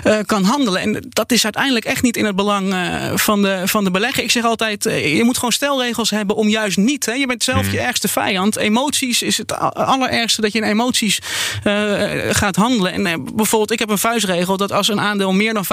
uh, 0.06 0.18
kan 0.26 0.44
handelen. 0.44 0.82
En 0.82 1.06
dat 1.10 1.32
is 1.32 1.44
uiteindelijk 1.44 1.86
echt 1.86 2.02
niet 2.02 2.18
in 2.18 2.26
het 2.26 2.36
belang 2.36 2.74
uh, 2.74 3.12
van, 3.16 3.42
de, 3.42 3.62
van 3.66 3.84
de 3.84 3.92
belegger. 3.92 4.24
Ik 4.24 4.32
zeg 4.32 4.44
altijd, 4.44 4.84
je 4.84 5.22
moet 5.24 5.36
gewoon 5.36 5.52
stelregels 5.52 6.10
hebben 6.10 6.36
om 6.36 6.48
juist 6.48 6.78
niet. 6.78 7.06
Hè? 7.06 7.14
Je 7.14 7.28
bent 7.28 7.44
zelf 7.44 7.62
hmm. 7.62 7.72
je 7.72 7.80
ergste 7.80 8.08
vijand. 8.08 8.56
Emoties 8.56 9.22
is 9.22 9.38
het 9.38 9.52
allerergste 10.08 10.42
dat 10.42 10.54
je 10.54 10.60
in 10.60 10.68
emoties 10.68 11.20
uh, 11.64 12.10
gaat 12.30 12.56
handelen. 12.56 12.94
En 12.94 13.06
uh, 13.06 13.14
bijvoorbeeld, 13.34 13.72
ik 13.72 13.80
heb 13.80 13.90
een 13.90 13.98
vuistregel 13.98 14.58
dat 14.58 14.72
als 14.72 14.88
een 14.88 15.00
aandeel 15.00 15.32
meer 15.32 15.54
dan 15.54 15.66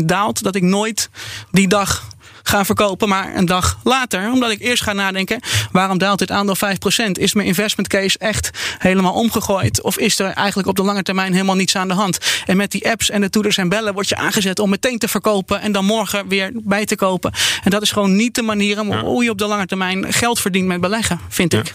5% 0.00 0.04
daalt, 0.04 0.42
dat 0.42 0.54
ik 0.54 0.62
nooit 0.62 1.10
die 1.50 1.68
dag 1.68 2.08
ga 2.48 2.64
verkopen, 2.64 3.08
maar 3.08 3.36
een 3.36 3.46
dag 3.46 3.78
later. 3.84 4.30
Omdat 4.32 4.50
ik 4.50 4.60
eerst 4.60 4.82
ga 4.82 4.92
nadenken, 4.92 5.40
waarom 5.72 5.98
daalt 5.98 6.18
dit 6.18 6.30
aandeel 6.30 6.56
5%? 6.56 7.10
Is 7.12 7.34
mijn 7.34 7.46
investment 7.46 7.88
case 7.88 8.18
echt 8.18 8.50
helemaal 8.78 9.12
omgegooid? 9.12 9.82
Of 9.82 9.98
is 9.98 10.18
er 10.18 10.30
eigenlijk 10.30 10.68
op 10.68 10.76
de 10.76 10.82
lange 10.82 11.02
termijn 11.02 11.32
helemaal 11.32 11.54
niets 11.54 11.76
aan 11.76 11.88
de 11.88 11.94
hand? 11.94 12.18
En 12.46 12.56
met 12.56 12.70
die 12.70 12.90
apps 12.90 13.10
en 13.10 13.20
de 13.20 13.30
toeters 13.30 13.56
en 13.56 13.68
bellen 13.68 13.94
word 13.94 14.08
je 14.08 14.16
aangezet 14.16 14.58
om 14.58 14.70
meteen 14.70 14.98
te 14.98 15.08
verkopen 15.08 15.60
en 15.60 15.72
dan 15.72 15.84
morgen 15.84 16.28
weer 16.28 16.50
bij 16.54 16.84
te 16.84 16.96
kopen. 16.96 17.32
En 17.64 17.70
dat 17.70 17.82
is 17.82 17.92
gewoon 17.92 18.16
niet 18.16 18.34
de 18.34 18.42
manier 18.42 18.80
om, 18.80 18.88
ja. 18.88 19.02
hoe 19.02 19.24
je 19.24 19.30
op 19.30 19.38
de 19.38 19.46
lange 19.46 19.66
termijn 19.66 20.12
geld 20.12 20.40
verdient 20.40 20.66
met 20.66 20.80
beleggen, 20.80 21.20
vind 21.28 21.52
ja. 21.52 21.58
ik. 21.58 21.72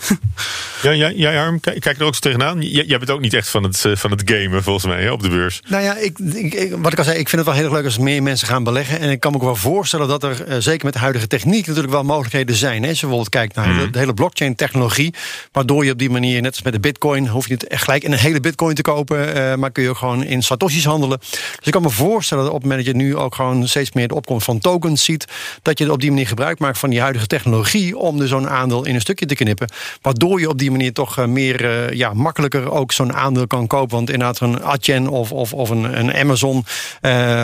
Ja, 0.82 0.94
jij, 0.94 1.14
ja, 1.16 1.32
ja, 1.32 1.58
kijk, 1.62 1.80
kijk 1.80 1.98
er 1.98 2.02
ook 2.02 2.08
eens 2.08 2.20
tegenaan. 2.20 2.62
Jij, 2.62 2.86
jij 2.86 2.98
bent 2.98 3.10
ook 3.10 3.20
niet 3.20 3.34
echt 3.34 3.50
van 3.50 3.64
het, 3.64 3.86
van 3.94 4.12
het 4.12 4.22
gamen, 4.26 4.64
volgens 4.64 4.86
mij, 4.86 5.02
hè, 5.02 5.12
op 5.12 5.22
de 5.22 5.30
beurs. 5.30 5.62
Nou 5.68 5.84
ja, 5.84 5.96
ik, 5.96 6.20
ik, 6.20 6.76
wat 6.78 6.92
ik 6.92 6.98
al 6.98 7.04
zei, 7.04 7.18
ik 7.18 7.30
vind 7.30 7.42
het 7.42 7.46
wel 7.46 7.54
heel 7.54 7.64
erg 7.64 7.74
leuk 7.74 7.86
als 7.86 7.98
meer 7.98 8.24
mensen 8.24 8.48
gaan 8.48 8.64
beleggen. 8.64 9.00
En 9.00 9.10
ik 9.10 9.20
kan 9.20 9.32
me 9.32 9.38
ook 9.38 9.44
wel 9.44 9.56
voorstellen 9.56 10.08
dat 10.08 10.24
er 10.24 10.63
zeker 10.64 10.86
met 10.86 10.94
de 10.94 11.00
huidige 11.00 11.28
techniek 11.28 11.68
natuurlijk 11.68 11.94
wel 11.94 12.04
mogelijkheden 12.04 12.56
zijn. 12.56 12.84
Hè. 12.84 12.90
Als 12.90 13.00
je 13.00 13.06
bijvoorbeeld 13.06 13.30
kijkt 13.30 13.56
naar 13.56 13.80
de, 13.80 13.90
de 13.90 14.00
hele 14.00 14.14
blockchain-technologie, 14.14 15.14
waardoor 15.52 15.86
je 15.86 15.92
op 15.92 15.98
die 15.98 16.10
manier, 16.10 16.42
net 16.42 16.52
als 16.52 16.62
met 16.62 16.74
de 16.74 16.80
Bitcoin, 16.80 17.28
hoef 17.28 17.46
je 17.46 17.52
niet 17.52 17.68
echt 17.68 17.84
gelijk 17.84 18.04
in 18.04 18.12
een 18.12 18.18
hele 18.18 18.40
Bitcoin 18.40 18.76
te 18.76 18.82
kopen, 18.82 19.36
eh, 19.36 19.56
maar 19.56 19.72
kun 19.72 19.84
je 19.84 19.90
ook 19.90 19.98
gewoon 19.98 20.24
in 20.24 20.44
satoshis 20.44 20.86
handelen. 20.86 21.20
Dus 21.20 21.60
ik 21.64 21.72
kan 21.72 21.82
me 21.82 21.90
voorstellen 21.90 22.44
dat 22.44 22.54
op 22.54 22.62
het 22.62 22.70
moment 22.70 22.86
dat 22.86 22.96
je 22.96 23.04
nu 23.04 23.16
ook 23.16 23.36
gewoon 23.36 23.68
steeds 23.68 23.92
meer 23.92 24.08
de 24.08 24.16
opkomst 24.16 24.46
van 24.46 24.60
tokens 24.60 25.04
ziet, 25.04 25.28
dat 25.62 25.78
je 25.78 25.92
op 25.92 26.00
die 26.00 26.10
manier 26.10 26.28
gebruik 26.28 26.60
maakt 26.60 26.80
van 26.80 26.90
die 26.90 27.02
huidige 27.02 27.28
technologie 27.28 27.98
om 27.98 28.18
dus 28.18 28.30
zo'n 28.30 28.50
aandeel 28.50 28.86
in 28.86 28.96
een 28.96 29.02
stukje 29.02 29.26
te 29.26 29.36
knippen, 29.36 29.70
waardoor 30.02 30.40
je 30.40 30.50
op 30.50 30.58
die 30.58 30.72
manier 30.72 30.94
toch 30.94 31.18
eh, 31.18 31.26
meer 31.26 31.66
eh, 31.66 31.98
ja, 31.98 32.14
makkelijker 32.14 32.72
ook 32.72 32.92
zo'n 32.92 33.14
aandeel 33.14 33.48
kan 33.48 33.68
kopen. 33.68 33.96
Want 33.96 34.10
inderdaad, 34.10 34.40
een 34.40 34.64
Adyen 34.64 35.08
of, 35.08 35.32
of, 35.32 35.54
of 35.54 35.70
een, 35.70 36.00
een 36.00 36.14
Amazon 36.14 36.66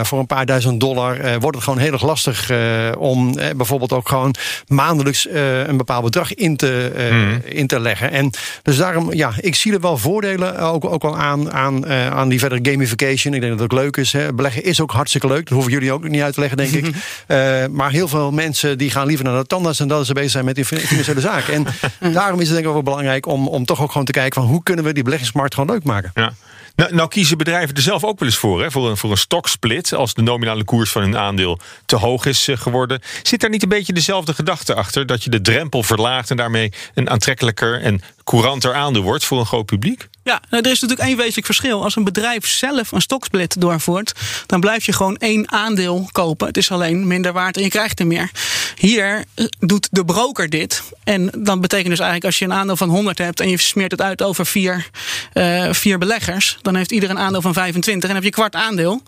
voor 0.02 0.18
een 0.18 0.26
paar 0.26 0.46
duizend 0.46 0.80
dollar 0.80 1.38
wordt 1.40 1.56
het 1.56 1.64
gewoon 1.64 1.78
heel 1.78 1.92
erg 1.92 2.02
lastig 2.02 2.50
om 3.00 3.38
eh, 3.38 3.54
bijvoorbeeld 3.56 3.92
ook 3.92 4.08
gewoon 4.08 4.34
maandelijks 4.66 5.26
eh, 5.26 5.66
een 5.66 5.76
bepaald 5.76 6.04
bedrag 6.04 6.34
in 6.34 6.56
te, 6.56 6.92
eh, 6.96 7.04
Mhm. 7.10 7.38
in 7.44 7.66
te 7.66 7.80
leggen. 7.80 8.10
En 8.10 8.30
dus 8.62 8.76
daarom, 8.76 9.12
ja, 9.14 9.32
ik 9.40 9.54
zie 9.54 9.72
er 9.72 9.80
wel 9.80 9.96
voordelen 9.98 10.58
ook, 10.58 10.84
ook 10.84 11.02
wel 11.02 11.16
aan, 11.18 11.52
aan, 11.52 11.86
aan 11.88 12.28
die 12.28 12.38
verdere 12.38 12.70
gamification. 12.70 13.34
Ik 13.34 13.40
denk 13.40 13.52
dat 13.52 13.60
het 13.62 13.72
ook 13.72 13.78
leuk 13.78 13.96
is. 13.96 14.12
Hè. 14.12 14.32
Beleggen 14.34 14.64
is 14.64 14.80
ook 14.80 14.90
hartstikke 14.90 15.26
leuk. 15.26 15.44
Dat 15.44 15.52
hoeven 15.54 15.72
jullie 15.72 15.92
ook 15.92 16.08
niet 16.08 16.22
uit 16.22 16.34
te 16.34 16.40
leggen, 16.40 16.58
denk 16.58 16.72
ik. 16.72 16.94
Maar 17.70 17.90
heel 17.90 18.08
veel 18.08 18.30
mensen 18.30 18.78
die 18.78 18.90
gaan 18.90 19.06
liever 19.06 19.24
naar 19.24 19.38
de 19.38 19.46
tandarts 19.46 19.80
en 19.80 19.88
dat 19.88 20.06
ze 20.06 20.12
bezig 20.12 20.30
zijn 20.30 20.44
met 20.44 20.54
die 20.54 20.64
fin- 20.64 20.78
financiële 20.78 21.20
zaken. 21.20 21.66
En 22.00 22.12
daarom 22.12 22.40
is 22.40 22.46
het 22.46 22.52
denk 22.56 22.60
ik 22.60 22.66
ook 22.66 22.72
wel 22.84 22.94
belangrijk 22.94 23.26
om, 23.26 23.48
om 23.48 23.64
toch 23.64 23.82
ook 23.82 23.90
gewoon 23.90 24.06
te 24.06 24.12
kijken 24.12 24.40
van 24.42 24.50
hoe 24.50 24.62
kunnen 24.62 24.84
we 24.84 24.92
die 24.92 25.02
beleggingsmarkt 25.02 25.54
gewoon 25.54 25.70
leuk 25.70 25.84
maken. 25.84 26.10
Ja. 26.14 26.32
Nou, 26.76 26.94
nou 26.94 27.08
kiezen 27.08 27.38
bedrijven 27.38 27.76
er 27.76 27.82
zelf 27.82 28.04
ook 28.04 28.18
wel 28.18 28.28
eens 28.28 28.38
voor, 28.38 28.62
hè? 28.62 28.70
Voor, 28.70 28.90
een, 28.90 28.96
voor 28.96 29.10
een 29.10 29.16
stoksplit. 29.16 29.94
Als 29.94 30.14
de 30.14 30.22
nominale 30.22 30.64
koers 30.64 30.90
van 30.90 31.02
hun 31.02 31.16
aandeel 31.16 31.58
te 31.86 31.96
hoog 31.96 32.26
is 32.26 32.48
eh, 32.48 32.56
geworden. 32.56 33.00
Zit 33.22 33.40
daar 33.40 33.50
niet 33.50 33.62
een 33.62 33.68
beetje 33.68 33.92
dezelfde 33.92 34.34
gedachte 34.34 34.74
achter? 34.74 35.06
Dat 35.06 35.24
je 35.24 35.30
de 35.30 35.40
drempel 35.40 35.82
verlaagt 35.82 36.30
en 36.30 36.36
daarmee 36.36 36.72
een 36.94 37.10
aantrekkelijker 37.10 37.82
en 37.82 38.00
couranter 38.24 38.74
aandeel 38.74 39.02
wordt 39.02 39.24
voor 39.24 39.38
een 39.38 39.46
groot 39.46 39.66
publiek? 39.66 40.08
Ja, 40.30 40.40
nou, 40.50 40.62
er 40.62 40.70
is 40.70 40.80
natuurlijk 40.80 41.08
één 41.08 41.16
wezenlijk 41.16 41.46
verschil. 41.46 41.82
Als 41.82 41.96
een 41.96 42.04
bedrijf 42.04 42.46
zelf 42.46 42.92
een 42.92 43.00
stoksplit 43.00 43.60
doorvoert, 43.60 44.12
dan 44.46 44.60
blijf 44.60 44.86
je 44.86 44.92
gewoon 44.92 45.16
één 45.16 45.52
aandeel 45.52 46.08
kopen. 46.12 46.46
Het 46.46 46.56
is 46.56 46.70
alleen 46.70 47.06
minder 47.06 47.32
waard 47.32 47.56
en 47.56 47.62
je 47.62 47.68
krijgt 47.68 48.00
er 48.00 48.06
meer. 48.06 48.30
Hier 48.76 49.24
eh, 49.34 49.44
doet 49.58 49.88
de 49.90 50.04
broker 50.04 50.48
dit. 50.48 50.82
En 51.04 51.30
dan 51.38 51.60
betekent 51.60 51.88
dus 51.88 51.98
eigenlijk 51.98 52.24
als 52.24 52.38
je 52.38 52.44
een 52.44 52.52
aandeel 52.52 52.76
van 52.76 52.88
100 52.88 53.18
hebt 53.18 53.40
en 53.40 53.50
je 53.50 53.56
smeert 53.58 53.90
het 53.90 54.00
uit 54.00 54.22
over 54.22 54.46
vier, 54.46 54.86
eh, 55.32 55.72
vier 55.72 55.98
beleggers, 55.98 56.58
dan 56.62 56.74
heeft 56.74 56.92
ieder 56.92 57.10
een 57.10 57.18
aandeel 57.18 57.42
van 57.42 57.52
25 57.52 58.02
en 58.02 58.14
dan 58.14 58.24
heb 58.24 58.34
je 58.34 58.40
kwart 58.40 58.54
aandeel. 58.54 59.02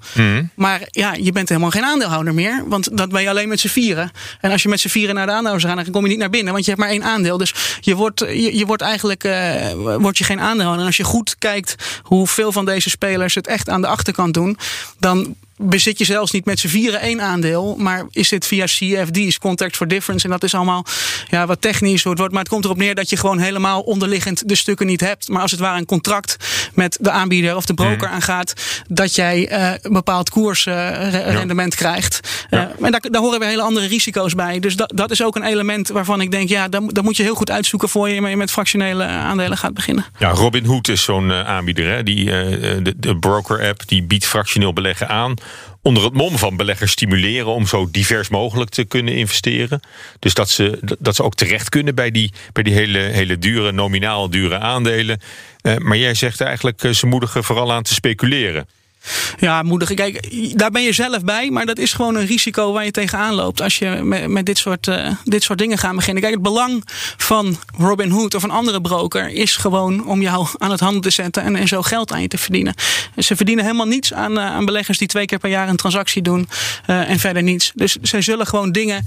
Maar 0.54 0.80
ja, 0.90 1.14
je 1.14 1.32
bent 1.32 1.48
helemaal 1.48 1.70
geen 1.70 1.84
aandeelhouder 1.84 2.34
meer, 2.34 2.64
want 2.66 2.96
dat 2.96 3.08
ben 3.08 3.22
je 3.22 3.28
alleen 3.28 3.48
met 3.48 3.60
z'n 3.60 3.68
vieren. 3.68 4.10
En 4.40 4.50
als 4.50 4.62
je 4.62 4.68
met 4.68 4.80
z'n 4.80 4.88
vieren 4.88 5.14
naar 5.14 5.26
de 5.26 5.32
aandeelhouders 5.32 5.72
gaat, 5.72 5.84
dan 5.84 5.94
kom 5.94 6.02
je 6.02 6.10
niet 6.10 6.18
naar 6.18 6.30
binnen, 6.30 6.52
want 6.52 6.64
je 6.64 6.70
hebt 6.70 6.82
maar 6.82 6.92
één 6.92 7.04
aandeel. 7.04 7.38
Dus 7.38 7.54
je 7.80 7.94
wordt, 7.94 8.20
je, 8.20 8.56
je 8.56 8.66
wordt 8.66 8.82
eigenlijk 8.82 9.24
eh, 9.24 9.72
word 9.98 10.18
je 10.18 10.24
geen 10.24 10.40
aandeelhouder. 10.40 10.80
En 10.80 10.86
als 10.86 10.96
je 10.96 11.04
goed 11.12 11.36
kijkt 11.38 12.00
hoeveel 12.02 12.52
van 12.52 12.64
deze 12.64 12.90
spelers 12.90 13.34
het 13.34 13.46
echt 13.46 13.68
aan 13.68 13.80
de 13.80 13.86
achterkant 13.86 14.34
doen, 14.34 14.56
dan 14.98 15.34
bezit 15.56 15.98
je 15.98 16.04
zelfs 16.04 16.30
niet 16.32 16.44
met 16.44 16.58
z'n 16.58 16.68
vieren 16.68 17.00
één 17.00 17.20
aandeel, 17.20 17.76
maar 17.78 18.06
is 18.10 18.28
dit 18.28 18.46
via 18.46 18.64
CFD's, 18.64 19.38
Contact 19.38 19.76
for 19.76 19.88
Difference. 19.88 20.24
En 20.24 20.30
dat 20.30 20.42
is 20.42 20.54
allemaal 20.54 20.84
ja, 21.28 21.46
wat 21.46 21.60
technisch 21.60 22.02
wordt. 22.02 22.20
Maar 22.30 22.40
het 22.40 22.48
komt 22.48 22.64
erop 22.64 22.76
neer 22.76 22.94
dat 22.94 23.10
je 23.10 23.16
gewoon 23.16 23.38
helemaal 23.38 23.80
onderliggend 23.80 24.48
de 24.48 24.54
stukken 24.54 24.86
niet 24.86 25.00
hebt. 25.00 25.28
Maar 25.28 25.42
als 25.42 25.50
het 25.50 25.60
ware 25.60 25.78
een 25.78 25.86
contract 25.86 26.36
met 26.74 26.98
de 27.00 27.10
aanbieder 27.10 27.56
of 27.56 27.66
de 27.66 27.74
broker 27.74 28.08
aangaat, 28.08 28.54
dat 28.88 29.14
jij 29.14 29.48
eh, 29.48 29.72
een 29.82 29.92
bepaald 29.92 30.30
koersrendement 30.30 31.74
krijgt. 31.74 32.46
Eh, 32.50 32.60
en 32.60 32.90
daar, 32.90 33.00
daar 33.00 33.22
horen 33.22 33.38
weer 33.38 33.48
hele 33.48 33.62
andere 33.62 33.86
risico's 33.86 34.34
bij. 34.34 34.60
Dus 34.60 34.76
dat, 34.76 34.92
dat 34.94 35.10
is 35.10 35.22
ook 35.22 35.36
een 35.36 35.44
element 35.44 35.88
waarvan 35.88 36.20
ik 36.20 36.30
denk, 36.30 36.48
ja, 36.48 36.68
daar, 36.68 36.80
daar 36.86 37.04
moet 37.04 37.16
je 37.16 37.22
heel 37.22 37.34
goed 37.34 37.50
uitzoeken 37.50 37.88
voor 37.88 38.08
je 38.08 38.20
met- 38.20 38.50
fractionele 38.50 39.04
aandelen 39.04 39.58
gaat 39.58 39.74
beginnen. 39.74 40.04
Ja, 40.18 40.30
Robinhood 40.30 40.88
is 40.88 41.02
zo'n 41.02 41.30
eh, 41.30 41.46
aanbieder. 41.46 41.94
Hè? 41.94 42.02
Die, 42.02 42.30
eh, 42.30 42.58
de, 42.82 42.94
de 42.96 43.16
broker-app 43.18 43.88
die 43.88 44.02
biedt 44.02 44.26
fractioneel 44.26 44.72
beleggen 44.72 45.08
aan. 45.08 45.34
Onder 45.82 46.04
het 46.04 46.12
mom 46.12 46.38
van 46.38 46.56
beleggers 46.56 46.92
stimuleren 46.92 47.46
om 47.46 47.66
zo 47.66 47.88
divers 47.90 48.28
mogelijk 48.28 48.70
te 48.70 48.84
kunnen 48.84 49.14
investeren. 49.14 49.80
Dus 50.18 50.34
dat 50.34 50.50
ze, 50.50 50.96
dat 50.98 51.14
ze 51.16 51.22
ook 51.22 51.34
terecht 51.34 51.68
kunnen 51.68 51.94
bij 51.94 52.10
die, 52.10 52.32
bij 52.52 52.62
die 52.62 52.74
hele, 52.74 52.98
hele 52.98 53.38
dure, 53.38 53.72
nominaal 53.72 54.30
dure 54.30 54.58
aandelen. 54.58 55.20
Eh, 55.60 55.76
maar 55.76 55.96
jij 55.96 56.14
zegt 56.14 56.40
eigenlijk, 56.40 56.82
eh, 56.82 56.90
ze 56.90 57.06
moedigen 57.06 57.44
vooral 57.44 57.72
aan 57.72 57.82
te 57.82 57.94
speculeren. 57.94 58.66
Ja, 59.38 59.62
moedig. 59.62 59.94
Kijk, 59.94 60.28
daar 60.58 60.70
ben 60.70 60.82
je 60.82 60.92
zelf 60.92 61.24
bij, 61.24 61.50
maar 61.50 61.66
dat 61.66 61.78
is 61.78 61.92
gewoon 61.92 62.14
een 62.14 62.26
risico 62.26 62.72
waar 62.72 62.84
je 62.84 62.90
tegenaan 62.90 63.34
loopt 63.34 63.60
als 63.60 63.78
je 63.78 63.88
met, 64.28 64.46
dit, 64.46 64.58
soort, 64.58 64.88
eh, 64.88 65.10
dit 65.24 65.42
soort 65.42 65.58
dingen 65.58 65.78
gaat 65.78 65.94
beginnen. 65.94 66.22
Kijk, 66.22 66.34
het 66.34 66.42
belang 66.42 66.82
van 67.16 67.56
Robinhood 67.78 68.34
of 68.34 68.42
een 68.42 68.50
andere 68.50 68.80
broker 68.80 69.28
is 69.28 69.56
gewoon 69.56 70.06
om 70.06 70.22
jou 70.22 70.46
aan 70.58 70.70
het 70.70 70.80
handel 70.80 71.00
te 71.00 71.10
zetten 71.10 71.42
en, 71.42 71.56
en 71.56 71.68
zo 71.68 71.82
geld 71.82 72.12
aan 72.12 72.22
je 72.22 72.28
te 72.28 72.38
verdienen. 72.38 72.74
Ze 73.16 73.36
verdienen 73.36 73.64
helemaal 73.64 73.86
niets 73.86 74.12
aan, 74.12 74.38
eh, 74.38 74.44
aan 74.44 74.64
beleggers 74.64 74.98
die 74.98 75.08
twee 75.08 75.26
keer 75.26 75.38
per 75.38 75.50
jaar 75.50 75.68
een 75.68 75.76
transactie 75.76 76.22
doen 76.22 76.48
eh, 76.86 77.10
en 77.10 77.18
verder 77.18 77.42
niets. 77.42 77.72
Dus 77.74 77.96
zij 78.02 78.22
zullen 78.22 78.46
gewoon 78.46 78.72
dingen 78.72 79.04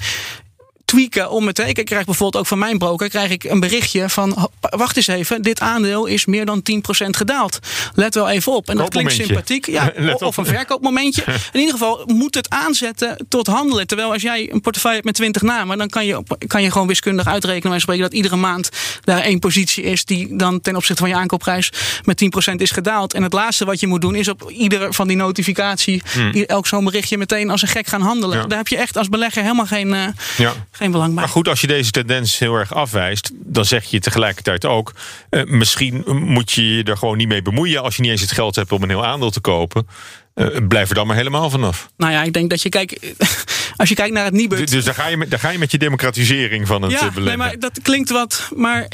tweaken 0.85 1.29
om 1.29 1.47
het. 1.47 1.59
Ik 1.59 1.85
krijg 1.85 2.05
bijvoorbeeld 2.05 2.43
ook 2.43 2.47
van 2.47 2.57
mijn 2.59 2.77
broker 2.77 3.09
krijg 3.09 3.31
ik 3.31 3.43
een 3.43 3.59
berichtje 3.59 4.09
van 4.09 4.49
wacht 4.59 4.97
eens 4.97 5.07
even, 5.07 5.41
dit 5.41 5.59
aandeel 5.59 6.05
is 6.05 6.25
meer 6.25 6.45
dan 6.45 6.61
10% 6.71 7.09
gedaald. 7.09 7.59
Let 7.93 8.15
wel 8.15 8.29
even 8.29 8.51
op. 8.51 8.69
En 8.69 8.75
dat 8.77 8.89
klinkt 8.89 9.11
sympathiek. 9.27 9.65
Ja, 9.67 9.93
of 10.27 10.37
een 10.37 10.45
verkoopmomentje. 10.45 11.23
In 11.53 11.59
ieder 11.59 11.73
geval 11.73 12.03
moet 12.05 12.35
het 12.35 12.49
aanzetten 12.49 13.25
tot 13.29 13.47
handelen. 13.47 13.87
Terwijl 13.87 14.11
als 14.11 14.21
jij 14.21 14.51
een 14.51 14.61
portefeuille 14.61 14.95
hebt 14.95 15.07
met 15.07 15.15
20 15.15 15.41
namen, 15.41 15.77
dan 15.77 15.89
kan 15.89 16.05
je, 16.05 16.23
kan 16.47 16.61
je 16.63 16.71
gewoon 16.71 16.87
wiskundig 16.87 17.27
uitrekenen 17.27 17.69
wij 17.71 17.79
spreken 17.79 18.03
dat 18.03 18.13
iedere 18.13 18.35
maand 18.35 18.69
daar 19.03 19.19
één 19.21 19.39
positie 19.39 19.83
is 19.83 20.05
die 20.05 20.35
dan 20.37 20.61
ten 20.61 20.75
opzichte 20.75 21.01
van 21.01 21.09
je 21.11 21.15
aankoopprijs 21.17 21.69
met 22.03 22.23
10% 22.51 22.55
is 22.55 22.71
gedaald. 22.71 23.13
En 23.13 23.23
het 23.23 23.33
laatste 23.33 23.65
wat 23.65 23.79
je 23.79 23.87
moet 23.87 24.01
doen 24.01 24.15
is 24.15 24.27
op 24.27 24.51
ieder 24.51 24.93
van 24.93 25.07
die 25.07 25.17
notificatie, 25.17 26.01
i- 26.35 26.43
elk 26.43 26.67
zo'n 26.67 26.83
berichtje 26.83 27.17
meteen 27.17 27.49
als 27.49 27.61
een 27.61 27.67
gek 27.67 27.87
gaan 27.87 28.01
handelen. 28.01 28.37
Ja. 28.37 28.45
Daar 28.45 28.57
heb 28.57 28.67
je 28.67 28.77
echt 28.77 28.97
als 28.97 29.09
belegger 29.09 29.41
helemaal 29.41 29.65
geen, 29.65 29.93
eh, 29.93 30.03
Ja. 30.37 30.53
Geen 30.75 30.91
belang 30.91 31.13
bij. 31.13 31.23
Maar 31.23 31.31
goed, 31.31 31.47
als 31.47 31.61
je 31.61 31.67
deze 31.67 31.91
tendens 31.91 32.39
heel 32.39 32.55
erg 32.55 32.73
afwijst, 32.73 33.31
dan 33.33 33.65
zeg 33.65 33.83
je 33.83 33.99
tegelijkertijd 33.99 34.65
ook: 34.65 34.93
eh, 35.29 35.43
misschien 35.43 36.03
moet 36.05 36.51
je 36.51 36.75
je 36.75 36.83
er 36.83 36.97
gewoon 36.97 37.17
niet 37.17 37.27
mee 37.27 37.41
bemoeien 37.41 37.83
als 37.83 37.95
je 37.95 38.01
niet 38.01 38.11
eens 38.11 38.21
het 38.21 38.31
geld 38.31 38.55
hebt 38.55 38.71
om 38.71 38.83
een 38.83 38.89
heel 38.89 39.05
aandeel 39.05 39.31
te 39.31 39.39
kopen. 39.39 39.87
Eh, 40.33 40.47
blijf 40.67 40.89
er 40.89 40.95
dan 40.95 41.07
maar 41.07 41.15
helemaal 41.15 41.49
vanaf. 41.49 41.89
Nou 41.97 42.11
ja, 42.11 42.23
ik 42.23 42.33
denk 42.33 42.49
dat 42.49 42.61
je 42.61 42.69
kijkt, 42.69 42.99
als 43.77 43.89
je 43.89 43.95
kijkt 43.95 44.13
naar 44.13 44.25
het 44.25 44.33
Nibud. 44.33 44.71
Dus 44.71 44.83
daar 44.83 44.93
ga, 44.93 45.07
je 45.07 45.17
met, 45.17 45.29
daar 45.29 45.39
ga 45.39 45.49
je 45.49 45.57
met 45.57 45.71
je 45.71 45.77
democratisering 45.77 46.67
van 46.67 46.81
het 46.81 46.91
eh, 46.91 46.99
ja, 46.99 47.11
beleggen. 47.11 47.39
nee, 47.39 47.47
maar 47.47 47.59
dat 47.59 47.79
klinkt 47.81 48.09
wat. 48.09 48.49
Maar 48.55 48.87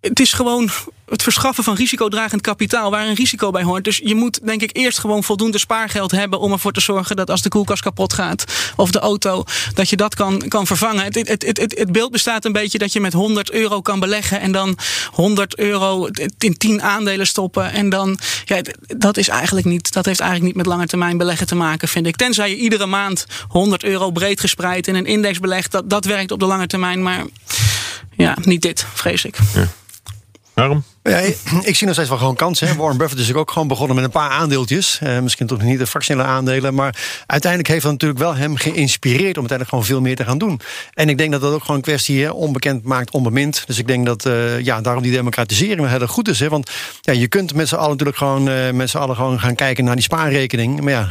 het 0.00 0.20
is 0.20 0.32
gewoon 0.32 0.70
het 1.08 1.22
verschaffen 1.22 1.64
van 1.64 1.74
risicodragend 1.74 2.40
kapitaal 2.40 2.90
waar 2.90 3.06
een 3.06 3.14
risico 3.14 3.50
bij 3.50 3.62
hoort. 3.62 3.84
Dus 3.84 4.00
je 4.04 4.14
moet 4.14 4.46
denk 4.46 4.62
ik 4.62 4.76
eerst 4.76 4.98
gewoon 4.98 5.24
voldoende 5.24 5.58
spaargeld 5.58 6.10
hebben 6.10 6.40
om 6.40 6.52
ervoor 6.52 6.72
te 6.72 6.80
zorgen 6.80 7.16
dat 7.16 7.30
als 7.30 7.42
de 7.42 7.48
koelkast 7.48 7.82
kapot 7.82 8.12
gaat 8.12 8.44
of 8.76 8.90
de 8.90 8.98
auto, 8.98 9.44
dat 9.74 9.88
je 9.88 9.96
dat 9.96 10.14
kan, 10.14 10.48
kan 10.48 10.66
vervangen. 10.66 11.04
Het, 11.04 11.14
het, 11.14 11.28
het, 11.28 11.58
het, 11.58 11.78
het 11.78 11.92
beeld 11.92 12.10
bestaat 12.10 12.44
een 12.44 12.52
beetje 12.52 12.78
dat 12.78 12.92
je 12.92 13.00
met 13.00 13.12
100 13.12 13.50
euro 13.50 13.80
kan 13.80 14.00
beleggen 14.00 14.40
en 14.40 14.52
dan 14.52 14.78
100 15.10 15.58
euro 15.58 16.08
in 16.38 16.56
10 16.56 16.82
aandelen 16.82 17.26
stoppen. 17.26 17.72
En 17.72 17.88
dan, 17.88 18.18
ja, 18.44 18.60
dat 18.96 19.16
is 19.16 19.28
eigenlijk 19.28 19.66
niet, 19.66 19.92
dat 19.92 20.04
heeft 20.04 20.20
eigenlijk 20.20 20.54
niet 20.54 20.64
met 20.64 20.74
lange 20.74 20.86
termijn 20.86 21.18
beleggen 21.18 21.46
te 21.46 21.54
maken, 21.54 21.88
vind 21.88 22.06
ik. 22.06 22.16
Tenzij 22.16 22.50
je 22.50 22.56
iedere 22.56 22.86
maand 22.86 23.26
100 23.48 23.84
euro 23.84 24.10
breed 24.10 24.40
gespreid 24.40 24.86
in 24.86 24.94
een 24.94 25.06
index 25.06 25.38
belegt, 25.38 25.72
dat, 25.72 25.90
dat 25.90 26.04
werkt 26.04 26.32
op 26.32 26.40
de 26.40 26.46
lange 26.46 26.66
termijn. 26.66 27.02
Maar 27.02 27.24
ja, 28.16 28.36
niet 28.40 28.62
dit, 28.62 28.86
vrees 28.94 29.24
ik. 29.24 29.38
Waarom? 30.58 30.82
Ja, 31.08 31.18
ik 31.62 31.76
zie 31.76 31.86
nog 31.86 31.94
steeds 31.94 32.08
wel 32.08 32.18
gewoon 32.18 32.34
kansen. 32.34 32.68
Hè. 32.68 32.74
Warren 32.74 32.98
Buffett 32.98 33.20
is 33.20 33.32
ook 33.32 33.50
gewoon 33.50 33.68
begonnen 33.68 33.96
met 33.96 34.04
een 34.04 34.10
paar 34.10 34.30
aandeeltjes. 34.30 34.98
Eh, 35.02 35.18
misschien 35.18 35.46
toch 35.46 35.62
niet 35.62 35.78
de 35.78 35.86
fractionele 35.86 36.28
aandelen. 36.28 36.74
Maar 36.74 36.96
uiteindelijk 37.26 37.70
heeft 37.70 37.82
dat 37.82 37.92
natuurlijk 37.92 38.20
wel 38.20 38.34
hem 38.34 38.56
geïnspireerd... 38.56 39.36
om 39.36 39.46
uiteindelijk 39.46 39.68
gewoon 39.68 39.84
veel 39.84 40.00
meer 40.00 40.16
te 40.16 40.24
gaan 40.24 40.38
doen. 40.38 40.60
En 40.94 41.08
ik 41.08 41.18
denk 41.18 41.32
dat 41.32 41.40
dat 41.40 41.52
ook 41.52 41.60
gewoon 41.60 41.76
een 41.76 41.82
kwestie 41.82 42.22
hè, 42.22 42.30
onbekend 42.30 42.84
maakt, 42.84 43.10
onbemind. 43.10 43.62
Dus 43.66 43.78
ik 43.78 43.86
denk 43.86 44.06
dat 44.06 44.26
eh, 44.26 44.60
ja, 44.60 44.80
daarom 44.80 45.02
die 45.02 45.12
democratisering 45.12 45.80
wel 45.80 45.88
heel 45.88 46.00
erg 46.00 46.10
goed 46.10 46.28
is. 46.28 46.40
Hè. 46.40 46.48
Want 46.48 46.70
ja, 47.00 47.12
je 47.12 47.28
kunt 47.28 47.54
met 47.54 47.68
z'n 47.68 47.74
allen 47.74 47.90
natuurlijk 47.90 48.18
gewoon, 48.18 48.48
eh, 48.48 48.70
met 48.70 48.90
z'n 48.90 48.98
allen 48.98 49.16
gewoon 49.16 49.40
gaan 49.40 49.54
kijken 49.54 49.84
naar 49.84 49.94
die 49.94 50.04
spaarrekening. 50.04 50.80
Maar 50.80 50.92
ja, 50.92 51.08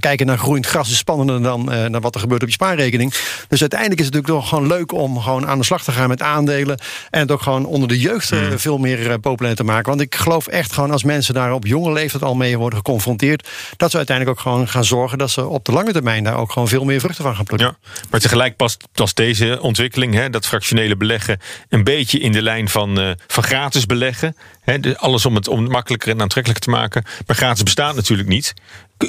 kijken 0.00 0.26
naar 0.26 0.38
groeiend 0.38 0.66
gras 0.66 0.90
is 0.90 0.96
spannender 0.96 1.42
dan 1.42 1.64
naar 1.64 2.00
wat 2.00 2.14
er 2.14 2.20
gebeurt 2.20 2.42
op 2.42 2.48
je 2.48 2.54
spaarrekening. 2.54 3.14
Dus 3.48 3.60
uiteindelijk 3.60 4.00
is 4.00 4.06
het 4.06 4.14
natuurlijk 4.14 4.42
toch 4.42 4.48
gewoon 4.48 4.66
leuk 4.66 4.92
om 4.92 5.20
gewoon 5.20 5.46
aan 5.46 5.58
de 5.58 5.64
slag 5.64 5.84
te 5.84 5.92
gaan 5.92 6.08
met 6.08 6.22
aandelen. 6.22 6.78
En 7.10 7.20
het 7.20 7.30
ook 7.30 7.42
gewoon 7.42 7.64
onder 7.64 7.88
de 7.88 7.98
jeugd 7.98 8.32
eh, 8.32 8.38
veel 8.56 8.78
meer 8.78 9.20
populair 9.30 9.56
te 9.56 9.64
maken. 9.64 9.88
Want 9.88 10.00
ik 10.00 10.14
geloof 10.14 10.46
echt 10.46 10.72
gewoon 10.72 10.90
als 10.90 11.04
mensen 11.04 11.34
daar 11.34 11.52
op 11.52 11.66
jonge 11.66 11.92
leeftijd 11.92 12.22
al 12.22 12.34
mee 12.34 12.58
worden 12.58 12.78
geconfronteerd, 12.78 13.48
dat 13.76 13.90
ze 13.90 13.96
uiteindelijk 13.96 14.38
ook 14.38 14.42
gewoon 14.42 14.68
gaan 14.68 14.84
zorgen 14.84 15.18
dat 15.18 15.30
ze 15.30 15.46
op 15.46 15.64
de 15.64 15.72
lange 15.72 15.92
termijn 15.92 16.24
daar 16.24 16.36
ook 16.36 16.52
gewoon 16.52 16.68
veel 16.68 16.84
meer 16.84 17.00
vruchten 17.00 17.24
van 17.24 17.34
gaan 17.34 17.44
plukken. 17.44 17.76
Ja, 17.82 17.90
maar 18.10 18.20
tegelijk 18.20 18.56
past, 18.56 18.84
past 18.92 19.16
deze 19.16 19.58
ontwikkeling, 19.60 20.14
hè, 20.14 20.30
dat 20.30 20.46
fractionele 20.46 20.96
beleggen, 20.96 21.40
een 21.68 21.84
beetje 21.84 22.18
in 22.18 22.32
de 22.32 22.42
lijn 22.42 22.68
van, 22.68 23.00
eh, 23.00 23.10
van 23.26 23.42
gratis 23.42 23.86
beleggen. 23.86 24.36
De- 24.78 24.98
alles 24.98 25.26
om 25.26 25.34
het, 25.34 25.48
om 25.48 25.62
het 25.62 25.72
makkelijker 25.72 26.10
en 26.10 26.20
aantrekkelijker 26.20 26.64
te 26.64 26.70
maken. 26.70 27.04
Maar 27.26 27.36
gratis 27.36 27.62
bestaat 27.62 27.94
natuurlijk 27.94 28.28
niet. 28.28 28.54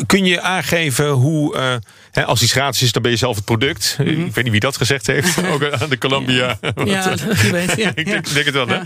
Kun 0.05 0.25
je 0.25 0.41
aangeven 0.41 1.09
hoe, 1.09 1.57
eh, 1.57 1.73
hè, 2.11 2.25
als 2.25 2.41
iets 2.41 2.51
gratis 2.51 2.81
is, 2.81 2.91
dan 2.91 3.01
ben 3.01 3.11
je 3.11 3.17
zelf 3.17 3.35
het 3.35 3.45
product. 3.45 3.95
Ik 3.99 4.05
weet 4.33 4.43
niet 4.43 4.51
wie 4.51 4.59
dat 4.59 4.77
gezegd 4.77 5.07
heeft, 5.07 5.43
ook 5.51 5.63
aan 5.71 5.89
de 5.89 5.97
Columbia. 5.97 6.57
Mhm. 6.75 6.87
Ja, 6.87 7.13
wie 7.41 7.51
weet. 7.51 7.73
Ja, 7.81 7.91
ik 7.95 8.05
denk, 8.05 8.33
denk 8.33 8.45
het 8.45 8.53
wel, 8.53 8.67
hè? 8.67 8.79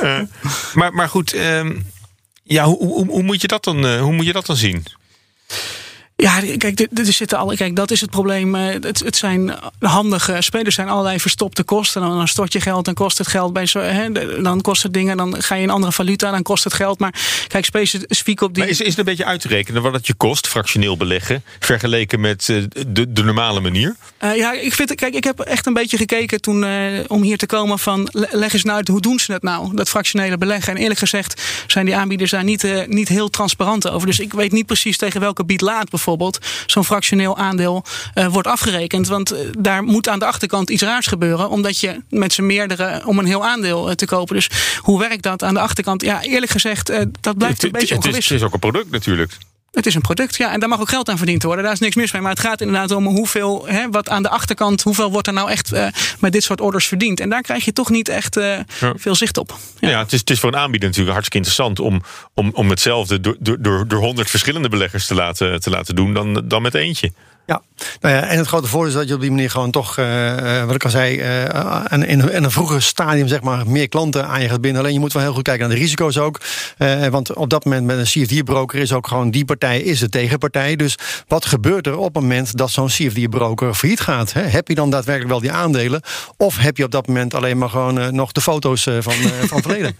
Eh, 0.00 0.20
maar, 0.74 0.92
maar 0.94 1.08
goed, 1.08 1.32
ehm, 1.32 1.76
ja, 2.42 2.64
hoe, 2.64 2.78
hoe, 2.78 3.06
hoe, 3.06 3.22
moet 3.22 3.40
je 3.40 3.46
dat 3.48 3.64
dan, 3.64 3.86
eh, 3.86 4.00
hoe 4.00 4.12
moet 4.12 4.26
je 4.26 4.32
dat 4.32 4.46
dan 4.46 4.56
zien? 4.56 4.84
Ja, 6.20 6.40
kijk, 6.56 6.76
dit- 6.76 6.88
dit 6.90 7.14
zitten 7.14 7.38
alle, 7.38 7.56
kijk, 7.56 7.76
dat 7.76 7.90
is 7.90 8.00
het 8.00 8.10
probleem. 8.10 8.54
Eh, 8.54 8.62
Het, 8.82 8.98
het 9.04 9.16
zijn 9.16 9.54
handige 9.78 10.36
spelers, 10.38 10.74
zijn 10.74 10.88
allerlei 10.88 11.20
verstopte 11.20 11.62
kosten. 11.62 12.00
Dan, 12.00 12.16
dan 12.16 12.28
stort 12.28 12.52
je 12.52 12.60
geld 12.60 12.88
en 12.88 12.94
kost 12.94 13.18
het 13.18 13.26
geld 13.26 13.52
bij 13.52 13.66
zo, 13.66 13.78
hè, 13.80 14.12
dan 14.42 14.60
kost 14.60 14.82
het 14.82 14.92
dingen, 14.94 15.16
dan 15.16 15.42
ga 15.42 15.54
je 15.54 15.62
in 15.62 15.70
andere 15.70 15.92
valuta, 15.92 16.30
dan 16.30 16.42
kost 16.42 16.64
het 16.64 16.74
geld. 16.74 16.98
Maar 16.98 17.14
kijk, 17.46 17.64
specifiek 17.64 18.40
op 18.40 18.54
die. 18.54 18.62
Maar 18.62 18.72
is, 18.72 18.80
is 18.80 18.88
het 18.88 18.98
een 18.98 19.04
beetje 19.04 19.24
uit 19.24 19.40
te 19.40 19.48
rekenen 19.48 19.82
wat 19.82 19.92
het 19.92 20.06
je 20.06 20.14
kost, 20.14 20.46
fractioneel 20.48 20.96
beleggen, 20.96 21.42
vergeleken 21.58 22.20
met 22.20 22.48
eh, 22.48 22.56
de, 22.86 23.12
de 23.12 23.22
normale 23.24 23.60
manier? 23.60 23.96
Eh, 24.18 24.36
ja, 24.36 24.52
ik 24.52 24.74
vind, 24.74 24.94
kijk, 24.94 25.14
ik 25.14 25.24
heb 25.24 25.40
echt 25.40 25.66
een 25.66 25.72
beetje 25.74 25.96
gekeken 25.96 26.40
toen 26.40 26.64
om 27.06 27.22
hier 27.22 27.38
te 27.38 27.46
komen 27.46 27.78
van 27.78 28.08
le- 28.12 28.28
leg 28.30 28.52
eens 28.52 28.64
nou 28.64 28.76
uit 28.76 28.88
hoe 28.88 29.00
doen 29.00 29.18
ze 29.18 29.32
het 29.32 29.42
nou, 29.42 29.74
dat 29.76 29.88
fractionele 29.88 30.38
beleggen. 30.38 30.74
En 30.74 30.80
eerlijk 30.80 30.98
gezegd 31.00 31.42
zijn 31.66 31.84
die 31.84 31.96
aanbieders 31.96 32.30
daar 32.30 32.44
niet, 32.44 32.86
niet 32.86 33.08
heel 33.08 33.30
transparant 33.30 33.88
over. 33.88 34.06
Dus 34.06 34.20
ik 34.20 34.32
weet 34.32 34.52
niet 34.52 34.66
precies 34.66 34.96
tegen 34.96 35.20
welke 35.20 35.44
bied 35.44 35.60
laat 35.60 35.90
bijvoorbeeld 35.90 36.08
zo'n 36.66 36.84
fractioneel 36.84 37.36
aandeel 37.36 37.84
eh, 38.14 38.26
wordt 38.26 38.48
afgerekend. 38.48 39.08
Want 39.08 39.30
eh, 39.30 39.38
daar 39.58 39.82
moet 39.82 40.08
aan 40.08 40.18
de 40.18 40.24
achterkant 40.24 40.70
iets 40.70 40.82
raars 40.82 41.06
gebeuren, 41.06 41.48
omdat 41.50 41.80
je 41.80 42.02
met 42.08 42.32
z'n 42.32 42.46
meerdere 42.46 43.02
om 43.04 43.18
een 43.18 43.26
heel 43.26 43.46
aandeel 43.46 43.88
eh, 43.88 43.94
te 43.94 44.06
kopen. 44.06 44.34
Dus 44.34 44.50
hoe 44.78 44.98
werkt 44.98 45.22
dat 45.22 45.42
aan 45.42 45.54
de 45.54 45.60
achterkant? 45.60 46.02
Ja, 46.02 46.22
eerlijk 46.22 46.52
gezegd, 46.52 46.92
dat 47.20 47.38
blijft 47.38 47.62
een 47.62 47.70
beetje 47.70 47.94
het, 47.94 48.04
is, 48.04 48.08
ongewis. 48.08 48.28
het 48.28 48.38
is 48.38 48.44
ook 48.44 48.52
een 48.52 48.58
product 48.58 48.90
natuurlijk. 48.90 49.36
Het 49.70 49.86
is 49.86 49.94
een 49.94 50.00
product, 50.00 50.36
ja. 50.36 50.52
En 50.52 50.60
daar 50.60 50.68
mag 50.68 50.80
ook 50.80 50.88
geld 50.88 51.08
aan 51.08 51.16
verdiend 51.16 51.42
worden. 51.42 51.64
Daar 51.64 51.72
is 51.72 51.78
niks 51.78 51.94
mis 51.96 52.12
mee. 52.12 52.22
Maar 52.22 52.30
het 52.30 52.40
gaat 52.40 52.60
inderdaad 52.60 52.90
om 52.90 53.06
hoeveel, 53.06 53.66
hè, 53.66 53.88
wat 53.90 54.08
aan 54.08 54.22
de 54.22 54.28
achterkant, 54.28 54.82
hoeveel 54.82 55.10
wordt 55.10 55.26
er 55.26 55.32
nou 55.32 55.50
echt 55.50 55.72
eh, 55.72 55.86
met 56.18 56.32
dit 56.32 56.42
soort 56.42 56.60
orders 56.60 56.86
verdiend. 56.86 57.20
En 57.20 57.28
daar 57.28 57.42
krijg 57.42 57.64
je 57.64 57.72
toch 57.72 57.90
niet 57.90 58.08
echt 58.08 58.36
eh, 58.36 58.44
Ja. 58.80 58.92
veel 58.96 59.14
zicht 59.14 59.38
op. 59.38 59.56
Ja, 59.78 59.98
het, 59.98 60.12
is, 60.12 60.20
het 60.20 60.30
is 60.30 60.40
voor 60.40 60.52
een 60.52 60.58
aanbieder 60.58 60.88
natuurlijk 60.88 61.16
hartstikke 61.16 61.48
interessant 61.48 61.80
om, 61.80 62.02
om, 62.34 62.50
om 62.54 62.70
hetzelfde 62.70 63.20
door, 63.20 63.36
door, 63.38 63.56
door, 63.62 63.88
door 63.88 64.00
100 64.00 64.30
verschillende 64.30 64.68
beleggers 64.68 65.06
te 65.06 65.14
laten, 65.14 65.60
te 65.60 65.70
laten 65.70 65.94
doen 65.94 66.14
dan, 66.14 66.42
dan 66.44 66.62
met 66.62 66.74
eentje. 66.74 67.12
Ja, 67.50 67.62
nou 68.00 68.14
ja, 68.14 68.22
en 68.22 68.38
het 68.38 68.46
grote 68.46 68.68
voordeel 68.68 68.88
is 68.88 68.94
dat 68.94 69.08
je 69.08 69.14
op 69.14 69.20
die 69.20 69.30
manier 69.30 69.50
gewoon 69.50 69.70
toch, 69.70 69.98
eh, 69.98 70.60
eh, 70.60 70.66
wat 70.66 70.74
ik 70.74 70.84
al 70.84 70.90
zei, 70.90 71.18
eh, 71.18 71.92
en 71.92 72.06
in, 72.06 72.32
in 72.32 72.44
een 72.44 72.50
vroeger 72.50 72.82
stadium 72.82 73.28
zeg 73.28 73.40
maar 73.40 73.66
meer 73.66 73.88
klanten 73.88 74.26
aan 74.26 74.42
je 74.42 74.48
gaat 74.48 74.60
binden. 74.60 74.80
Alleen 74.80 74.92
je 74.92 75.00
moet 75.00 75.12
wel 75.12 75.22
heel 75.22 75.32
goed 75.32 75.42
kijken 75.42 75.66
naar 75.66 75.76
de 75.76 75.82
risico's 75.82 76.16
ook. 76.16 76.40
Eh, 76.76 77.06
want 77.06 77.34
op 77.34 77.50
dat 77.50 77.64
moment 77.64 77.86
met 77.86 77.98
een 77.98 78.04
CFD-broker 78.04 78.78
is 78.80 78.92
ook 78.92 79.06
gewoon 79.06 79.30
die 79.30 79.44
partij 79.44 79.80
is 79.80 79.98
de 79.98 80.08
tegenpartij. 80.08 80.76
Dus 80.76 80.94
wat 81.28 81.44
gebeurt 81.44 81.86
er 81.86 81.96
op 81.96 82.14
het 82.14 82.22
moment 82.22 82.56
dat 82.56 82.70
zo'n 82.70 82.86
CFD-broker 82.86 83.74
failliet 83.74 84.00
gaat? 84.00 84.32
Hè? 84.32 84.42
Heb 84.42 84.68
je 84.68 84.74
dan 84.74 84.90
daadwerkelijk 84.90 85.30
wel 85.30 85.40
die 85.40 85.52
aandelen? 85.52 86.02
Of 86.36 86.56
heb 86.56 86.76
je 86.76 86.84
op 86.84 86.90
dat 86.90 87.06
moment 87.06 87.34
alleen 87.34 87.58
maar 87.58 87.68
gewoon 87.68 88.14
nog 88.14 88.32
de 88.32 88.40
foto's 88.40 88.86
eh, 88.86 88.96
van, 89.00 89.12
eh, 89.12 89.20
van 89.46 89.56
het 89.56 89.66
verleden? 89.66 89.96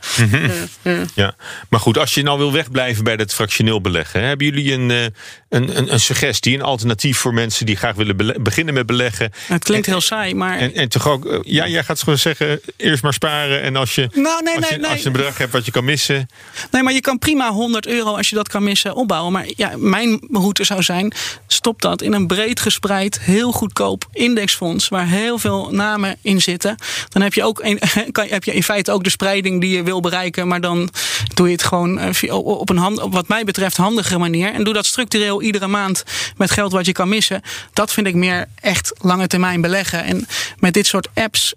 Ja, 1.15 1.35
maar 1.69 1.81
goed, 1.81 1.99
als 1.99 2.15
je 2.15 2.23
nou 2.23 2.39
wil 2.39 2.53
wegblijven 2.53 3.05
bij 3.05 3.17
dat 3.17 3.35
fractioneel 3.35 3.81
beleggen, 3.81 4.21
hè, 4.21 4.27
hebben 4.27 4.47
jullie 4.47 4.73
een, 4.73 4.91
eh, 4.91 5.03
een, 5.49 5.77
een, 5.79 5.93
een 5.93 6.01
suggestie, 6.01 6.55
een 6.55 6.63
alternatief 6.63 7.19
voor 7.19 7.35
mensen 7.41 7.67
die 7.67 7.77
graag 7.77 7.95
willen 7.95 8.17
bele- 8.17 8.41
beginnen 8.41 8.75
met 8.75 8.87
beleggen? 8.87 9.33
Het 9.47 9.65
klinkt 9.65 9.87
heel 9.87 10.01
saai, 10.01 10.35
maar. 10.35 10.59
En, 10.59 10.75
en 10.75 10.89
toch 10.89 11.09
ook, 11.09 11.27
eh, 11.27 11.39
ja, 11.43 11.67
jij 11.69 11.85
gaat 11.85 11.99
gewoon 11.99 12.19
zeggen, 12.19 12.61
eerst 12.77 13.03
maar 13.03 13.13
sparen 13.13 13.63
en 13.63 13.77
als 13.77 13.95
je, 13.95 14.09
Nou, 14.13 14.43
nee, 14.43 14.57
als, 14.57 14.65
nee, 14.65 14.73
je 14.73 14.79
nee. 14.79 14.91
als 14.91 15.01
je 15.01 15.07
een 15.07 15.13
bedrag 15.13 15.39
hebt 15.39 15.53
wat 15.53 15.65
je 15.65 15.71
kan 15.71 15.85
missen, 15.85 16.29
Nee, 16.71 16.83
maar 16.83 16.93
je 16.93 17.01
kan 17.01 17.19
prima 17.19 17.51
100 17.53 17.87
euro 17.87 18.17
als 18.17 18.29
je 18.29 18.35
dat 18.35 18.49
kan 18.49 18.63
missen 18.63 18.95
opbouwen. 18.95 19.33
Maar 19.33 19.47
ja, 19.57 19.73
mijn 19.77 20.21
route 20.31 20.65
zou 20.65 20.83
zijn: 20.83 21.13
stop 21.47 21.83
dat 21.83 22.03
in 22.03 22.13
een 22.13 22.27
breed 22.27 22.61
gespreid, 22.61 23.21
heel 23.21 23.53
goedkoop 23.53 24.09
indexfonds. 24.13 24.89
Waar 24.89 25.09
heel 25.09 25.39
veel 25.39 25.69
namen 25.71 26.17
in 26.23 26.41
zitten. 26.43 26.77
Dan 27.09 27.23
heb 27.23 27.35
je, 27.35 27.43
ook 27.45 27.63
een, 27.63 27.81
kan, 28.13 28.27
heb 28.29 28.45
je 28.45 28.55
in 28.55 28.63
feite 28.63 28.93
ook 28.93 29.05
de 29.05 29.11
spreiding 29.11 29.61
die 29.61 29.77
je 29.77 29.83
wil 29.83 30.01
bereiken. 30.01 30.49
Maar 30.49 30.61
dan 30.61 30.91
doe 31.35 31.47
je 31.47 31.53
het 31.53 31.63
gewoon 31.65 31.99
eh, 31.99 32.35
op 32.35 32.69
een 32.71 32.77
hand, 32.77 33.01
op 33.01 33.13
wat 33.13 33.29
mij 33.29 33.45
betreft 33.45 33.77
handigere 33.77 34.19
manier. 34.19 34.53
En 34.53 34.65
doe 34.65 34.75
dat 34.75 34.87
structureel 34.87 35.43
iedere 35.43 35.67
maand 35.67 36.05
met 36.37 36.51
geld 36.51 36.73
wat 36.73 36.87
je 36.87 36.93
kan 36.93 37.09
missen. 37.09 37.30
Dat 37.73 37.93
vind 37.93 38.07
ik 38.07 38.15
meer 38.15 38.47
echt 38.61 38.93
lange 38.99 39.27
termijn 39.27 39.61
beleggen. 39.61 40.05
En 40.05 40.27
met 40.59 40.75
dit 40.75 40.87
soort 40.87 41.09
apps 41.15 41.55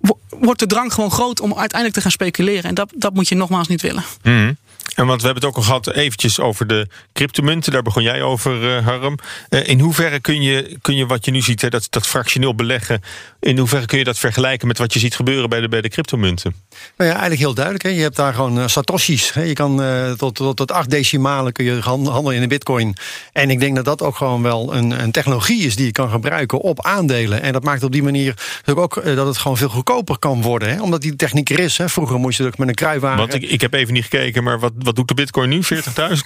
wo- 0.00 0.18
wordt 0.28 0.60
de 0.60 0.66
drang 0.66 0.92
gewoon 0.92 1.10
groot 1.10 1.40
om 1.40 1.50
uiteindelijk 1.50 1.94
te 1.94 2.00
gaan 2.00 2.10
speculeren. 2.10 2.64
En 2.64 2.74
dat, 2.74 2.92
dat 2.94 3.14
moet 3.14 3.28
je 3.28 3.34
nogmaals 3.34 3.68
niet 3.68 3.82
willen. 3.82 4.04
Mhm. 4.22 4.52
En 4.94 5.06
want 5.06 5.20
we 5.20 5.26
hebben 5.26 5.44
het 5.44 5.52
ook 5.52 5.56
al 5.56 5.62
gehad 5.62 5.94
eventjes 5.94 6.40
over 6.40 6.66
de 6.66 6.86
cryptomunten. 7.12 7.72
Daar 7.72 7.82
begon 7.82 8.02
jij 8.02 8.22
over, 8.22 8.76
eh, 8.76 8.86
Harm. 8.86 9.18
Eh, 9.48 9.68
in 9.68 9.80
hoeverre 9.80 10.20
kun 10.20 10.42
je, 10.42 10.78
kun 10.82 10.96
je 10.96 11.06
wat 11.06 11.24
je 11.24 11.30
nu 11.30 11.40
ziet, 11.40 11.60
hè, 11.60 11.68
dat, 11.68 11.86
dat 11.90 12.06
fractioneel 12.06 12.54
beleggen... 12.54 13.00
in 13.40 13.58
hoeverre 13.58 13.86
kun 13.86 13.98
je 13.98 14.04
dat 14.04 14.18
vergelijken 14.18 14.68
met 14.68 14.78
wat 14.78 14.92
je 14.92 14.98
ziet 14.98 15.16
gebeuren 15.16 15.48
bij 15.48 15.60
de, 15.60 15.68
bij 15.68 15.80
de 15.80 15.88
cryptomunten? 15.88 16.54
Nou 16.70 17.10
ja, 17.10 17.16
eigenlijk 17.16 17.40
heel 17.40 17.54
duidelijk. 17.54 17.84
Hè. 17.84 17.90
Je 17.90 18.00
hebt 18.00 18.16
daar 18.16 18.34
gewoon 18.34 18.60
eh, 18.60 18.66
satoshis. 18.66 19.32
Hè. 19.32 19.42
Je 19.42 19.52
kan 19.52 19.82
tot, 20.16 20.34
tot, 20.34 20.56
tot 20.56 20.72
acht 20.72 20.90
decimalen 20.90 21.52
kun 21.52 21.64
je 21.64 21.80
hand- 21.80 22.08
handelen 22.08 22.34
in 22.34 22.42
de 22.42 22.48
bitcoin. 22.48 22.96
En 23.32 23.50
ik 23.50 23.60
denk 23.60 23.76
dat 23.76 23.84
dat 23.84 24.02
ook 24.02 24.16
gewoon 24.16 24.42
wel 24.42 24.74
een, 24.74 25.02
een 25.02 25.12
technologie 25.12 25.62
is 25.66 25.76
die 25.76 25.86
je 25.86 25.92
kan 25.92 26.10
gebruiken 26.10 26.60
op 26.60 26.82
aandelen. 26.82 27.42
En 27.42 27.52
dat 27.52 27.64
maakt 27.64 27.82
op 27.82 27.92
die 27.92 28.02
manier 28.02 28.34
ook 28.74 29.04
dat 29.04 29.26
het 29.26 29.38
gewoon 29.38 29.56
veel 29.56 29.68
goedkoper 29.68 30.18
kan 30.18 30.42
worden. 30.42 30.68
Hè. 30.68 30.82
Omdat 30.82 31.00
die 31.00 31.16
techniek 31.16 31.50
er 31.50 31.58
is. 31.58 31.78
Hè. 31.78 31.88
Vroeger 31.88 32.18
moest 32.18 32.36
je 32.36 32.42
natuurlijk 32.42 32.58
met 32.58 32.68
een 32.68 32.86
kruiwagen... 32.86 33.18
Want 33.18 33.34
ik, 33.34 33.42
ik 33.42 33.60
heb 33.60 33.72
even 33.72 33.92
niet 33.92 34.02
gekeken, 34.04 34.42
maar 34.42 34.58
wat, 34.58 34.71
wat 34.78 34.96
doet 34.96 35.08
de 35.08 35.14
bitcoin 35.14 35.48
nu? 35.48 35.60
40.000 35.62 35.72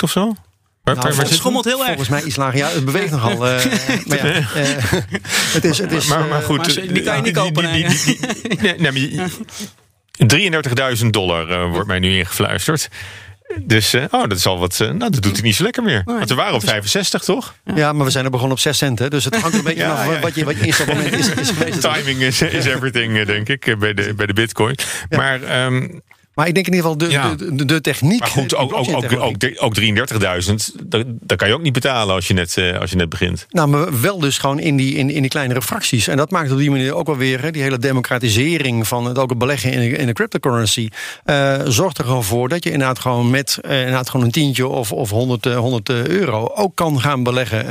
of 0.03 0.11
zo? 0.11 0.25
Waar, 0.83 0.95
waar- 0.95 1.05
waar 1.05 1.15
Nou, 1.15 1.27
zit- 1.29 1.37
schommelt 1.37 1.65
heel 1.65 1.79
erg. 1.79 1.87
Volgens 1.87 2.09
mij 2.09 2.23
iets 2.23 2.37
lager. 2.37 2.59
Ja, 2.59 2.69
het 2.69 2.85
beweegt 2.85 3.11
nogal. 3.11 3.33
eh, 3.49 3.65
maar 4.07 4.17
ja, 4.17 4.25
eh, 4.25 4.43
het 5.53 5.65
is... 5.65 5.79
Het 5.79 5.93
is 5.93 6.07
maar, 6.07 6.25
maar 6.27 6.39
eh, 6.41 6.45
goed, 6.45 6.75
die 6.75 7.03
kan 7.03 7.17
je 7.17 7.23
niet 7.23 7.35
kopen, 7.35 7.73
die- 7.73 7.85
nee. 7.85 7.89
die- 8.05 8.19
die- 8.49 8.61
nee, 8.61 8.75
nee, 8.79 8.93
maar 8.93 9.01
je- 9.01 9.31
33.000 11.03 11.07
dollar 11.11 11.69
wordt 11.69 11.87
mij 11.89 11.99
nu 11.99 12.19
ingefluisterd. 12.19 12.89
Dus, 13.61 13.93
eh, 13.95 14.03
oh, 14.11 14.21
dat 14.29 14.39
is 14.39 14.47
al 14.47 14.59
wat. 14.59 14.79
nou, 14.79 14.99
dat 14.99 15.23
doet 15.23 15.33
hij 15.33 15.43
niet 15.43 15.57
zo 15.57 15.63
lekker 15.63 15.83
meer. 15.83 16.03
Want 16.05 16.29
we 16.29 16.35
waren 16.35 16.55
op 16.55 16.65
65, 16.65 17.23
toch? 17.23 17.55
Ja, 17.75 17.93
maar 17.93 18.05
we 18.05 18.11
zijn 18.11 18.25
er 18.25 18.31
begonnen 18.31 18.57
op 18.57 18.63
6 18.63 18.79
cent. 18.79 18.99
Hè, 18.99 19.09
dus 19.11 19.25
het 19.25 19.37
hangt 19.41 19.57
een 19.57 19.65
beetje 19.71 19.81
Ja, 19.81 20.05
ja. 20.05 20.21
wat 20.21 20.35
je, 20.35 20.45
wat 20.45 20.57
je 20.59 20.67
instapmoment 20.67 21.13
is, 21.13 21.29
is 21.31 21.51
geweest. 21.51 21.81
Timing 21.81 22.21
is, 22.21 22.43
is 22.43 22.65
everything, 22.65 23.25
denk 23.25 23.49
ik, 23.49 23.79
bij 23.79 23.95
de, 23.95 24.15
bij 24.15 24.27
de 24.27 24.33
Bitcoin. 24.33 24.77
Maar, 25.11 25.43
ehm, 25.43 25.89
Maar 26.37 26.47
ik 26.49 26.55
denk 26.55 26.67
in 26.67 26.75
ieder 26.75 26.91
geval 26.91 27.09
de, 27.09 27.15
Ja. 27.15 27.35
de, 27.35 27.55
de, 27.55 27.65
de 27.65 27.81
techniek. 27.81 28.19
maar 28.21 28.29
goed, 28.29 28.55
ook, 28.57 28.75
ook, 28.75 28.89
ook, 28.89 29.13
ook, 29.21 29.35
ook 29.57 29.75
33.000, 29.81 30.55
dat, 30.85 31.05
dat 31.07 31.39
kan 31.39 31.49
je 31.49 31.55
ook 31.55 31.63
niet 31.63 31.73
betalen 31.73 32.15
als 32.15 32.29
je 32.29 32.35
net, 32.35 32.57
eh, 32.57 32.79
als 32.81 32.91
je 32.91 32.97
net 32.97 33.09
begint. 33.09 33.47
Nou, 33.51 33.69
maar 33.69 34.01
wel 34.01 34.19
dus 34.19 34.39
gewoon 34.39 34.59
in 34.59 34.77
die, 34.77 34.95
in, 34.95 35.11
in 35.11 35.21
die 35.21 35.31
kleinere 35.31 35.63
fracties. 35.63 36.09
En 36.09 36.17
dat 36.17 36.31
maakt 36.31 36.51
op 36.53 36.59
die 36.59 36.71
manier 36.71 36.95
ook 36.95 37.07
wel 37.07 37.17
weer 37.17 37.43
hè, 37.43 37.51
die 37.51 37.63
hele 37.63 37.79
democratisering 37.79 38.89
van 38.89 39.05
het 39.07 39.19
ook 39.19 39.29
het 39.31 39.39
beleggen 39.39 39.73
in 39.73 39.79
de, 39.81 39.97
in 39.97 40.07
de 40.07 40.13
cryptocurrency. 40.13 40.89
eh, 41.25 41.55
zorgt 41.65 41.99
er 41.99 42.05
gewoon 42.05 42.25
voor 42.25 42.49
dat 42.49 42.65
je 42.65 42.71
inderdaad 42.71 42.99
gewoon 42.99 43.31
met 43.31 43.59
eh, 43.63 43.79
inderdaad 43.79 44.11
gewoon 44.11 44.27
een 44.27 44.33
tientje 44.33 44.67
of, 44.67 44.93
of 44.93 45.11
100, 45.11 45.47
eh, 45.47 45.57
100 45.59 45.89
euro 45.89 46.51
ook 46.55 46.75
kan 46.77 47.01
gaan 47.01 47.23
beleggen. 47.23 47.65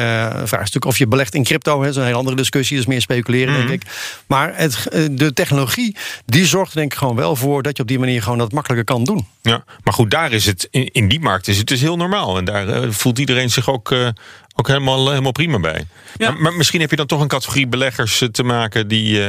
Vraagstuk 0.47 0.85
of 0.85 0.97
je 0.97 1.07
belegt 1.07 1.35
in 1.35 1.43
crypto, 1.43 1.77
hè, 1.77 1.85
dat 1.85 1.89
is 1.89 1.95
een 1.95 2.03
hele 2.05 2.17
andere 2.17 2.35
discussie, 2.35 2.75
dat 2.77 2.85
is 2.85 2.91
meer 2.91 3.01
speculeren, 3.01 3.53
Mhm. 3.53 3.67
denk 3.67 3.83
ik. 3.83 3.89
Maar 4.27 4.51
het, 4.55 4.87
de 5.11 5.33
technologie, 5.33 5.95
die 6.25 6.45
zorgt 6.45 6.73
denk 6.73 6.91
ik 6.91 6.97
gewoon 6.97 7.15
wel 7.15 7.35
voor 7.35 7.63
dat 7.63 7.75
je 7.77 7.81
op 7.81 7.87
die 7.89 7.99
manier 7.99 8.21
gewoon 8.23 8.37
dat 8.37 8.51
makkelijker 8.55 8.95
kan 8.95 9.03
doen. 9.03 9.27
Ja, 9.41 9.63
maar 9.83 9.93
goed, 9.93 10.11
daar 10.11 10.31
is 10.31 10.45
het, 10.45 10.67
in, 10.71 10.89
in 10.91 11.07
die 11.07 11.19
markt 11.19 11.47
is 11.47 11.57
het 11.57 11.67
dus 11.67 11.81
heel 11.81 11.97
normaal. 11.97 12.37
En 12.37 12.45
daar 12.45 12.67
eh, 12.69 12.89
voelt 12.91 13.19
iedereen 13.19 13.49
zich 13.49 13.69
ook, 13.69 13.91
eh, 13.91 14.07
ook 14.55 14.67
helemaal, 14.67 15.09
helemaal 15.09 15.31
prima 15.31 15.59
bij. 15.59 15.85
Ja. 16.17 16.31
Maar, 16.31 16.41
maar 16.41 16.53
misschien 16.53 16.81
heb 16.81 16.89
je 16.89 16.95
dan 16.95 17.05
toch 17.05 17.21
een 17.21 17.27
categorie 17.27 17.67
beleggers 17.67 18.21
eh, 18.21 18.29
te 18.29 18.43
maken 18.43 18.87
die, 18.87 19.25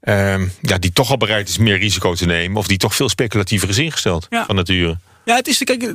eh, 0.00 0.32
ehm, 0.34 0.48
ja, 0.60 0.78
die 0.78 0.92
toch 0.92 1.10
al 1.10 1.16
bereid 1.16 1.48
is 1.48 1.58
meer 1.58 1.78
risico 1.78 2.14
te 2.14 2.26
nemen. 2.26 2.56
Of 2.56 2.66
die 2.66 2.78
toch 2.78 2.94
veel 2.94 3.08
speculatiever 3.08 3.68
is 3.68 3.78
ingesteld 3.78 4.26
Ja. 4.30 4.44
van 4.44 4.54
nature. 4.56 4.98
Ja, 5.24 5.34
het 5.34 5.48
is, 5.48 5.58
kijk, 5.58 5.92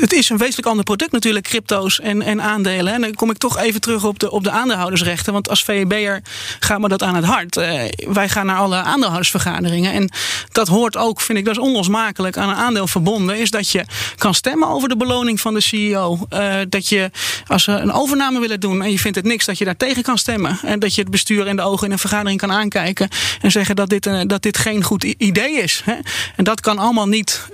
het 0.00 0.12
is 0.12 0.28
een 0.28 0.38
wezenlijk 0.38 0.66
ander 0.66 0.84
product 0.84 1.12
natuurlijk, 1.12 1.44
crypto's 1.44 2.00
en, 2.00 2.22
en 2.22 2.42
aandelen. 2.42 2.92
En 2.92 3.00
dan 3.00 3.14
kom 3.14 3.30
ik 3.30 3.36
toch 3.36 3.58
even 3.58 3.80
terug 3.80 4.04
op 4.04 4.18
de, 4.18 4.30
op 4.30 4.44
de 4.44 4.50
aandeelhoudersrechten. 4.50 5.32
Want 5.32 5.48
als 5.48 5.64
VEB'er 5.64 6.22
gaat 6.60 6.80
me 6.80 6.88
dat 6.88 7.02
aan 7.02 7.14
het 7.14 7.24
hart. 7.24 7.56
Eh, 7.56 7.82
wij 8.12 8.28
gaan 8.28 8.46
naar 8.46 8.56
alle 8.56 8.76
aandeelhoudersvergaderingen. 8.76 9.92
En 9.92 10.10
dat 10.52 10.68
hoort 10.68 10.96
ook, 10.96 11.20
vind 11.20 11.38
ik, 11.38 11.44
dat 11.44 11.56
is 11.56 11.62
onlosmakelijk 11.62 12.36
aan 12.36 12.48
een 12.48 12.54
aandeel 12.54 12.86
verbonden. 12.86 13.38
Is 13.38 13.50
dat 13.50 13.70
je 13.70 13.84
kan 14.16 14.34
stemmen 14.34 14.68
over 14.68 14.88
de 14.88 14.96
beloning 14.96 15.40
van 15.40 15.54
de 15.54 15.60
CEO. 15.60 16.26
Eh, 16.28 16.54
dat 16.68 16.88
je, 16.88 17.10
als 17.46 17.64
ze 17.64 17.72
een 17.72 17.92
overname 17.92 18.40
willen 18.40 18.60
doen 18.60 18.82
en 18.82 18.90
je 18.90 18.98
vindt 18.98 19.16
het 19.16 19.26
niks, 19.26 19.44
dat 19.44 19.58
je 19.58 19.64
daar 19.64 19.76
tegen 19.76 20.02
kan 20.02 20.18
stemmen. 20.18 20.58
En 20.62 20.78
dat 20.78 20.94
je 20.94 21.00
het 21.00 21.10
bestuur 21.10 21.46
in 21.46 21.56
de 21.56 21.62
ogen 21.62 21.86
in 21.86 21.92
een 21.92 21.98
vergadering 21.98 22.40
kan 22.40 22.52
aankijken. 22.52 23.08
En 23.40 23.50
zeggen 23.50 23.76
dat 23.76 23.88
dit, 23.88 24.06
eh, 24.06 24.20
dat 24.26 24.42
dit 24.42 24.58
geen 24.58 24.82
goed 24.82 25.04
idee 25.04 25.52
is. 25.52 25.82
Hè? 25.84 25.94
En 26.36 26.44
dat 26.44 26.60
kan 26.60 26.78
allemaal 26.78 27.08
niet 27.08 27.48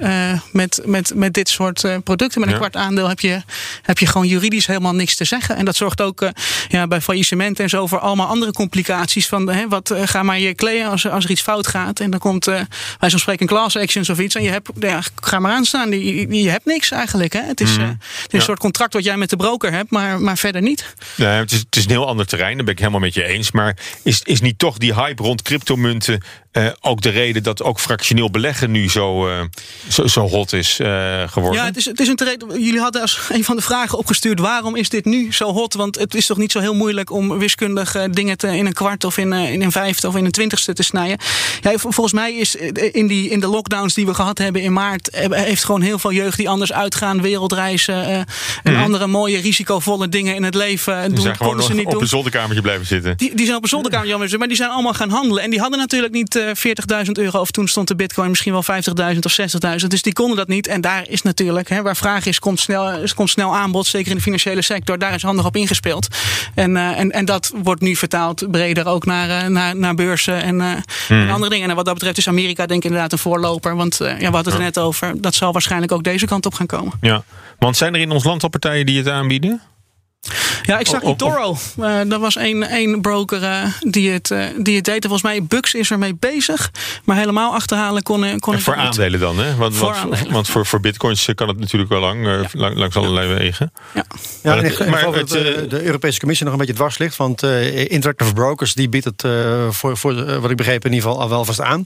met, 0.53 0.81
met 0.85 1.06
met, 1.09 1.19
met 1.19 1.33
dit 1.35 1.49
soort 1.49 1.85
eh, 1.85 1.97
producten. 2.05 2.41
Met 2.41 2.49
een 2.49 2.55
Ja. 2.55 2.61
kwart 2.61 2.77
aandeel 2.77 3.09
heb 3.09 3.21
je, 3.21 3.43
heb 3.83 3.99
je 3.99 4.07
gewoon 4.07 4.27
juridisch 4.27 4.67
helemaal 4.67 4.95
niks 4.95 5.15
te 5.17 5.25
zeggen. 5.25 5.57
En 5.57 5.65
dat 5.65 5.77
zorgt 5.77 6.01
ook 6.01 6.23
eh, 6.23 6.29
ja, 6.69 6.87
bij 6.87 7.01
faillissement 7.01 7.61
en 7.61 7.69
zo 7.69 7.87
voor 7.87 7.99
allemaal 7.99 8.27
andere 8.27 8.53
complicaties. 8.53 9.27
Van 9.29 9.49
hè, 9.51 9.69
wat 9.69 9.91
eh, 9.91 10.03
ga 10.05 10.23
maar 10.23 10.39
je 10.39 10.55
kleden 10.55 10.89
als, 10.91 11.05
er- 11.05 11.11
als 11.11 11.25
er 11.25 11.31
iets 11.31 11.43
fout 11.43 11.67
gaat. 11.67 12.01
En 12.01 12.11
dan 12.11 12.21
komt 12.21 12.45
bij 12.99 13.11
zo'n 13.11 13.19
spreken 13.19 13.47
class 13.47 13.77
actions 13.77 14.11
of 14.11 14.19
iets. 14.19 14.35
En 14.35 14.43
je 14.43 14.51
hebt, 14.51 14.69
ja, 14.79 15.01
ga 15.21 15.39
maar 15.39 15.53
aan 15.53 15.65
staan. 15.65 15.91
Je, 15.91 16.15
je, 16.17 16.43
je 16.43 16.51
hebt 16.51 16.65
niks 16.65 16.91
eigenlijk. 16.91 17.33
Hè. 17.33 17.41
Het 17.43 17.61
is, 17.61 17.77
Mhm. 17.77 17.87
het 17.87 17.97
is 18.01 18.27
Ja. 18.31 18.39
een 18.39 18.45
soort 18.45 18.59
contract 18.59 18.93
wat 18.93 19.05
jij 19.05 19.17
met 19.17 19.31
de 19.31 19.37
broker 19.37 19.73
hebt, 19.73 19.91
maar, 19.91 20.21
maar 20.21 20.39
verder 20.39 20.63
niet. 20.63 20.95
Nee, 21.17 21.29
het, 21.29 21.53
is, 21.53 21.59
het 21.59 21.77
is 21.77 21.85
een 21.85 21.91
heel 21.91 22.07
ander 22.07 22.27
terrein, 22.27 22.55
daar 22.57 22.65
ben 22.65 22.73
ik 22.75 22.79
helemaal 22.79 23.01
met 23.01 23.15
je 23.15 23.25
eens. 23.25 23.51
Maar 23.51 23.77
is, 24.03 24.21
is 24.25 24.41
niet 24.41 24.59
toch 24.59 24.79
die 24.79 24.95
hype 24.95 25.23
rond 25.23 25.43
cryptomunten 25.43 26.23
eh, 26.53 26.67
ook 26.81 27.01
de 27.03 27.09
reden 27.09 27.43
dat 27.43 27.63
ook 27.63 27.81
fractioneel 27.81 28.31
beleggen 28.31 28.71
nu 28.71 28.91
zo, 28.91 29.29
zo, 29.89 30.07
zo 30.07 30.29
hot 30.29 30.53
is 30.53 30.79
geworden? 31.29 31.61
Ja, 31.61 31.67
het 31.67 31.77
is, 31.77 31.85
het 31.85 32.01
is 32.01 32.09
een 32.09 32.17
terecht. 32.17 32.45
Jullie 32.49 32.81
hadden 32.81 33.01
als 33.03 33.21
een 33.29 33.45
van 33.45 33.57
de 33.57 33.63
vragen 33.63 33.99
opgestuurd: 33.99 34.41
waarom 34.41 34.77
is 34.77 34.89
dit 34.89 35.05
nu 35.05 35.33
zo 35.33 35.53
hot? 35.53 35.75
Want 35.75 35.99
het 35.99 36.15
is 36.15 36.27
toch 36.27 36.37
niet 36.37 36.53
zo 36.53 36.61
heel 36.61 36.75
moeilijk 36.75 37.11
om 37.13 37.39
wiskundig 37.39 37.95
eh, 37.95 38.03
dingen 38.11 38.39
te, 38.39 38.57
in 38.57 38.67
een 38.67 38.73
kwart 38.73 39.05
of 39.05 39.19
in, 39.19 39.33
eh, 39.33 39.53
in 39.53 39.63
een 39.63 39.73
vijfde 39.73 40.09
of 40.09 40.17
in 40.17 40.25
een 40.25 40.31
twintigste 40.31 40.73
te 40.73 40.83
snijden. 40.83 41.19
Ja, 41.61 41.71
vol- 41.71 41.91
volgens 41.91 42.13
mij 42.15 42.35
is 42.35 42.57
eh, 42.57 42.71
in, 42.93 43.07
die, 43.07 43.29
in 43.31 43.41
de 43.41 43.47
lockdowns 43.47 43.95
die 43.95 44.07
we 44.07 44.15
gehad 44.15 44.39
hebben 44.39 44.63
in 44.63 44.73
maart, 44.73 45.09
eh, 45.11 45.31
heeft 45.31 45.65
gewoon 45.65 45.81
heel 45.81 45.99
veel 45.99 46.13
jeugd 46.13 46.37
die 46.37 46.49
anders 46.49 46.73
uitgaan, 46.73 47.23
wereldreizen 47.23 48.05
eh, 48.07 48.21
en 48.63 48.77
andere 48.77 49.07
mooie 49.07 49.39
risicovolle 49.41 50.09
dingen 50.09 50.35
in 50.35 50.43
het 50.43 50.55
leven 50.55 50.95
eh, 50.97 51.01
Die 51.05 51.13
doen. 51.13 51.21
zijn 51.23 51.37
gewoon 51.37 51.49
konden 51.53 51.67
ze 51.67 51.69
nog 51.75 51.79
niet 51.79 51.87
op 51.87 51.93
doen. 51.93 52.03
een 52.03 52.09
zolderkamertje 52.09 52.63
blijven 52.63 52.87
zitten. 52.87 53.17
Die, 53.17 53.35
die 53.35 53.45
zijn 53.45 53.57
op 53.57 53.63
een 53.63 53.69
zolderkamer, 53.69 54.09
jammer, 54.09 54.39
maar 54.39 54.49
die 54.49 54.57
zijn 54.57 54.71
allemaal 54.71 54.95
gaan 54.95 55.11
handelen. 55.11 55.43
En 55.43 55.51
die 55.51 55.61
hadden 55.61 55.79
natuurlijk 55.79 56.13
niet 56.13 56.37
eh 56.37 56.45
40.000 57.05 57.11
euro. 57.13 57.41
Of 57.41 57.51
toen 57.51 57.69
stond 57.69 57.89
de 57.89 57.97
bitcoin 57.97 58.29
misschien 58.29 58.53
wel 58.53 58.65
50.000 59.13 59.19
of 59.23 59.39
60.000. 59.81 59.87
Dus 59.87 60.03
die 60.03 60.13
konden 60.13 60.37
dat 60.37 60.49
niet. 60.49 60.67
En 60.67 60.81
daar 60.87 61.09
is 61.09 61.23
natuurlijk, 61.23 61.69
hè, 61.69 61.83
waar 61.83 61.97
vraag 61.97 62.27
is, 62.27 62.39
komt 62.39 62.61
snel, 62.61 62.99
komt 63.15 63.31
snel 63.31 63.57
aanbod. 63.57 63.87
Zeker 63.87 64.11
in 64.11 64.17
de 64.17 64.23
financiële 64.23 64.63
sector. 64.63 64.99
Daar 64.99 65.15
is 65.15 65.23
handig 65.23 65.47
op 65.47 65.57
ingespeeld. 65.57 66.09
En, 66.55 66.77
eh, 66.77 66.99
en, 66.99 67.11
en 67.11 67.25
dat 67.25 67.53
wordt 67.63 67.81
nu 67.81 67.97
vertaald 67.97 68.51
breder 68.51 68.87
ook 68.87 69.07
naar, 69.07 69.29
eh, 69.31 69.49
naar, 69.49 69.77
naar 69.77 69.95
beurzen 69.95 70.43
en, 70.43 70.61
eh, 70.61 70.71
en 71.09 71.31
andere 71.31 71.51
dingen. 71.51 71.71
En 71.71 71.77
wat 71.77 71.85
dat 71.85 71.95
betreft 71.95 72.19
is 72.19 72.29
Amerika 72.29 72.67
denk 72.67 72.79
ik 72.79 72.85
inderdaad 72.85 73.13
een 73.13 73.19
voorloper. 73.19 73.77
Want 73.77 73.97
ja, 73.99 74.17
we 74.17 74.25
hadden 74.25 74.45
het 74.45 74.53
er 74.53 74.61
net 74.61 74.79
over. 74.79 75.21
Dat 75.21 75.35
zal 75.35 75.53
waarschijnlijk 75.53 75.93
ook 75.93 76.03
deze 76.03 76.27
kant 76.27 76.47
op 76.47 76.55
gaan 76.55 76.67
komen. 76.67 76.93
Ja, 77.01 77.25
want 77.59 77.77
zijn 77.77 77.95
er 77.95 78.01
in 78.01 78.11
ons 78.11 78.25
land 78.25 78.43
al 78.43 78.49
partijen 78.49 78.87
die 78.87 78.99
het 78.99 79.09
aanbieden? 79.09 79.63
Ja, 80.63 80.79
ik 80.79 80.87
zag 80.87 81.01
Of- 81.03 81.09
of- 81.09 81.13
eToro. 81.15 81.57
Eh 81.81 82.13
er 82.13 82.19
was 82.19 82.37
één, 82.37 82.63
één 82.63 83.01
broker 83.01 83.43
eh, 83.43 83.63
die, 83.81 84.11
het, 84.11 84.31
eh, 84.31 84.45
die 84.59 84.77
het 84.77 84.85
deed. 84.85 84.95
En 85.05 85.09
volgens 85.11 85.23
mij 85.23 85.43
Bux 85.45 85.75
is 85.75 85.91
ermee 85.91 86.15
bezig. 86.15 86.71
Maar 87.05 87.17
helemaal 87.17 87.53
achterhalen 87.55 88.03
kon, 88.03 88.21
kon 88.39 88.53
En 88.53 88.59
ik 88.59 88.65
voor 88.65 88.75
het 88.75 88.83
niet. 88.83 88.91
aandelen 88.91 89.21
dan, 89.21 89.39
hè? 89.39 89.55
Want, 89.57 89.77
Voor 89.77 89.87
want, 89.93 89.99
aandelen. 90.03 90.33
want 90.33 90.49
voor, 90.49 90.67
voor 90.67 90.81
bitcoins 90.81 91.29
kan 91.35 91.49
het 91.49 91.59
natuurlijk 91.61 91.91
wel 91.91 92.01
lang, 92.01 92.47
lang- 92.53 92.77
langs 92.77 92.97
allerlei 92.97 93.35
wegen. 93.35 93.73
Ja. 93.95 94.05
Ja, 94.43 94.55
Maar 94.55 94.65
het- 94.65 94.89
maar 94.91 95.13
dat 95.13 95.29
de 95.29 95.83
Europese 95.85 96.19
Commissie 96.19 96.45
nog 96.47 96.55
een 96.55 96.61
beetje 96.61 96.75
dwars 96.75 96.99
ligt. 96.99 97.17
Want 97.17 97.43
eh, 97.43 97.91
Interactive 97.91 98.33
Brokers 98.33 98.75
die 98.75 98.89
biedt 98.89 99.05
het 99.05 99.25
eh, 99.25 99.69
voor, 99.71 99.97
voor 99.97 100.41
wat 100.41 100.51
ik 100.51 100.57
begreep 100.57 100.85
in 100.85 100.93
ieder 100.93 101.09
geval 101.09 101.23
al 101.23 101.29
wel 101.29 101.45
vast 101.45 101.61
aan. 101.61 101.83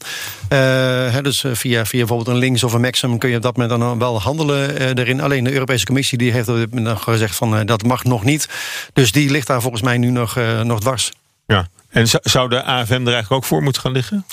Eh, 0.48 0.58
hè, 1.12 1.22
dus 1.22 1.44
via, 1.52 1.86
via 1.86 1.98
bijvoorbeeld 1.98 2.28
een 2.28 2.36
Links 2.36 2.64
of 2.64 2.72
een 2.72 2.80
Maxim 2.80 3.18
kun 3.18 3.30
je 3.30 3.36
op 3.36 3.42
dat 3.42 3.56
moment 3.56 3.80
dan 3.80 3.98
wel 3.98 4.20
handelen 4.20 4.78
eh, 4.78 4.86
erin. 4.88 5.20
Alleen 5.20 5.44
de 5.44 5.52
Europese 5.52 5.84
Commissie 5.84 6.18
die 6.18 6.32
heeft 6.32 6.48
op 6.48 6.56
dit 6.56 6.68
moment 6.70 6.88
nog 6.88 7.02
gezegd 7.04 7.36
van 7.36 7.56
eh, 7.56 7.66
dat 7.66 7.82
mag 7.82 8.04
nog 8.04 8.24
niet. 8.24 8.29
Dus 8.92 9.12
die 9.12 9.30
ligt 9.30 9.46
daar 9.46 9.60
volgens 9.60 9.82
mij 9.82 9.98
nu 9.98 10.10
nog, 10.10 10.36
eh, 10.36 10.60
nog 10.60 10.80
dwars. 10.80 11.12
Ja. 11.46 11.68
En 11.90 12.06
zou- 12.22 12.48
de 12.48 12.62
AFM 12.64 12.92
er 12.92 13.12
eigenlijk 13.12 13.30
ook 13.32 13.44
voor 13.44 13.62
moeten 13.62 13.82
gaan 13.82 13.92
liggen? 13.92 14.24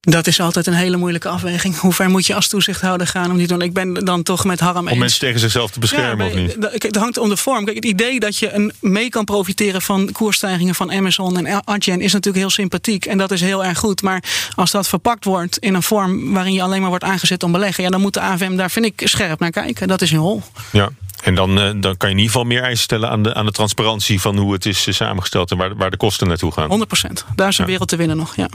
Dat 0.00 0.26
is 0.26 0.40
altijd 0.40 0.66
een 0.66 0.72
hele 0.74 0.96
moeilijke 0.96 1.28
afweging. 1.28 1.78
Hoe 1.78 1.92
ver 1.92 2.08
moet 2.10 2.26
je 2.26 2.34
als 2.34 2.48
toezichthouder 2.48 3.06
gaan 3.06 3.30
om 3.30 3.36
die 3.36 3.46
te 3.46 3.52
doen? 3.52 3.62
Ik 3.62 3.72
ben 3.72 3.94
dan 3.94 4.22
toch 4.22 4.44
met 4.44 4.60
Harm 4.60 4.76
Om 4.78 4.88
eens. 4.88 4.98
mensen 4.98 5.20
tegen 5.20 5.40
zichzelf 5.40 5.70
te 5.70 5.78
beschermen 5.78 6.26
of 6.26 6.34
niet? 6.34 6.56
Kijk, 6.58 6.82
het 6.82 6.96
hangt 6.96 7.18
om 7.18 7.28
de 7.28 7.36
vorm. 7.36 7.64
Kijk, 7.64 7.76
het 7.76 7.84
idee 7.84 8.20
dat 8.20 8.36
je 8.36 8.52
een, 8.52 8.72
mee 8.80 9.08
kan 9.08 9.24
profiteren 9.24 9.82
van 9.82 10.12
koersstijgingen 10.12 10.74
van 10.74 10.92
Amazon 10.92 11.46
en 11.46 11.66
Adyen 11.66 12.00
is 12.00 12.12
natuurlijk 12.12 12.44
heel 12.44 12.50
sympathiek. 12.50 13.06
En 13.06 13.18
dat 13.18 13.30
is 13.30 13.40
heel 13.40 13.64
erg 13.64 13.78
goed. 13.78 14.02
Maar 14.02 14.22
als 14.54 14.70
dat 14.70 14.88
verpakt 14.88 15.24
wordt 15.24 15.58
in 15.58 15.74
een 15.74 15.82
vorm 15.82 16.32
waarin 16.32 16.52
je 16.52 16.62
alleen 16.62 16.80
maar 16.80 16.88
wordt 16.90 17.04
aangezet 17.04 17.42
om 17.42 17.52
beleggen, 17.52 17.84
ja, 17.84 17.90
dan 17.90 18.00
moet 18.00 18.14
de 18.14 18.20
AFM 18.20 18.56
daar, 18.56 18.70
vind 18.70 18.84
ik, 18.86 19.00
scherp 19.04 19.40
naar 19.40 19.50
kijken. 19.50 19.88
Dat 19.88 20.02
is 20.02 20.10
hun 20.10 20.20
rol. 20.20 20.42
Ja. 20.72 20.88
En 21.22 21.34
dan, 21.34 21.60
eh, 21.60 21.64
dan 21.64 21.96
kan 21.96 22.08
je 22.08 22.14
in 22.14 22.20
ieder 22.20 22.26
geval 22.26 22.44
meer 22.44 22.62
eisen 22.62 22.84
stellen 22.84 23.10
aan 23.10 23.22
de, 23.22 23.34
aan 23.34 23.46
de 23.46 23.52
transparantie 23.52 24.20
van 24.20 24.36
hoe 24.36 24.52
het 24.52 24.66
is 24.66 24.86
eh, 24.86 24.94
samengesteld 24.94 25.50
en 25.50 25.56
waar, 25.56 25.76
waar 25.76 25.90
de 25.90 25.96
kosten 25.96 26.28
naartoe 26.28 26.52
gaan. 26.52 26.68
100 26.68 26.88
procent. 26.88 27.24
Daar 27.34 27.48
is 27.48 27.58
een 27.58 27.66
wereld 27.66 27.88
te 27.88 27.96
winnen 27.96 28.16
nog. 28.16 28.36
Ja. 28.36 28.48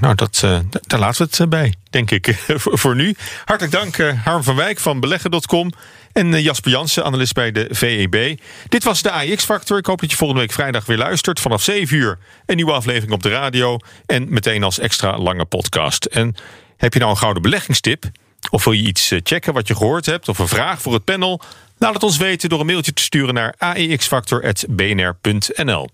Nou, 0.00 0.14
dat, 0.14 0.40
eh, 0.44 0.58
daar 0.86 1.00
laten 1.00 1.26
we 1.26 1.36
het 1.36 1.50
bij, 1.50 1.74
denk 1.90 2.10
ik, 2.10 2.34
voor, 2.62 2.78
voor 2.78 2.96
nu. 2.96 3.14
Hartelijk 3.44 3.72
dank, 3.74 4.16
Harm 4.24 4.42
van 4.42 4.56
Wijk 4.56 4.78
van 4.78 5.00
beleggen.com. 5.00 5.72
En 6.12 6.42
Jasper 6.42 6.70
Jansen, 6.70 7.04
analist 7.04 7.32
bij 7.32 7.52
de 7.52 7.66
VEB. 7.70 8.40
Dit 8.68 8.84
was 8.84 9.02
de 9.02 9.10
AX-factor. 9.10 9.78
Ik 9.78 9.86
hoop 9.86 10.00
dat 10.00 10.10
je 10.10 10.16
volgende 10.16 10.42
week 10.42 10.52
vrijdag 10.52 10.86
weer 10.86 10.98
luistert. 10.98 11.40
Vanaf 11.40 11.62
7 11.62 11.96
uur 11.96 12.18
een 12.46 12.56
nieuwe 12.56 12.72
aflevering 12.72 13.12
op 13.12 13.22
de 13.22 13.28
radio. 13.28 13.78
En 14.06 14.26
meteen 14.28 14.62
als 14.62 14.78
extra 14.78 15.18
lange 15.18 15.44
podcast. 15.44 16.04
En 16.04 16.34
heb 16.76 16.92
je 16.92 16.98
nou 16.98 17.10
een 17.10 17.18
gouden 17.18 17.42
beleggingstip? 17.42 18.04
Of 18.50 18.64
wil 18.64 18.72
je 18.72 18.82
iets 18.82 19.10
eh, 19.10 19.20
checken 19.22 19.52
wat 19.52 19.68
je 19.68 19.76
gehoord 19.76 20.06
hebt? 20.06 20.28
Of 20.28 20.38
een 20.38 20.48
vraag 20.48 20.82
voor 20.82 20.92
het 20.92 21.04
panel? 21.04 21.40
Laat 21.78 21.94
het 21.94 22.02
ons 22.02 22.16
weten 22.16 22.48
door 22.48 22.60
een 22.60 22.66
mailtje 22.66 22.92
te 22.92 23.02
sturen 23.02 23.34
naar 23.34 23.54
aexfactor.bnr.nl. 23.58 25.88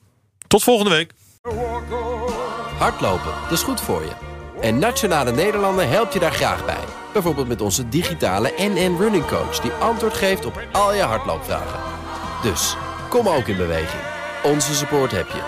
Tot 0.46 0.62
volgende 0.62 0.90
week. 0.90 1.12
Hardlopen, 2.78 3.32
dat 3.42 3.52
is 3.52 3.62
goed 3.62 3.80
voor 3.80 4.02
je. 4.02 4.12
En 4.60 4.78
Nationale 4.78 5.32
Nederlanden 5.32 5.88
helpt 5.88 6.12
je 6.12 6.18
daar 6.18 6.32
graag 6.32 6.64
bij. 6.64 6.84
Bijvoorbeeld 7.12 7.48
met 7.48 7.60
onze 7.60 7.88
digitale 7.88 8.52
NN 8.58 8.96
Running 8.98 9.26
Coach... 9.26 9.60
die 9.60 9.70
antwoord 9.70 10.14
geeft 10.14 10.44
op 10.44 10.62
al 10.72 10.94
je 10.94 11.02
hardloopvragen. 11.02 11.80
Dus, 12.42 12.76
kom 13.08 13.28
ook 13.28 13.46
in 13.46 13.56
beweging. 13.56 14.02
Onze 14.42 14.74
support 14.74 15.10
heb 15.10 15.28
je. 15.28 15.42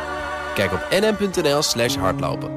Kijk 0.55 0.73
op 0.73 0.87
nn.nl 0.91 1.63
hardlopen. 2.01 2.51